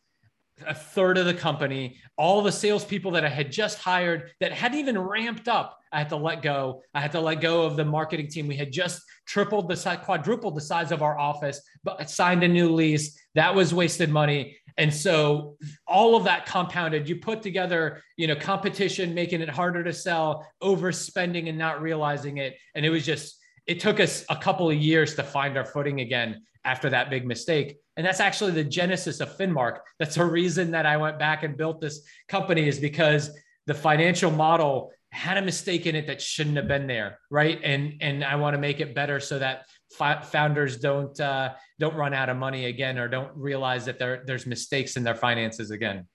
a 0.67 0.75
third 0.75 1.19
of 1.19 1.27
the 1.27 1.35
company, 1.35 1.99
all 2.17 2.43
the 2.43 2.53
salespeople 2.53 3.11
that 3.13 3.25
I 3.25 3.29
had 3.29 3.51
just 3.51 3.79
hired 3.79 4.31
that 4.41 4.53
hadn't 4.53 4.79
even 4.79 4.99
ramped 4.99 5.49
up. 5.49 5.79
I 5.93 5.99
had 5.99 6.09
to 6.11 6.17
let 6.17 6.43
go. 6.43 6.83
I 6.95 7.01
had 7.01 7.13
to 7.13 7.21
let 7.21 7.41
go 7.41 7.63
of 7.63 7.77
the 7.77 7.85
marketing 7.85 8.29
team. 8.29 8.47
We 8.47 8.57
had 8.57 8.73
just 8.73 9.03
tripled 9.27 9.69
the 9.69 9.77
size, 9.77 9.99
quadrupled 10.03 10.57
the 10.57 10.61
size 10.61 10.93
of 10.93 11.03
our 11.03 11.19
office, 11.19 11.61
but 11.83 12.09
signed 12.09 12.43
a 12.43 12.49
new 12.49 12.73
lease. 12.73 13.19
That 13.35 13.55
was 13.55 13.75
wasted 13.75 14.11
money. 14.11 14.57
And 14.77 14.93
so 14.93 15.57
all 15.87 16.17
of 16.17 16.25
that 16.25 16.47
compounded, 16.47 17.09
you 17.09 17.17
put 17.17 17.43
together, 17.43 18.03
you 18.17 18.27
know, 18.27 18.35
competition, 18.35 19.15
making 19.15 19.41
it 19.41 19.49
harder 19.49 19.85
to 19.85 19.93
sell, 19.93 20.47
overspending 20.63 21.49
and 21.49 21.59
not 21.59 21.81
realizing 21.81 22.39
it. 22.39 22.57
And 22.75 22.85
it 22.85 22.91
was 22.91 23.07
just, 23.07 23.39
it 23.67 23.79
took 23.81 24.01
us 24.01 24.25
a 24.29 24.37
couple 24.37 24.69
of 24.69 24.77
years 24.77 25.15
to 25.15 25.23
find 25.23 25.57
our 25.57 25.65
footing 25.65 26.01
again 26.01 26.43
after 26.65 26.91
that 26.91 27.11
big 27.11 27.27
mistake. 27.27 27.79
And 27.97 28.07
that's 28.07 28.21
actually 28.21 28.53
the 28.53 28.65
genesis 28.65 29.21
of 29.21 29.37
Finmark. 29.37 29.79
That's 29.99 30.17
a 30.17 30.25
reason 30.25 30.73
that 30.73 30.87
I 30.87 30.97
went 30.97 31.19
back 31.19 31.43
and 31.43 31.57
built 31.57 31.81
this 31.81 32.01
company 32.29 32.67
is 32.69 32.79
because 32.79 33.31
the 33.67 33.75
financial 33.75 34.31
model 34.31 34.93
had 35.13 35.37
a 35.37 35.43
mistake 35.43 35.87
in 35.87 35.95
it 35.95 36.09
that 36.09 36.21
shouldn't 36.21 36.57
have 36.57 36.67
been 36.67 36.89
there, 36.89 37.19
right? 37.31 37.61
And 37.63 37.95
and 38.01 38.25
I 38.25 38.35
want 38.37 38.55
to 38.55 38.59
make 38.59 38.81
it 38.81 38.95
better 38.95 39.21
so 39.21 39.39
that 39.39 39.67
fi- 39.93 40.21
founders 40.21 40.79
don't 40.79 41.19
uh, 41.21 41.55
don't 41.79 41.95
run 41.95 42.13
out 42.13 42.29
of 42.29 42.37
money 42.37 42.67
again 42.67 42.99
or 42.99 43.07
don't 43.07 43.31
realize 43.37 43.85
that 43.85 43.99
there 44.01 44.25
there's 44.27 44.45
mistakes 44.45 44.97
in 44.97 45.05
their 45.05 45.15
finances 45.15 45.71
again. 45.71 46.07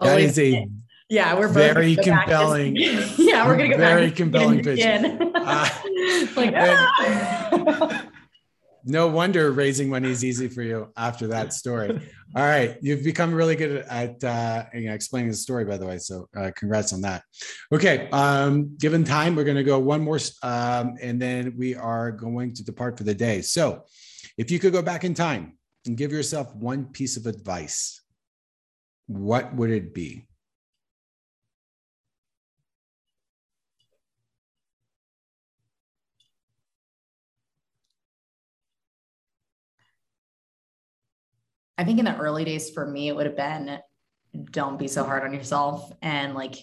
That 0.00 0.20
is 0.20 0.38
a 0.38 0.68
yeah, 1.08 1.34
we're 1.38 1.48
very 1.48 1.96
compelling. 1.96 2.76
yeah, 3.16 3.46
we're 3.46 3.56
gonna 3.56 3.70
go 3.70 3.78
very 3.78 4.10
compelling 4.10 4.62
pitch. 4.62 4.84
Uh, 5.48 5.68
like, 6.36 6.52
ah. 6.54 8.04
No 8.88 9.06
wonder 9.06 9.52
raising 9.52 9.88
money 9.88 10.10
is 10.10 10.24
easy 10.24 10.48
for 10.48 10.62
you 10.62 10.90
after 10.96 11.26
that 11.28 11.52
story. 11.52 11.90
All 12.34 12.42
right, 12.42 12.78
you've 12.80 13.04
become 13.04 13.34
really 13.34 13.54
good 13.54 13.84
at 13.88 14.22
uh, 14.24 14.64
explaining 14.72 15.30
the 15.30 15.36
story, 15.36 15.64
by 15.64 15.76
the 15.76 15.86
way. 15.86 15.98
So, 15.98 16.28
uh, 16.36 16.50
congrats 16.56 16.92
on 16.92 17.02
that. 17.02 17.22
Okay, 17.72 18.08
um, 18.10 18.76
given 18.78 19.04
time, 19.04 19.36
we're 19.36 19.44
going 19.44 19.56
to 19.56 19.62
go 19.62 19.78
one 19.78 20.00
more, 20.00 20.18
um, 20.42 20.96
and 21.02 21.20
then 21.20 21.54
we 21.56 21.74
are 21.74 22.10
going 22.10 22.54
to 22.54 22.64
depart 22.64 22.96
for 22.96 23.04
the 23.04 23.14
day. 23.14 23.42
So, 23.42 23.84
if 24.38 24.50
you 24.50 24.58
could 24.58 24.72
go 24.72 24.82
back 24.82 25.04
in 25.04 25.14
time 25.14 25.58
and 25.86 25.96
give 25.96 26.10
yourself 26.10 26.54
one 26.54 26.86
piece 26.86 27.16
of 27.16 27.26
advice, 27.26 28.00
what 29.06 29.54
would 29.54 29.70
it 29.70 29.94
be? 29.94 30.28
I 41.78 41.84
think 41.84 42.00
in 42.00 42.04
the 42.04 42.16
early 42.18 42.44
days 42.44 42.70
for 42.70 42.86
me, 42.86 43.08
it 43.08 43.14
would 43.16 43.26
have 43.26 43.36
been 43.36 43.78
don't 44.50 44.78
be 44.78 44.88
so 44.88 45.04
hard 45.04 45.22
on 45.22 45.32
yourself 45.32 45.90
and 46.02 46.34
like 46.34 46.56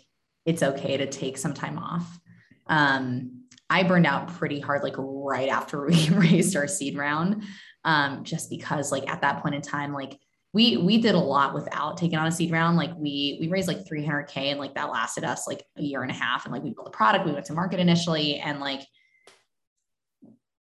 it's 0.45 0.61
okay 0.61 0.97
to 0.97 1.07
take 1.07 1.38
some 1.38 1.53
time 1.53 1.80
off. 1.80 2.20
Um, 2.68 3.45
I 3.70 3.84
burned 3.84 4.05
out 4.05 4.28
pretty 4.28 4.59
hard, 4.59 4.84
like 4.84 4.93
right 4.97 5.49
after 5.49 5.86
we 5.88 6.09
raised 6.09 6.55
our 6.55 6.68
seed 6.68 6.97
round, 6.97 7.43
um, 7.84 8.24
just 8.24 8.49
because 8.49 8.91
like 8.91 9.09
at 9.09 9.22
that 9.22 9.41
point 9.41 9.55
in 9.55 9.61
time, 9.61 9.93
like 9.93 10.20
we 10.53 10.78
we 10.78 10.99
did 10.99 11.16
a 11.16 11.20
lot 11.20 11.53
without 11.53 11.97
taking 11.97 12.18
on 12.18 12.28
a 12.28 12.32
seed 12.32 12.51
round. 12.51 12.78
Like 12.78 12.91
we 12.95 13.38
we 13.39 13.47
raised 13.47 13.68
like 13.68 13.86
300k 13.86 14.38
and 14.51 14.59
like 14.59 14.76
that 14.76 14.91
lasted 14.91 15.24
us 15.24 15.47
like 15.47 15.63
a 15.78 15.82
year 15.82 16.01
and 16.01 16.11
a 16.11 16.16
half. 16.16 16.45
And 16.45 16.53
like 16.53 16.63
we 16.63 16.72
built 16.72 16.88
a 16.88 16.91
product, 16.91 17.26
we 17.26 17.32
went 17.32 17.45
to 17.45 17.53
market 17.53 17.80
initially, 17.80 18.36
and 18.36 18.59
like 18.59 18.82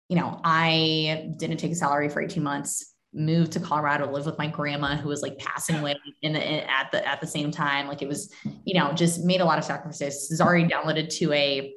you 0.10 0.16
know 0.16 0.40
I 0.44 1.34
didn't 1.38 1.58
take 1.58 1.72
a 1.72 1.76
salary 1.76 2.10
for 2.10 2.22
18 2.22 2.42
months 2.42 2.93
moved 3.14 3.52
to 3.54 3.60
Colorado, 3.60 4.12
live 4.12 4.26
with 4.26 4.38
my 4.38 4.48
grandma 4.48 4.96
who 4.96 5.10
was 5.10 5.22
like 5.22 5.38
passing 5.38 5.78
away 5.78 5.96
in 6.22 6.34
the 6.34 6.42
in, 6.42 6.68
at 6.68 6.92
the 6.92 7.08
at 7.08 7.22
the 7.22 7.28
same 7.28 7.52
time. 7.52 7.88
Like 7.88 8.02
it 8.02 8.08
was, 8.08 8.32
you 8.66 8.80
know, 8.80 8.94
just 8.94 9.24
made 9.24 9.42
a 9.42 9.46
lot 9.46 9.58
of 9.58 9.64
sacrifices. 9.64 10.36
Zari 10.40 10.70
downloaded 10.70 11.10
to 11.18 11.32
a 11.34 11.74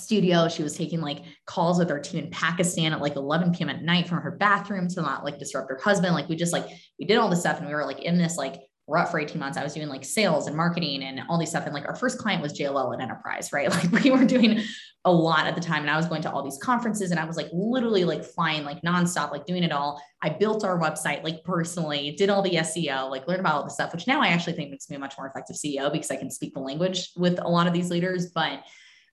studio. 0.00 0.48
She 0.48 0.62
was 0.62 0.76
taking 0.76 1.00
like 1.00 1.22
calls 1.46 1.78
with 1.78 1.90
our 1.90 2.00
team 2.00 2.24
in 2.24 2.30
Pakistan 2.30 2.92
at 2.92 3.00
like 3.00 3.16
11 3.16 3.52
p.m. 3.52 3.70
at 3.70 3.82
night 3.82 4.08
from 4.08 4.20
her 4.20 4.32
bathroom 4.32 4.88
to 4.88 5.02
not 5.02 5.24
like 5.24 5.38
disrupt 5.38 5.70
her 5.70 5.80
husband. 5.82 6.14
Like 6.14 6.28
we 6.28 6.36
just 6.36 6.52
like 6.52 6.66
we 6.98 7.06
did 7.06 7.16
all 7.16 7.28
this 7.28 7.40
stuff 7.40 7.58
and 7.58 7.66
we 7.66 7.74
were 7.74 7.86
like 7.86 8.00
in 8.00 8.18
this 8.18 8.36
like 8.36 8.60
rut 8.86 9.10
for 9.10 9.18
18 9.18 9.38
months. 9.38 9.56
I 9.56 9.62
was 9.62 9.72
doing 9.72 9.88
like 9.88 10.04
sales 10.04 10.46
and 10.46 10.56
marketing 10.56 11.02
and 11.02 11.22
all 11.28 11.38
these 11.38 11.50
stuff. 11.50 11.64
And 11.64 11.74
like 11.74 11.86
our 11.86 11.94
first 11.94 12.18
client 12.18 12.42
was 12.42 12.52
JLL 12.52 12.94
at 12.94 13.00
Enterprise, 13.00 13.52
right? 13.52 13.70
Like 13.74 14.04
we 14.04 14.10
were 14.10 14.24
doing 14.24 14.62
a 15.06 15.12
lot 15.12 15.46
at 15.46 15.54
the 15.54 15.60
time. 15.60 15.82
And 15.82 15.90
I 15.90 15.96
was 15.96 16.06
going 16.06 16.22
to 16.22 16.30
all 16.30 16.42
these 16.42 16.58
conferences 16.62 17.10
and 17.10 17.18
I 17.18 17.24
was 17.24 17.36
like 17.36 17.48
literally 17.52 18.04
like 18.04 18.24
flying 18.24 18.64
like 18.64 18.82
nonstop, 18.82 19.30
like 19.30 19.46
doing 19.46 19.62
it 19.62 19.72
all. 19.72 20.02
I 20.22 20.28
built 20.30 20.64
our 20.64 20.78
website 20.78 21.24
like 21.24 21.44
personally, 21.44 22.14
did 22.16 22.30
all 22.30 22.42
the 22.42 22.56
SEO, 22.56 23.10
like 23.10 23.26
learned 23.26 23.40
about 23.40 23.54
all 23.54 23.64
the 23.64 23.70
stuff, 23.70 23.92
which 23.92 24.06
now 24.06 24.20
I 24.20 24.28
actually 24.28 24.54
think 24.54 24.70
makes 24.70 24.88
me 24.90 24.96
a 24.96 24.98
much 24.98 25.14
more 25.16 25.26
effective 25.26 25.56
CEO 25.56 25.90
because 25.90 26.10
I 26.10 26.16
can 26.16 26.30
speak 26.30 26.54
the 26.54 26.60
language 26.60 27.10
with 27.16 27.38
a 27.40 27.48
lot 27.48 27.66
of 27.66 27.72
these 27.72 27.90
leaders. 27.90 28.30
But 28.34 28.64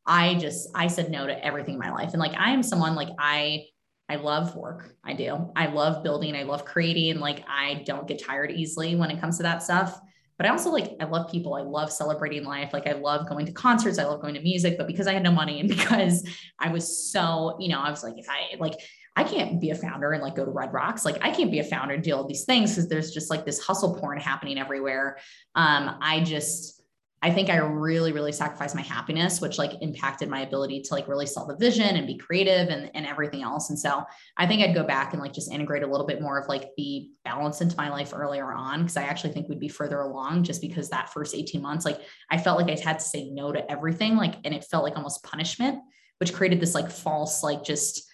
I 0.05 0.35
just, 0.35 0.69
I 0.75 0.87
said 0.87 1.11
no 1.11 1.27
to 1.27 1.45
everything 1.45 1.75
in 1.75 1.79
my 1.79 1.91
life. 1.91 2.11
And 2.11 2.19
like 2.19 2.35
I 2.37 2.51
am 2.51 2.63
someone 2.63 2.95
like 2.95 3.09
I 3.19 3.65
I 4.11 4.15
love 4.15 4.57
work. 4.57 4.93
I 5.05 5.13
do. 5.13 5.49
I 5.55 5.67
love 5.67 6.03
building. 6.03 6.35
I 6.35 6.43
love 6.43 6.65
creating. 6.65 7.21
Like 7.21 7.45
I 7.47 7.83
don't 7.85 8.05
get 8.09 8.21
tired 8.21 8.51
easily 8.51 8.95
when 8.95 9.09
it 9.09 9.21
comes 9.21 9.37
to 9.37 9.43
that 9.43 9.63
stuff. 9.63 10.01
But 10.37 10.47
I 10.47 10.49
also 10.49 10.69
like 10.69 10.97
I 10.99 11.05
love 11.05 11.31
people. 11.31 11.53
I 11.53 11.61
love 11.61 11.93
celebrating 11.93 12.43
life. 12.43 12.73
Like 12.73 12.87
I 12.87 12.91
love 12.91 13.29
going 13.29 13.45
to 13.45 13.53
concerts. 13.53 13.99
I 13.99 14.03
love 14.03 14.21
going 14.21 14.33
to 14.33 14.41
music. 14.41 14.77
But 14.77 14.87
because 14.87 15.07
I 15.07 15.13
had 15.13 15.23
no 15.23 15.31
money 15.31 15.61
and 15.61 15.69
because 15.77 16.27
I 16.59 16.69
was 16.69 17.09
so, 17.09 17.55
you 17.57 17.69
know, 17.69 17.79
I 17.79 17.89
was 17.89 18.03
like, 18.03 18.17
if 18.17 18.27
I 18.29 18.57
like 18.59 18.73
I 19.15 19.23
can't 19.23 19.61
be 19.61 19.69
a 19.69 19.75
founder 19.75 20.11
and 20.11 20.21
like 20.21 20.35
go 20.35 20.43
to 20.43 20.51
Red 20.51 20.73
Rocks. 20.73 21.05
Like 21.05 21.17
I 21.21 21.31
can't 21.31 21.51
be 21.51 21.59
a 21.59 21.63
founder 21.63 21.93
and 21.93 22.03
deal 22.03 22.17
with 22.17 22.27
these 22.27 22.43
things 22.43 22.71
because 22.71 22.89
there's 22.89 23.11
just 23.11 23.29
like 23.29 23.45
this 23.45 23.59
hustle 23.59 23.95
porn 23.95 24.19
happening 24.19 24.57
everywhere. 24.57 25.19
Um, 25.55 25.97
I 26.01 26.21
just 26.21 26.80
I 27.23 27.29
think 27.29 27.49
I 27.49 27.57
really, 27.57 28.11
really 28.11 28.31
sacrificed 28.31 28.73
my 28.73 28.81
happiness, 28.81 29.41
which 29.41 29.59
like 29.59 29.81
impacted 29.81 30.27
my 30.27 30.41
ability 30.41 30.81
to 30.81 30.93
like 30.93 31.07
really 31.07 31.27
sell 31.27 31.45
the 31.45 31.55
vision 31.55 31.95
and 31.95 32.07
be 32.07 32.17
creative 32.17 32.69
and, 32.69 32.89
and 32.95 33.05
everything 33.05 33.43
else. 33.43 33.69
And 33.69 33.77
so 33.77 34.03
I 34.37 34.47
think 34.47 34.63
I'd 34.63 34.73
go 34.73 34.83
back 34.83 35.13
and 35.13 35.21
like 35.21 35.33
just 35.33 35.51
integrate 35.51 35.83
a 35.83 35.87
little 35.87 36.07
bit 36.07 36.19
more 36.19 36.39
of 36.39 36.47
like 36.47 36.71
the 36.77 37.11
balance 37.23 37.61
into 37.61 37.77
my 37.77 37.89
life 37.89 38.11
earlier 38.15 38.51
on. 38.51 38.81
Cause 38.81 38.97
I 38.97 39.03
actually 39.03 39.33
think 39.33 39.49
we'd 39.49 39.59
be 39.59 39.69
further 39.69 39.99
along 39.99 40.43
just 40.43 40.61
because 40.61 40.89
that 40.89 41.13
first 41.13 41.35
18 41.35 41.61
months, 41.61 41.85
like 41.85 42.01
I 42.31 42.39
felt 42.39 42.59
like 42.59 42.75
I 42.75 42.81
had 42.81 42.97
to 42.97 43.05
say 43.05 43.29
no 43.29 43.51
to 43.51 43.71
everything. 43.71 44.15
Like, 44.15 44.35
and 44.43 44.53
it 44.55 44.63
felt 44.63 44.83
like 44.83 44.95
almost 44.95 45.23
punishment, 45.23 45.79
which 46.17 46.33
created 46.33 46.59
this 46.59 46.73
like 46.73 46.89
false, 46.89 47.43
like 47.43 47.63
just 47.63 48.10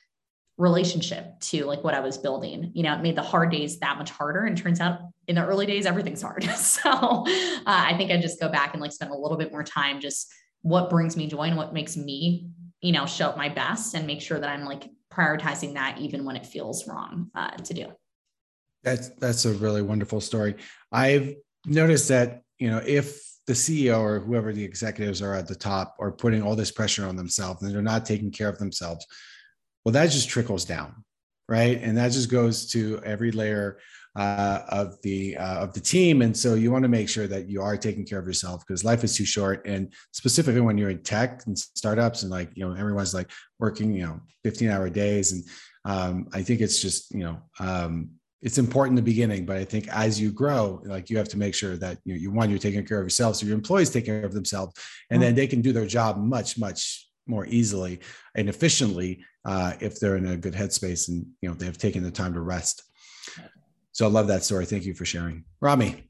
relationship 0.58 1.40
to 1.40 1.66
like 1.66 1.84
what 1.84 1.94
I 1.94 2.00
was 2.00 2.18
building. 2.18 2.72
You 2.74 2.84
know, 2.84 2.94
it 2.96 3.02
made 3.02 3.16
the 3.16 3.22
hard 3.22 3.52
days 3.52 3.80
that 3.80 3.98
much 3.98 4.10
harder. 4.10 4.46
And 4.46 4.58
turns 4.58 4.82
out 4.82 5.00
in 5.28 5.36
the 5.36 5.46
early 5.46 5.66
days, 5.66 5.86
everything's 5.86 6.22
hard. 6.22 6.44
so 6.58 6.90
uh, 6.90 7.62
I 7.66 7.96
think 7.98 8.12
I 8.12 8.18
just 8.18 8.40
go 8.40 8.50
back 8.50 8.74
and 8.74 8.82
like 8.82 8.92
spend 8.92 9.12
a 9.12 9.18
little 9.18 9.38
bit 9.38 9.52
more 9.52 9.64
time 9.64 10.02
just 10.02 10.32
what 10.62 10.90
brings 10.90 11.16
me 11.16 11.28
joy 11.28 11.44
and 11.44 11.58
what 11.58 11.74
makes 11.74 11.96
me, 11.96 12.50
you 12.82 12.92
know, 12.92 13.06
show 13.06 13.28
up 13.28 13.38
my 13.38 13.50
best 13.50 13.94
and 13.94 14.08
make 14.08 14.22
sure 14.22 14.40
that 14.40 14.50
I'm 14.50 14.66
like 14.66 14.90
prioritizing 15.12 15.76
that 15.76 16.00
even 16.00 16.26
when 16.26 16.36
it 16.36 16.46
feels 16.46 16.88
wrong 16.88 17.30
uh, 17.36 17.52
to 17.52 17.74
do. 17.74 17.88
That's 18.84 19.10
that's 19.10 19.46
a 19.46 19.54
really 19.54 19.82
wonderful 19.82 20.22
story. 20.22 20.56
I've 20.92 21.36
noticed 21.66 22.08
that 22.10 22.42
you 22.60 22.70
know 22.70 22.82
if 22.86 23.22
the 23.48 23.54
CEO 23.54 24.00
or 24.00 24.20
whoever 24.20 24.54
the 24.54 24.64
executives 24.64 25.22
are 25.22 25.34
at 25.34 25.48
the 25.48 25.56
top 25.56 25.96
are 26.00 26.12
putting 26.12 26.44
all 26.44 26.56
this 26.56 26.72
pressure 26.72 27.06
on 27.06 27.16
themselves 27.16 27.62
and 27.62 27.74
they're 27.74 27.82
not 27.82 28.06
taking 28.06 28.30
care 28.30 28.50
of 28.50 28.60
themselves, 28.60 29.06
well, 29.88 29.94
that 29.94 30.12
just 30.12 30.28
trickles 30.28 30.66
down, 30.66 31.06
right? 31.48 31.82
And 31.82 31.98
that 31.98 32.12
just 32.12 32.30
goes 32.30 32.70
to 32.72 33.00
every 33.06 33.32
layer 33.32 33.80
uh, 34.18 34.64
of 34.68 35.02
the 35.02 35.38
uh, 35.38 35.60
of 35.60 35.72
the 35.72 35.80
team. 35.80 36.22
And 36.24 36.36
so 36.36 36.56
you 36.56 36.74
want 36.74 36.84
to 36.84 36.90
make 36.90 37.08
sure 37.08 37.26
that 37.26 37.48
you 37.48 37.62
are 37.62 37.78
taking 37.78 38.06
care 38.06 38.20
of 38.20 38.28
yourself 38.28 38.66
because 38.68 38.84
life 38.84 39.06
is 39.06 39.16
too 39.16 39.24
short. 39.24 39.66
And 39.66 39.94
specifically 40.12 40.60
when 40.60 40.78
you're 40.78 40.90
in 40.90 41.04
tech 41.04 41.44
and 41.46 41.58
startups 41.58 42.24
and 42.24 42.30
like 42.30 42.50
you 42.54 42.68
know 42.68 42.76
everyone's 42.76 43.14
like 43.14 43.32
working 43.60 43.94
you 43.94 44.06
know 44.06 44.20
15 44.44 44.70
hour 44.70 44.90
days. 44.90 45.32
And 45.32 45.44
um, 45.86 46.28
I 46.34 46.42
think 46.42 46.60
it's 46.60 46.82
just 46.82 47.14
you 47.14 47.22
know 47.22 47.38
um, 47.62 48.10
it's 48.42 48.58
important 48.58 49.00
in 49.00 49.06
the 49.06 49.10
beginning, 49.10 49.46
but 49.46 49.56
I 49.56 49.64
think 49.64 49.88
as 49.88 50.20
you 50.20 50.34
grow, 50.34 50.82
like 50.84 51.10
you 51.10 51.18
have 51.18 51.30
to 51.30 51.38
make 51.38 51.56
sure 51.56 51.78
that 51.78 51.98
you 52.04 52.14
know, 52.14 52.20
you 52.20 52.30
want 52.30 52.50
you're 52.50 52.60
taking 52.60 52.86
care 52.86 53.00
of 53.00 53.06
yourself, 53.06 53.38
so 53.38 53.46
your 53.46 53.56
employees 53.56 53.90
take 53.90 54.06
care 54.06 54.26
of 54.26 54.34
themselves, 54.34 54.74
and 55.12 55.22
then 55.22 55.34
they 55.34 55.48
can 55.48 55.62
do 55.62 55.72
their 55.72 55.88
job 55.88 56.18
much 56.18 56.60
much 56.60 57.07
more 57.28 57.46
easily 57.46 58.00
and 58.36 58.50
efficiently 58.50 59.24
uh, 59.46 59.74
if 59.80 60.00
they're 60.00 60.18
in 60.18 60.28
a 60.28 60.38
good 60.38 60.54
headspace 60.54 61.08
and 61.10 61.26
you 61.42 61.50
know 61.50 61.56
they 61.56 61.66
have 61.66 61.78
taken 61.78 62.04
the 62.04 62.12
time 62.12 62.34
to 62.34 62.42
rest. 62.42 62.84
So 63.92 64.06
I 64.06 64.10
love 64.10 64.28
that 64.28 64.44
story. 64.44 64.66
Thank 64.66 64.86
you 64.86 64.94
for 64.94 65.06
sharing, 65.06 65.44
Rami. 65.60 66.04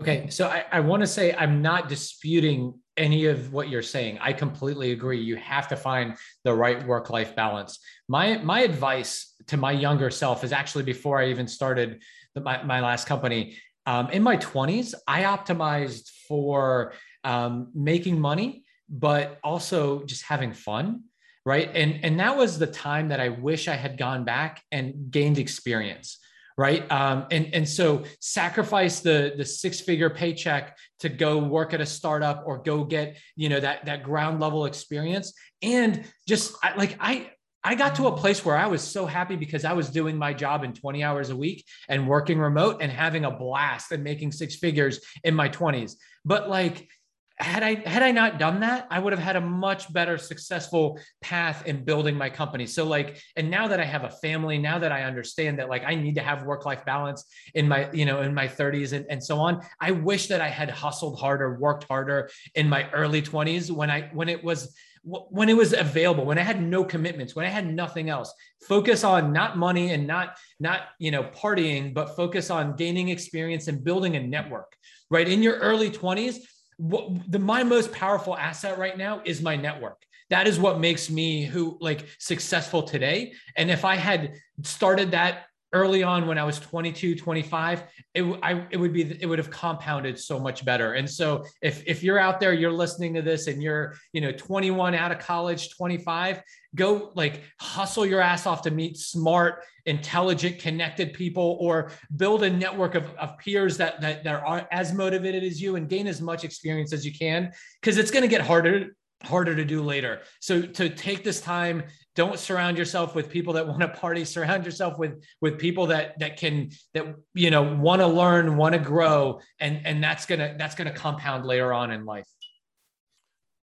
Okay, 0.00 0.28
so 0.28 0.48
I, 0.48 0.64
I 0.72 0.80
want 0.80 1.02
to 1.02 1.06
say 1.06 1.34
I'm 1.34 1.62
not 1.62 1.88
disputing 1.88 2.74
any 2.96 3.26
of 3.26 3.52
what 3.52 3.68
you're 3.68 3.82
saying. 3.82 4.18
I 4.20 4.32
completely 4.32 4.92
agree. 4.92 5.20
You 5.20 5.36
have 5.36 5.68
to 5.68 5.76
find 5.76 6.16
the 6.42 6.54
right 6.54 6.84
work-life 6.86 7.34
balance. 7.34 7.78
My 8.08 8.38
my 8.38 8.60
advice 8.60 9.34
to 9.46 9.56
my 9.56 9.72
younger 9.72 10.10
self 10.10 10.44
is 10.44 10.52
actually 10.52 10.84
before 10.84 11.20
I 11.20 11.28
even 11.28 11.46
started 11.46 12.02
the, 12.34 12.40
my, 12.40 12.62
my 12.62 12.80
last 12.80 13.06
company. 13.06 13.56
Um, 13.86 14.10
in 14.10 14.22
my 14.22 14.36
20s, 14.38 14.94
I 15.06 15.22
optimized 15.22 16.10
for 16.26 16.94
um, 17.22 17.70
making 17.74 18.18
money, 18.20 18.63
but 18.88 19.38
also 19.42 20.04
just 20.04 20.22
having 20.22 20.52
fun 20.52 21.02
right? 21.46 21.70
And 21.74 22.02
and 22.02 22.20
that 22.20 22.38
was 22.38 22.58
the 22.58 22.66
time 22.66 23.08
that 23.08 23.20
i 23.20 23.28
wish 23.28 23.68
i 23.68 23.74
had 23.74 23.98
gone 23.98 24.24
back 24.24 24.62
and 24.72 25.10
gained 25.10 25.38
experience 25.38 26.18
right? 26.56 26.90
Um, 26.90 27.26
and 27.30 27.52
and 27.52 27.68
so 27.68 28.04
sacrifice 28.20 29.00
the 29.00 29.34
the 29.36 29.44
six 29.44 29.80
figure 29.80 30.10
paycheck 30.10 30.76
to 31.00 31.08
go 31.08 31.38
work 31.38 31.74
at 31.74 31.80
a 31.80 31.86
startup 31.86 32.44
or 32.46 32.58
go 32.58 32.84
get 32.84 33.18
you 33.36 33.48
know 33.48 33.60
that 33.60 33.84
that 33.86 34.02
ground 34.04 34.40
level 34.40 34.64
experience. 34.66 35.32
And 35.62 36.04
just 36.28 36.54
I, 36.62 36.74
like 36.76 36.96
i 37.00 37.30
I 37.66 37.74
got 37.76 37.94
to 37.94 38.08
a 38.08 38.16
place 38.16 38.44
where 38.44 38.56
I 38.56 38.66
was 38.66 38.82
so 38.82 39.06
happy 39.06 39.36
because 39.36 39.64
I 39.64 39.72
was 39.72 39.88
doing 39.88 40.18
my 40.18 40.34
job 40.34 40.64
in 40.64 40.74
20 40.74 41.02
hours 41.02 41.30
a 41.30 41.36
week 41.36 41.64
and 41.88 42.06
working 42.06 42.38
remote 42.38 42.82
and 42.82 42.92
having 42.92 43.24
a 43.24 43.30
blast 43.30 43.90
and 43.90 44.04
making 44.04 44.32
six 44.32 44.56
figures 44.56 45.00
in 45.24 45.34
my 45.34 45.48
20s. 45.48 45.94
But 46.26 46.50
like 46.50 46.90
had 47.36 47.64
I 47.64 47.74
had 47.88 48.02
I 48.02 48.12
not 48.12 48.38
done 48.38 48.60
that, 48.60 48.86
I 48.90 48.98
would 48.98 49.12
have 49.12 49.22
had 49.22 49.34
a 49.34 49.40
much 49.40 49.92
better 49.92 50.18
successful 50.18 51.00
path 51.20 51.66
in 51.66 51.84
building 51.84 52.16
my 52.16 52.30
company. 52.30 52.66
So 52.66 52.84
like, 52.84 53.20
and 53.34 53.50
now 53.50 53.66
that 53.68 53.80
I 53.80 53.84
have 53.84 54.04
a 54.04 54.10
family, 54.10 54.56
now 54.56 54.78
that 54.78 54.92
I 54.92 55.02
understand 55.02 55.58
that 55.58 55.68
like 55.68 55.82
I 55.84 55.96
need 55.96 56.14
to 56.14 56.22
have 56.22 56.44
work-life 56.44 56.84
balance 56.84 57.24
in 57.54 57.66
my, 57.66 57.90
you 57.92 58.06
know, 58.06 58.22
in 58.22 58.34
my 58.34 58.46
30s 58.46 58.92
and, 58.92 59.04
and 59.10 59.22
so 59.22 59.38
on. 59.38 59.62
I 59.80 59.90
wish 59.90 60.28
that 60.28 60.40
I 60.40 60.48
had 60.48 60.70
hustled 60.70 61.18
harder, 61.18 61.58
worked 61.58 61.84
harder 61.84 62.30
in 62.54 62.68
my 62.68 62.88
early 62.92 63.20
20s 63.20 63.70
when 63.70 63.90
I 63.90 64.10
when 64.12 64.28
it 64.28 64.42
was 64.44 64.72
when 65.04 65.50
it 65.50 65.56
was 65.56 65.74
available 65.74 66.24
when 66.24 66.38
i 66.38 66.42
had 66.42 66.62
no 66.62 66.82
commitments 66.82 67.36
when 67.36 67.44
i 67.44 67.48
had 67.50 67.70
nothing 67.70 68.08
else 68.08 68.32
focus 68.66 69.04
on 69.04 69.34
not 69.34 69.58
money 69.58 69.92
and 69.92 70.06
not 70.06 70.38
not 70.58 70.88
you 70.98 71.10
know 71.10 71.24
partying 71.24 71.92
but 71.92 72.16
focus 72.16 72.48
on 72.48 72.74
gaining 72.74 73.10
experience 73.10 73.68
and 73.68 73.84
building 73.84 74.16
a 74.16 74.20
network 74.20 74.74
right 75.10 75.28
in 75.28 75.42
your 75.42 75.56
early 75.58 75.90
20s 75.90 76.38
what, 76.76 77.30
the 77.30 77.38
my 77.38 77.62
most 77.62 77.92
powerful 77.92 78.36
asset 78.36 78.78
right 78.78 78.96
now 78.96 79.22
is 79.24 79.42
my 79.42 79.56
network. 79.56 80.04
That 80.30 80.46
is 80.46 80.58
what 80.58 80.80
makes 80.80 81.10
me 81.10 81.44
who 81.44 81.76
like 81.80 82.06
successful 82.18 82.82
today. 82.82 83.34
And 83.56 83.70
if 83.70 83.84
i 83.84 83.96
had 83.96 84.34
started 84.62 85.10
that 85.12 85.46
early 85.74 86.02
on 86.02 86.26
when 86.26 86.38
I 86.38 86.44
was 86.44 86.58
22, 86.60 87.16
25, 87.16 87.82
it, 88.14 88.22
I, 88.42 88.64
it 88.70 88.76
would 88.76 88.92
be, 88.92 89.18
it 89.20 89.26
would 89.26 89.38
have 89.38 89.50
compounded 89.50 90.18
so 90.18 90.38
much 90.38 90.64
better. 90.64 90.94
And 90.94 91.10
so 91.10 91.44
if, 91.60 91.82
if 91.86 92.02
you're 92.02 92.18
out 92.18 92.38
there, 92.40 92.54
you're 92.54 92.72
listening 92.72 93.12
to 93.14 93.22
this 93.22 93.48
and 93.48 93.60
you're, 93.62 93.94
you 94.12 94.20
know, 94.20 94.32
21 94.32 94.94
out 94.94 95.10
of 95.10 95.18
college, 95.18 95.76
25, 95.76 96.42
go 96.76 97.12
like 97.14 97.42
hustle 97.60 98.06
your 98.06 98.20
ass 98.20 98.46
off 98.46 98.62
to 98.62 98.70
meet 98.70 98.96
smart, 98.96 99.64
intelligent, 99.86 100.60
connected 100.60 101.12
people 101.12 101.58
or 101.60 101.90
build 102.16 102.44
a 102.44 102.50
network 102.50 102.94
of, 102.94 103.10
of 103.16 103.36
peers 103.38 103.76
that, 103.76 104.00
that, 104.00 104.24
that 104.24 104.42
are 104.42 104.66
as 104.70 104.92
motivated 104.94 105.42
as 105.42 105.60
you 105.60 105.76
and 105.76 105.88
gain 105.88 106.06
as 106.06 106.20
much 106.20 106.44
experience 106.44 106.92
as 106.92 107.04
you 107.04 107.12
can. 107.12 107.52
Cause 107.82 107.98
it's 107.98 108.12
going 108.12 108.22
to 108.22 108.28
get 108.28 108.40
harder 108.40 108.94
harder 109.24 109.56
to 109.56 109.64
do 109.64 109.82
later. 109.82 110.22
So 110.40 110.62
to 110.62 110.88
take 110.88 111.24
this 111.24 111.40
time, 111.40 111.84
don't 112.14 112.38
surround 112.38 112.78
yourself 112.78 113.14
with 113.14 113.28
people 113.28 113.54
that 113.54 113.66
want 113.66 113.80
to 113.80 113.88
party. 113.88 114.24
Surround 114.34 114.64
yourself 114.64 114.98
with 114.98 115.24
with 115.40 115.58
people 115.58 115.86
that 115.86 116.18
that 116.20 116.36
can 116.36 116.70
that 116.94 117.14
you 117.34 117.50
know 117.50 117.62
want 117.62 118.00
to 118.00 118.06
learn, 118.06 118.56
want 118.56 118.74
to 118.74 118.78
grow, 118.78 119.40
and 119.60 119.80
and 119.84 120.02
that's 120.02 120.26
gonna 120.26 120.54
that's 120.58 120.74
gonna 120.74 120.92
compound 120.92 121.44
later 121.44 121.72
on 121.72 121.90
in 121.90 122.04
life. 122.04 122.26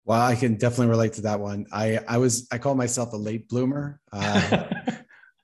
Well, 0.05 0.21
I 0.21 0.37
can 0.37 0.55
definitely 0.55 0.89
relate 0.89 1.15
to 1.15 1.23
that 1.23 1.41
one. 1.41 1.67
I 1.73 1.99
I 2.07 2.19
was 2.19 2.47
I 2.53 2.59
call 2.59 2.75
myself 2.75 3.13
a 3.13 3.17
late 3.17 3.49
bloomer. 3.49 4.01
Uh, 4.13 4.65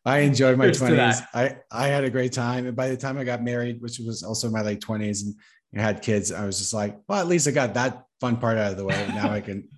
I 0.05 0.19
enjoyed 0.21 0.59
my 0.59 0.71
twenties. 0.73 1.23
I 1.33 1.59
I 1.71 1.87
had 1.87 2.03
a 2.03 2.11
great 2.11 2.33
time, 2.33 2.67
and 2.67 2.75
by 2.75 2.89
the 2.89 2.97
time 2.97 3.19
I 3.19 3.25
got 3.25 3.41
married, 3.41 3.81
which 3.81 4.01
was 4.01 4.25
also 4.25 4.51
my 4.51 4.61
late 4.61 4.81
twenties, 4.81 5.23
and 5.23 5.37
had 5.81 6.03
kids, 6.03 6.33
I 6.33 6.45
was 6.45 6.59
just 6.59 6.75
like, 6.75 6.99
well, 7.09 7.21
at 7.21 7.29
least 7.29 7.47
I 7.47 7.53
got 7.53 7.75
that 7.75 8.05
fun 8.21 8.37
part 8.37 8.59
out 8.59 8.73
of 8.73 8.77
the 8.77 8.85
way. 8.85 9.07
Now 9.15 9.31
I 9.31 9.41
can 9.41 9.69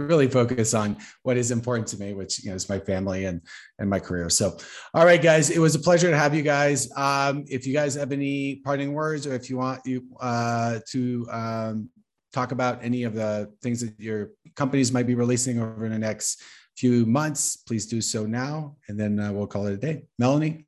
really 0.00 0.28
focus 0.28 0.74
on 0.74 0.96
what 1.22 1.36
is 1.36 1.50
important 1.50 1.86
to 1.88 1.98
me, 1.98 2.14
which 2.14 2.42
you 2.42 2.50
know 2.50 2.56
is 2.56 2.68
my 2.68 2.78
family 2.78 3.26
and 3.26 3.40
and 3.78 3.88
my 3.88 4.00
career. 4.00 4.28
So, 4.30 4.56
all 4.94 5.04
right, 5.04 5.20
guys, 5.20 5.50
it 5.50 5.58
was 5.58 5.74
a 5.74 5.78
pleasure 5.78 6.10
to 6.10 6.16
have 6.16 6.34
you 6.34 6.42
guys. 6.42 6.90
Um, 6.96 7.44
if 7.48 7.66
you 7.66 7.72
guys 7.72 7.94
have 7.94 8.12
any 8.12 8.56
parting 8.56 8.92
words, 8.92 9.26
or 9.26 9.34
if 9.34 9.50
you 9.50 9.58
want 9.58 9.80
you 9.84 10.04
uh, 10.20 10.80
to 10.90 11.26
um, 11.30 11.90
talk 12.32 12.52
about 12.52 12.82
any 12.82 13.04
of 13.04 13.14
the 13.14 13.52
things 13.62 13.80
that 13.80 13.98
your 13.98 14.30
companies 14.56 14.92
might 14.92 15.06
be 15.06 15.14
releasing 15.14 15.60
over 15.60 15.88
the 15.88 15.98
next 15.98 16.42
few 16.76 17.04
months, 17.04 17.56
please 17.56 17.86
do 17.86 18.00
so 18.00 18.24
now, 18.24 18.76
and 18.88 18.98
then 18.98 19.18
uh, 19.20 19.32
we'll 19.32 19.46
call 19.46 19.66
it 19.66 19.74
a 19.74 19.76
day. 19.76 20.04
Melanie. 20.18 20.66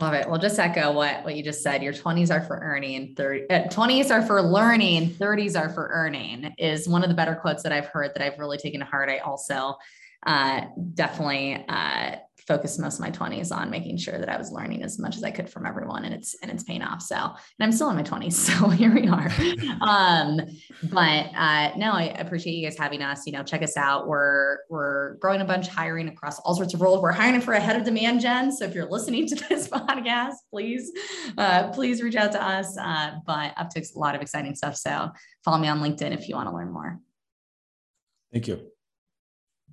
Love 0.00 0.14
it. 0.14 0.28
Well, 0.28 0.40
just 0.40 0.58
echo 0.58 0.92
what, 0.92 1.22
what 1.22 1.36
you 1.36 1.42
just 1.42 1.62
said. 1.62 1.82
Your 1.82 1.92
20s 1.92 2.34
are 2.34 2.42
for 2.42 2.58
earning, 2.58 3.14
30, 3.14 3.50
uh, 3.50 3.68
20s 3.68 4.10
are 4.10 4.22
for 4.26 4.42
learning, 4.42 5.10
30s 5.10 5.58
are 5.58 5.68
for 5.68 5.90
earning 5.92 6.52
is 6.58 6.88
one 6.88 7.02
of 7.02 7.08
the 7.08 7.14
better 7.14 7.36
quotes 7.36 7.62
that 7.62 7.72
I've 7.72 7.86
heard 7.86 8.10
that 8.14 8.22
I've 8.22 8.38
really 8.38 8.58
taken 8.58 8.80
to 8.80 8.86
heart. 8.86 9.08
I 9.08 9.18
also 9.18 9.76
uh, 10.26 10.62
definitely 10.94 11.64
uh, 11.68 12.16
focused 12.46 12.80
most 12.80 12.94
of 12.94 13.00
my 13.00 13.10
20s 13.10 13.54
on 13.54 13.70
making 13.70 13.96
sure 13.96 14.18
that 14.18 14.28
I 14.28 14.36
was 14.36 14.50
learning 14.50 14.82
as 14.82 14.98
much 14.98 15.16
as 15.16 15.24
I 15.24 15.30
could 15.30 15.48
from 15.48 15.66
everyone 15.66 16.04
and 16.04 16.14
it's 16.14 16.34
and 16.42 16.50
it's 16.50 16.62
paying 16.62 16.82
off. 16.82 17.02
So 17.02 17.16
and 17.16 17.34
I'm 17.60 17.72
still 17.72 17.90
in 17.90 17.96
my 17.96 18.02
20s. 18.02 18.32
So 18.52 18.68
here 18.68 18.92
we 18.92 19.08
are. 19.08 19.30
um, 19.80 20.40
but 20.92 21.26
uh 21.34 21.70
no, 21.76 21.92
I 21.92 22.14
appreciate 22.18 22.54
you 22.54 22.66
guys 22.66 22.76
having 22.76 23.02
us. 23.02 23.24
You 23.26 23.32
know, 23.32 23.42
check 23.42 23.62
us 23.62 23.76
out. 23.76 24.08
We're 24.08 24.58
we're 24.68 25.14
growing 25.14 25.40
a 25.40 25.44
bunch, 25.44 25.68
hiring 25.68 26.08
across 26.08 26.38
all 26.40 26.54
sorts 26.54 26.74
of 26.74 26.80
roles. 26.80 27.00
We're 27.00 27.12
hiring 27.12 27.40
for 27.40 27.54
a 27.54 27.60
head 27.60 27.76
of 27.76 27.84
demand 27.84 28.20
gen. 28.20 28.52
So 28.52 28.64
if 28.64 28.74
you're 28.74 28.90
listening 28.90 29.26
to 29.28 29.34
this 29.48 29.68
podcast, 29.68 30.34
please 30.50 30.92
uh 31.38 31.68
please 31.68 32.02
reach 32.02 32.16
out 32.16 32.32
to 32.32 32.44
us. 32.44 32.76
Uh, 32.76 33.12
but 33.26 33.52
up 33.56 33.70
to 33.70 33.80
a 33.80 33.98
lot 33.98 34.14
of 34.14 34.22
exciting 34.22 34.54
stuff. 34.54 34.76
So 34.76 35.10
follow 35.44 35.58
me 35.58 35.68
on 35.68 35.80
LinkedIn 35.80 36.12
if 36.12 36.28
you 36.28 36.34
want 36.34 36.48
to 36.48 36.54
learn 36.54 36.70
more. 36.70 36.98
Thank 38.32 38.48
you. 38.48 38.60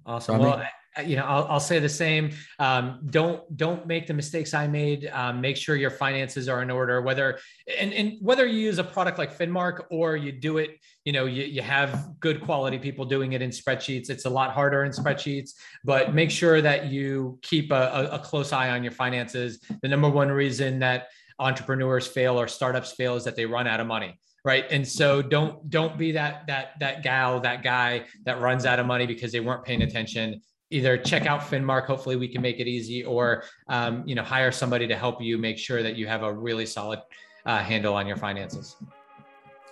Awesome. 0.05 0.39
Well, 0.39 0.63
you 1.07 1.15
know 1.15 1.23
I'll, 1.23 1.45
I'll, 1.45 1.59
say 1.59 1.79
the 1.79 1.89
same. 1.89 2.31
Um, 2.59 3.01
don't 3.07 3.41
don't 3.57 3.85
make 3.87 4.07
the 4.07 4.13
mistakes 4.13 4.53
i 4.53 4.67
made. 4.67 5.09
Um, 5.13 5.41
make 5.41 5.57
sure 5.57 5.75
your 5.75 5.91
finances 5.91 6.47
are 6.49 6.61
in 6.61 6.71
order 6.71 7.01
whether 7.01 7.39
and, 7.79 7.93
and 7.93 8.17
whether 8.21 8.45
you 8.45 8.59
use 8.59 8.77
a 8.77 8.83
product 8.83 9.17
like 9.17 9.37
finmark 9.37 9.85
or 9.89 10.15
you 10.15 10.31
do 10.31 10.57
it 10.57 10.79
you 11.05 11.13
know 11.13 11.25
you, 11.25 11.43
you 11.43 11.61
have 11.61 12.19
good 12.19 12.41
quality 12.41 12.77
people 12.77 13.05
doing 13.05 13.33
it 13.33 13.41
in 13.41 13.49
spreadsheets. 13.49 14.09
It's 14.09 14.25
a 14.25 14.29
lot 14.29 14.51
harder 14.51 14.83
in 14.83 14.91
spreadsheets 14.91 15.51
but 15.83 16.13
make 16.13 16.31
sure 16.31 16.61
that 16.61 16.87
you 16.87 17.39
keep 17.41 17.71
a, 17.71 18.09
a 18.11 18.19
close 18.19 18.51
eye 18.53 18.69
on 18.69 18.83
your 18.83 18.91
finances. 18.91 19.59
The 19.81 19.87
number 19.87 20.09
one 20.09 20.29
reason 20.29 20.79
that 20.79 21.07
entrepreneurs 21.39 22.07
fail 22.07 22.39
or 22.39 22.47
startups 22.47 22.91
fail 22.93 23.15
is 23.15 23.23
that 23.23 23.35
they 23.35 23.45
run 23.45 23.67
out 23.67 23.79
of 23.79 23.87
money 23.87 24.19
right? 24.45 24.65
And 24.71 24.87
so 24.87 25.21
don't 25.21 25.69
don't 25.69 25.97
be 25.97 26.13
that 26.13 26.47
that 26.47 26.79
that 26.79 27.03
gal 27.03 27.39
that 27.41 27.63
guy 27.63 28.05
that 28.25 28.39
runs 28.39 28.65
out 28.65 28.79
of 28.79 28.85
money 28.85 29.05
because 29.05 29.31
they 29.31 29.39
weren't 29.39 29.63
paying 29.63 29.81
attention 29.81 30.41
either 30.69 30.97
check 30.97 31.25
out 31.25 31.41
Finmark. 31.41 31.85
Hopefully, 31.85 32.15
we 32.15 32.27
can 32.27 32.41
make 32.41 32.59
it 32.59 32.67
easy, 32.67 33.03
or 33.03 33.43
um, 33.67 34.03
you 34.05 34.15
know, 34.15 34.23
hire 34.23 34.51
somebody 34.51 34.87
to 34.87 34.95
help 34.95 35.21
you 35.21 35.37
make 35.37 35.57
sure 35.57 35.83
that 35.83 35.95
you 35.95 36.07
have 36.07 36.23
a 36.23 36.31
really 36.31 36.65
solid 36.65 36.99
uh, 37.45 37.59
handle 37.59 37.95
on 37.95 38.07
your 38.07 38.17
finances. 38.17 38.75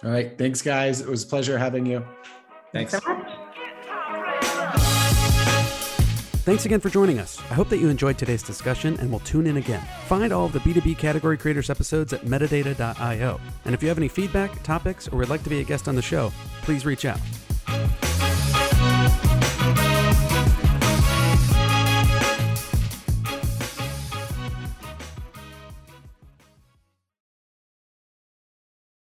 All 0.04 0.12
right, 0.12 0.38
thanks, 0.38 0.62
guys. 0.62 1.02
It 1.02 1.08
was 1.08 1.24
a 1.24 1.28
pleasure 1.28 1.58
having 1.58 1.86
you. 1.86 2.06
Thanks. 2.72 2.92
thanks 2.92 3.06
so 3.06 3.16
much. 3.16 3.48
Thanks 6.48 6.66
again 6.66 6.80
for 6.80 6.90
joining 6.90 7.20
us. 7.20 7.42
I 7.52 7.56
hope 7.56 7.68
that 7.68 7.80
you 7.80 7.90
enjoyed 7.90 8.18
today's 8.18 8.42
discussion 8.42 8.98
and 9.02 9.12
will 9.12 9.20
tune 9.20 9.48
in 9.48 9.58
again. 9.58 9.86
Find 10.06 10.32
all 10.32 10.46
of 10.46 10.54
the 10.54 10.60
B2B 10.60 10.98
Category 10.98 11.38
Creators 11.38 11.70
episodes 11.70 12.14
at 12.14 12.22
metadata.io. 12.22 13.42
And 13.66 13.74
if 13.76 13.84
you 13.84 13.90
have 13.90 13.98
any 13.98 14.08
feedback, 14.08 14.64
topics, 14.64 15.10
or 15.10 15.18
would 15.18 15.28
like 15.28 15.44
to 15.44 15.50
be 15.50 15.60
a 15.60 15.66
guest 15.66 15.90
on 15.90 15.96
the 15.96 16.02
show, 16.02 16.32
please 16.62 16.86
reach 16.86 17.04
out. 17.04 17.20